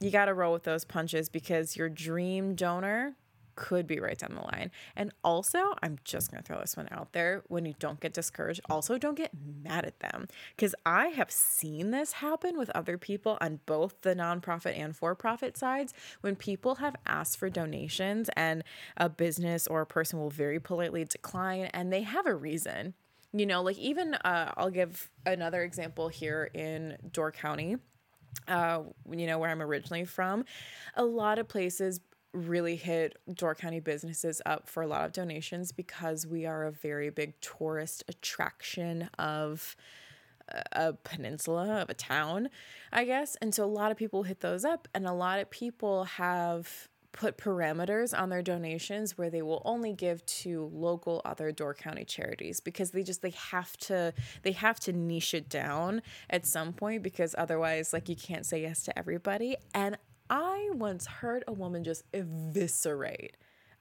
You 0.01 0.11
got 0.11 0.26
to 0.26 0.34
roll 0.34 0.53
with 0.53 0.64
those 0.64 0.84
punches 0.84 1.28
because 1.28 1.76
your 1.76 1.89
dream 1.89 2.55
donor 2.55 3.16
could 3.59 3.89
be 3.89 3.99
right 3.99 4.17
down 4.17 4.37
the 4.37 4.41
line. 4.41 4.71
And 4.95 5.13
also, 5.25 5.59
I'm 5.83 5.99
just 6.05 6.31
going 6.31 6.41
to 6.41 6.47
throw 6.47 6.61
this 6.61 6.77
one 6.77 6.87
out 6.93 7.13
there 7.13 7.43
when 7.49 7.67
you 7.67 7.75
don't 7.81 7.99
get 7.99 8.13
discouraged, 8.13 8.61
also 8.71 8.99
don't 8.99 9.17
get 9.17 9.33
mad 9.65 9.85
at 9.85 9.99
them 9.99 10.29
because 10.57 10.77
I 10.87 11.09
have 11.09 11.31
seen 11.31 11.91
this 11.91 12.13
happen 12.13 12.57
with 12.57 12.71
other 12.71 12.97
people 12.97 13.37
on 13.41 13.59
both 13.67 14.01
the 14.03 14.15
nonprofit 14.15 14.79
and 14.79 14.97
for 14.97 15.17
profit 15.17 15.57
sides 15.57 15.93
when 16.21 16.37
people 16.37 16.77
have 16.77 16.95
asked 17.05 17.37
for 17.37 17.51
donations 17.51 18.31
and 18.37 18.63
a 18.97 19.09
business 19.09 19.67
or 19.67 19.81
a 19.81 19.87
person 19.87 20.21
will 20.21 20.31
very 20.31 20.61
politely 20.61 21.05
decline 21.05 21.65
and 21.75 21.93
they 21.93 22.03
have 22.03 22.27
a 22.27 22.35
reason. 22.35 22.95
You 23.33 23.45
know, 23.45 23.63
like 23.63 23.77
even 23.79 24.15
uh, 24.15 24.53
I'll 24.57 24.71
give 24.71 25.11
another 25.27 25.63
example 25.63 26.09
here 26.09 26.49
in 26.55 26.97
Door 27.13 27.33
County 27.33 27.77
uh, 28.47 28.83
you 29.11 29.27
know, 29.27 29.39
where 29.39 29.51
I'm 29.51 29.63
originally 29.63 30.05
from, 30.05 30.45
a 30.95 31.05
lot 31.05 31.39
of 31.39 31.49
places 31.49 32.01
really 32.33 32.76
hit 32.76 33.16
Door 33.33 33.57
County 33.57 33.81
businesses 33.81 34.43
up 34.45 34.68
for 34.68 34.83
a 34.83 34.87
lot 34.87 35.05
of 35.05 35.12
donations 35.12 35.72
because 35.72 36.26
we 36.26 36.47
are 36.47 36.64
a 36.64 36.72
very 36.72 37.11
big 37.11 37.41
tourist 37.41 38.05
attraction 38.09 39.09
of 39.18 39.76
uh, 40.53 40.62
a 40.72 40.93
peninsula 40.93 41.81
of 41.83 41.91
a 41.91 41.95
town, 41.95 42.49
I 42.93 43.05
guess. 43.05 43.37
And 43.37 43.55
so 43.55 43.64
a 43.64 43.66
lot 43.66 43.91
of 43.91 43.97
people 43.97 44.22
hit 44.22 44.41
those 44.41 44.64
up, 44.64 44.89
and 44.95 45.07
a 45.07 45.12
lot 45.12 45.41
of 45.41 45.51
people 45.51 46.05
have 46.05 46.89
put 47.12 47.39
parameters 47.39 48.16
on 48.16 48.29
their 48.29 48.43
donations 48.43 49.16
where 49.16 49.31
they 49.31 49.43
will 49.43 49.62
only 49.64 49.93
give 49.93 50.24
to 50.26 50.70
local 50.72 51.22
other 51.24 51.51
Door 51.51 51.74
County 51.74 52.05
charities 52.05 52.61
because 52.61 52.91
they 52.91 53.03
just 53.03 53.22
they 53.22 53.31
have 53.31 53.76
to 53.79 54.12
they 54.43 54.53
have 54.53 54.79
to 54.81 54.93
niche 54.93 55.35
it 55.35 55.49
down 55.49 56.03
at 56.29 56.47
some 56.47 56.72
point 56.72 57.03
because 57.03 57.35
otherwise 57.39 57.93
like 57.93 58.09
you 58.09 58.16
can't 58.16 58.45
say 58.45 58.61
yes 58.61 58.83
to 58.85 58.97
everybody 58.99 59.57
and 59.74 59.97
I 60.31 60.68
once 60.72 61.07
heard 61.07 61.45
a 61.47 61.53
woman 61.53 61.85
just 61.85 62.05
eviscerate 62.12 63.37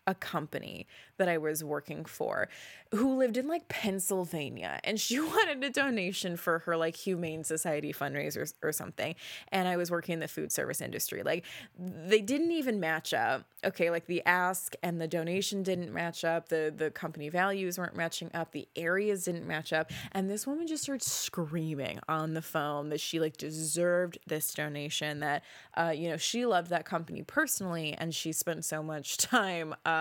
a 0.07 0.15
company 0.15 0.87
that 1.17 1.27
I 1.27 1.37
was 1.37 1.63
working 1.63 2.05
for 2.05 2.47
who 2.91 3.17
lived 3.17 3.35
in 3.35 3.47
like 3.47 3.67
Pennsylvania 3.67 4.79
and 4.85 4.97
she 4.99 5.19
wanted 5.19 5.61
a 5.63 5.69
donation 5.69 6.37
for 6.37 6.59
her 6.59 6.77
like 6.77 6.95
Humane 6.95 7.43
Society 7.43 7.91
fundraiser 7.91 8.53
or 8.63 8.71
something. 8.71 9.13
And 9.51 9.67
I 9.67 9.75
was 9.75 9.91
working 9.91 10.13
in 10.13 10.19
the 10.21 10.27
food 10.27 10.51
service 10.51 10.79
industry. 10.79 11.23
Like 11.23 11.43
they 11.77 12.21
didn't 12.21 12.51
even 12.51 12.79
match 12.79 13.13
up. 13.13 13.43
Okay, 13.65 13.89
like 13.89 14.05
the 14.05 14.23
ask 14.25 14.75
and 14.81 15.01
the 15.01 15.07
donation 15.07 15.63
didn't 15.63 15.93
match 15.93 16.23
up. 16.23 16.47
The 16.47 16.73
the 16.75 16.91
company 16.91 17.27
values 17.27 17.77
weren't 17.77 17.97
matching 17.97 18.31
up. 18.33 18.51
The 18.53 18.67
areas 18.75 19.25
didn't 19.25 19.45
match 19.45 19.73
up. 19.73 19.91
And 20.13 20.29
this 20.29 20.47
woman 20.47 20.67
just 20.67 20.83
started 20.83 21.03
screaming 21.03 21.99
on 22.07 22.33
the 22.33 22.41
phone 22.41 22.89
that 22.89 23.01
she 23.01 23.19
like 23.19 23.35
deserved 23.35 24.19
this 24.27 24.53
donation, 24.53 25.19
that 25.19 25.43
uh, 25.75 25.91
you 25.93 26.07
know, 26.09 26.17
she 26.17 26.45
loved 26.45 26.69
that 26.69 26.85
company 26.85 27.23
personally 27.23 27.95
and 27.97 28.15
she 28.15 28.31
spent 28.31 28.63
so 28.63 28.81
much 28.81 29.17
time 29.17 29.75
uh 29.85 29.96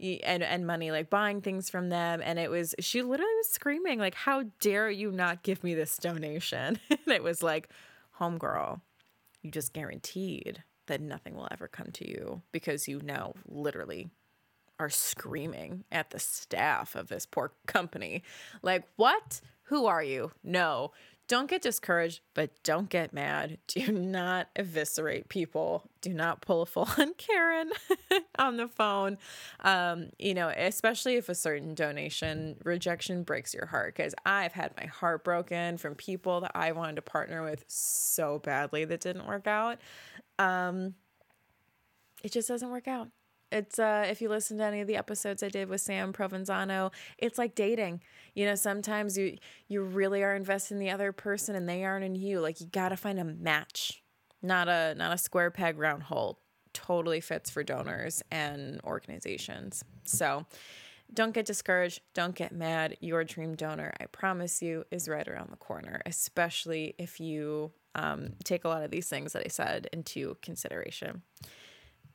and 0.00 0.42
and 0.42 0.66
money 0.66 0.90
like 0.90 1.10
buying 1.10 1.40
things 1.40 1.70
from 1.70 1.88
them. 1.88 2.20
And 2.22 2.38
it 2.38 2.50
was 2.50 2.74
she 2.80 3.02
literally 3.02 3.34
was 3.36 3.48
screaming 3.48 3.98
like 3.98 4.14
how 4.14 4.44
dare 4.60 4.90
you 4.90 5.10
not 5.10 5.42
give 5.42 5.62
me 5.64 5.74
this 5.74 5.96
donation? 5.98 6.78
And 6.90 7.14
it 7.14 7.22
was 7.22 7.42
like 7.42 7.68
homegirl 8.18 8.80
you 9.44 9.50
just 9.50 9.74
guaranteed 9.74 10.64
that 10.86 11.00
nothing 11.00 11.34
will 11.34 11.48
ever 11.50 11.68
come 11.68 11.88
to 11.92 12.08
you 12.08 12.42
because 12.50 12.88
you 12.88 13.00
now 13.04 13.34
literally 13.46 14.08
are 14.80 14.90
screaming 14.90 15.84
at 15.92 16.10
the 16.10 16.18
staff 16.18 16.96
of 16.96 17.08
this 17.08 17.26
poor 17.26 17.52
company. 17.66 18.22
Like 18.62 18.84
what? 18.96 19.40
Who 19.68 19.86
are 19.86 20.02
you? 20.02 20.32
No 20.42 20.92
don't 21.26 21.48
get 21.48 21.62
discouraged, 21.62 22.20
but 22.34 22.50
don't 22.62 22.88
get 22.88 23.12
mad. 23.12 23.58
Do 23.66 23.92
not 23.92 24.48
eviscerate 24.56 25.28
people. 25.28 25.90
Do 26.00 26.12
not 26.12 26.42
pull 26.42 26.62
a 26.62 26.66
full 26.66 26.88
on 26.98 27.14
Karen 27.18 27.72
on 28.38 28.56
the 28.56 28.68
phone. 28.68 29.18
Um, 29.60 30.10
you 30.18 30.34
know, 30.34 30.48
especially 30.48 31.16
if 31.16 31.28
a 31.28 31.34
certain 31.34 31.74
donation 31.74 32.56
rejection 32.64 33.22
breaks 33.22 33.54
your 33.54 33.66
heart, 33.66 33.94
because 33.96 34.14
I've 34.26 34.52
had 34.52 34.72
my 34.76 34.86
heart 34.86 35.24
broken 35.24 35.78
from 35.78 35.94
people 35.94 36.40
that 36.40 36.52
I 36.54 36.72
wanted 36.72 36.96
to 36.96 37.02
partner 37.02 37.42
with 37.42 37.64
so 37.68 38.38
badly 38.38 38.84
that 38.84 39.00
didn't 39.00 39.26
work 39.26 39.46
out. 39.46 39.78
Um, 40.38 40.94
it 42.22 42.32
just 42.32 42.48
doesn't 42.48 42.70
work 42.70 42.88
out. 42.88 43.08
It's 43.52 43.78
uh 43.78 44.06
if 44.08 44.20
you 44.20 44.28
listen 44.28 44.58
to 44.58 44.64
any 44.64 44.80
of 44.80 44.86
the 44.86 44.96
episodes 44.96 45.42
I 45.42 45.48
did 45.48 45.68
with 45.68 45.80
Sam 45.80 46.12
Provenzano, 46.12 46.92
it's 47.18 47.38
like 47.38 47.54
dating. 47.54 48.02
You 48.34 48.46
know, 48.46 48.54
sometimes 48.54 49.16
you 49.16 49.36
you 49.68 49.82
really 49.82 50.22
are 50.22 50.34
invested 50.34 50.74
in 50.74 50.80
the 50.80 50.90
other 50.90 51.12
person 51.12 51.54
and 51.54 51.68
they 51.68 51.84
aren't 51.84 52.04
in 52.04 52.14
you. 52.14 52.40
Like 52.40 52.60
you 52.60 52.66
got 52.66 52.90
to 52.90 52.96
find 52.96 53.18
a 53.18 53.24
match. 53.24 54.02
Not 54.42 54.68
a 54.68 54.94
not 54.96 55.12
a 55.12 55.18
square 55.18 55.50
peg 55.50 55.78
round 55.78 56.04
hole. 56.04 56.40
Totally 56.72 57.20
fits 57.20 57.50
for 57.50 57.62
donors 57.62 58.22
and 58.32 58.80
organizations. 58.84 59.84
So, 60.02 60.44
don't 61.12 61.32
get 61.32 61.46
discouraged. 61.46 62.00
Don't 62.14 62.34
get 62.34 62.52
mad. 62.52 62.96
Your 63.00 63.22
dream 63.24 63.54
donor, 63.54 63.92
I 64.00 64.06
promise 64.06 64.60
you, 64.60 64.84
is 64.90 65.08
right 65.08 65.26
around 65.26 65.50
the 65.52 65.56
corner, 65.56 66.00
especially 66.04 66.94
if 66.98 67.20
you 67.20 67.72
um, 67.94 68.32
take 68.42 68.64
a 68.64 68.68
lot 68.68 68.82
of 68.82 68.90
these 68.90 69.08
things 69.08 69.32
that 69.32 69.42
I 69.44 69.48
said 69.48 69.88
into 69.92 70.36
consideration. 70.42 71.22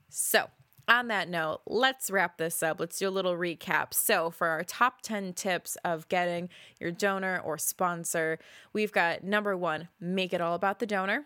So, 0.09 0.49
on 0.89 1.07
that 1.07 1.29
note, 1.29 1.61
let's 1.67 2.09
wrap 2.09 2.37
this 2.37 2.63
up. 2.63 2.79
Let's 2.79 2.97
do 2.97 3.07
a 3.07 3.11
little 3.11 3.35
recap. 3.35 3.93
So, 3.93 4.31
for 4.31 4.47
our 4.47 4.63
top 4.63 5.01
10 5.01 5.33
tips 5.33 5.77
of 5.85 6.09
getting 6.09 6.49
your 6.79 6.91
donor 6.91 7.39
or 7.45 7.57
sponsor, 7.57 8.39
we've 8.73 8.91
got 8.91 9.23
number 9.23 9.55
one, 9.55 9.89
make 9.99 10.33
it 10.33 10.41
all 10.41 10.55
about 10.55 10.79
the 10.79 10.87
donor. 10.87 11.25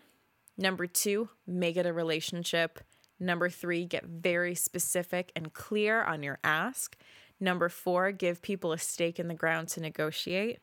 Number 0.56 0.86
two, 0.86 1.30
make 1.46 1.76
it 1.76 1.86
a 1.86 1.92
relationship. 1.92 2.80
Number 3.18 3.48
three, 3.48 3.86
get 3.86 4.04
very 4.04 4.54
specific 4.54 5.32
and 5.34 5.52
clear 5.52 6.02
on 6.02 6.22
your 6.22 6.38
ask. 6.44 6.96
Number 7.40 7.68
four, 7.68 8.12
give 8.12 8.42
people 8.42 8.72
a 8.72 8.78
stake 8.78 9.18
in 9.18 9.28
the 9.28 9.34
ground 9.34 9.68
to 9.68 9.80
negotiate. 9.80 10.58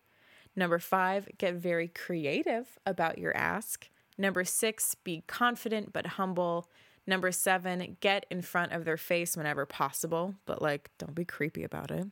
Number 0.55 0.79
five, 0.79 1.27
get 1.37 1.55
very 1.55 1.87
creative 1.87 2.77
about 2.85 3.17
your 3.17 3.35
ask. 3.35 3.89
Number 4.17 4.43
six, 4.43 4.95
be 4.95 5.23
confident 5.27 5.91
but 5.91 6.05
humble. 6.05 6.69
Number 7.07 7.31
seven, 7.31 7.97
get 7.99 8.25
in 8.29 8.41
front 8.41 8.71
of 8.71 8.85
their 8.85 8.97
face 8.97 9.35
whenever 9.35 9.65
possible, 9.65 10.35
but 10.45 10.61
like, 10.61 10.91
don't 10.97 11.15
be 11.15 11.25
creepy 11.25 11.63
about 11.63 11.91
it. 11.91 12.07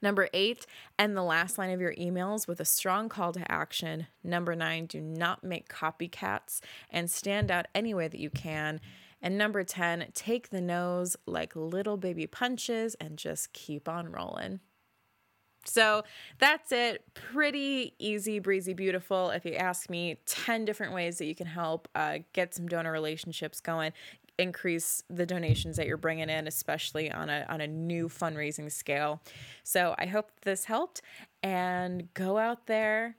Number 0.00 0.28
eight, 0.34 0.66
end 0.98 1.16
the 1.16 1.22
last 1.22 1.58
line 1.58 1.70
of 1.70 1.80
your 1.80 1.94
emails 1.94 2.48
with 2.48 2.58
a 2.58 2.64
strong 2.64 3.08
call 3.08 3.32
to 3.32 3.50
action. 3.50 4.08
Number 4.24 4.56
nine, 4.56 4.86
do 4.86 5.00
not 5.00 5.44
make 5.44 5.68
copycats 5.68 6.60
and 6.90 7.08
stand 7.08 7.50
out 7.50 7.66
any 7.74 7.94
way 7.94 8.08
that 8.08 8.20
you 8.20 8.30
can. 8.30 8.80
And 9.20 9.38
number 9.38 9.62
10, 9.62 10.08
take 10.14 10.50
the 10.50 10.60
no's 10.60 11.16
like 11.26 11.54
little 11.54 11.96
baby 11.96 12.26
punches 12.26 12.96
and 12.96 13.16
just 13.16 13.52
keep 13.52 13.88
on 13.88 14.10
rolling. 14.10 14.58
So 15.64 16.02
that's 16.38 16.72
it. 16.72 17.04
Pretty 17.14 17.94
easy, 17.98 18.38
breezy, 18.38 18.74
beautiful. 18.74 19.30
If 19.30 19.44
you 19.44 19.54
ask 19.54 19.88
me, 19.88 20.18
10 20.26 20.64
different 20.64 20.92
ways 20.92 21.18
that 21.18 21.26
you 21.26 21.34
can 21.34 21.46
help 21.46 21.88
uh, 21.94 22.18
get 22.32 22.54
some 22.54 22.66
donor 22.66 22.92
relationships 22.92 23.60
going, 23.60 23.92
increase 24.38 25.02
the 25.08 25.26
donations 25.26 25.76
that 25.76 25.86
you're 25.86 25.96
bringing 25.96 26.28
in, 26.28 26.46
especially 26.46 27.10
on 27.10 27.28
a, 27.28 27.46
on 27.48 27.60
a 27.60 27.66
new 27.66 28.08
fundraising 28.08 28.70
scale. 28.70 29.20
So 29.62 29.94
I 29.98 30.06
hope 30.06 30.30
this 30.42 30.64
helped 30.64 31.02
and 31.42 32.12
go 32.14 32.38
out 32.38 32.66
there, 32.66 33.16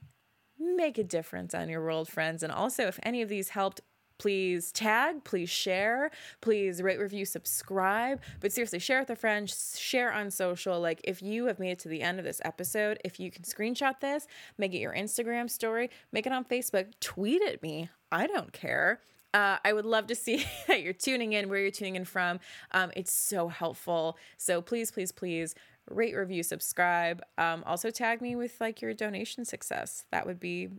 make 0.58 0.98
a 0.98 1.04
difference 1.04 1.54
on 1.54 1.68
your 1.68 1.82
world, 1.82 2.08
friends. 2.08 2.42
And 2.42 2.52
also, 2.52 2.84
if 2.84 2.98
any 3.02 3.22
of 3.22 3.28
these 3.28 3.50
helped, 3.50 3.80
please 4.24 4.72
tag, 4.72 5.22
please 5.22 5.50
share, 5.50 6.10
please 6.40 6.80
rate, 6.80 6.98
review, 6.98 7.26
subscribe. 7.26 8.18
But 8.40 8.52
seriously, 8.52 8.78
share 8.78 9.00
with 9.00 9.10
a 9.10 9.16
friend, 9.16 9.54
share 9.76 10.10
on 10.10 10.30
social. 10.30 10.80
Like 10.80 11.02
if 11.04 11.20
you 11.20 11.44
have 11.44 11.58
made 11.58 11.72
it 11.72 11.78
to 11.80 11.90
the 11.90 12.00
end 12.00 12.18
of 12.18 12.24
this 12.24 12.40
episode, 12.42 12.98
if 13.04 13.20
you 13.20 13.30
can 13.30 13.42
screenshot 13.42 14.00
this, 14.00 14.26
make 14.56 14.72
it 14.72 14.78
your 14.78 14.94
Instagram 14.94 15.50
story, 15.50 15.90
make 16.10 16.24
it 16.24 16.32
on 16.32 16.42
Facebook, 16.46 16.86
tweet 17.00 17.42
at 17.42 17.62
me. 17.62 17.90
I 18.10 18.26
don't 18.26 18.50
care. 18.50 19.00
Uh, 19.34 19.58
I 19.62 19.74
would 19.74 19.84
love 19.84 20.06
to 20.06 20.14
see 20.14 20.46
that 20.68 20.80
you're 20.80 20.94
tuning 20.94 21.34
in, 21.34 21.50
where 21.50 21.58
you're 21.58 21.70
tuning 21.70 21.96
in 21.96 22.06
from. 22.06 22.40
Um, 22.72 22.92
it's 22.96 23.12
so 23.12 23.48
helpful. 23.48 24.16
So 24.38 24.62
please, 24.62 24.90
please, 24.90 25.12
please 25.12 25.54
rate, 25.90 26.16
review, 26.16 26.42
subscribe. 26.42 27.20
Um, 27.36 27.62
also 27.66 27.90
tag 27.90 28.22
me 28.22 28.36
with 28.36 28.58
like 28.58 28.80
your 28.80 28.94
donation 28.94 29.44
success. 29.44 30.06
That 30.12 30.26
would 30.26 30.40
be 30.40 30.70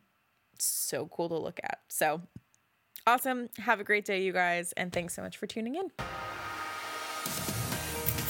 so 0.58 1.06
cool 1.06 1.30
to 1.30 1.38
look 1.38 1.60
at. 1.64 1.82
So 1.89 2.24
awesome. 3.08 3.49
Have 3.58 3.80
a 3.80 3.84
great 3.84 4.06
day, 4.06 4.22
you 4.22 4.34
guys. 4.34 4.74
And 4.74 4.91
thanks 4.91 5.14
so 5.14 5.22
much 5.22 5.38
for 5.38 5.47
tuning 5.47 5.76
in. 5.76 5.91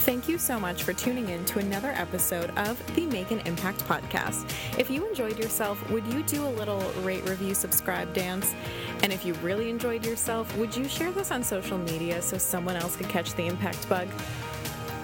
Thank 0.05 0.29
you 0.29 0.37
so 0.37 0.59
much 0.59 0.83
for 0.83 0.93
tuning 0.93 1.29
in 1.29 1.43
to 1.45 1.57
another 1.57 1.89
episode 1.95 2.51
of 2.57 2.79
the 2.95 3.07
Make 3.07 3.31
an 3.31 3.39
Impact 3.47 3.79
podcast. 3.87 4.47
If 4.77 4.87
you 4.87 5.07
enjoyed 5.07 5.39
yourself, 5.39 5.89
would 5.89 6.05
you 6.13 6.21
do 6.21 6.45
a 6.45 6.49
little 6.49 6.81
rate, 7.01 7.27
review, 7.27 7.55
subscribe 7.55 8.13
dance? 8.13 8.53
And 9.01 9.11
if 9.11 9.25
you 9.25 9.33
really 9.35 9.67
enjoyed 9.67 10.05
yourself, 10.05 10.55
would 10.57 10.77
you 10.77 10.87
share 10.87 11.11
this 11.11 11.31
on 11.31 11.43
social 11.43 11.79
media 11.79 12.21
so 12.21 12.37
someone 12.37 12.75
else 12.75 12.95
could 12.95 13.09
catch 13.09 13.33
the 13.33 13.47
impact 13.47 13.89
bug? 13.89 14.07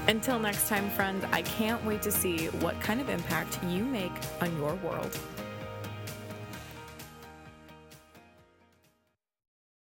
Until 0.08 0.38
next 0.38 0.70
time, 0.70 0.88
friend, 0.92 1.26
I 1.32 1.42
can't 1.42 1.84
wait 1.84 2.04
to 2.04 2.12
see 2.12 2.48
what 2.60 2.80
kind 2.80 3.02
of 3.02 3.10
impact 3.10 3.58
you 3.64 3.84
make 3.84 4.14
on 4.40 4.56
your 4.58 4.76
world. 4.76 5.18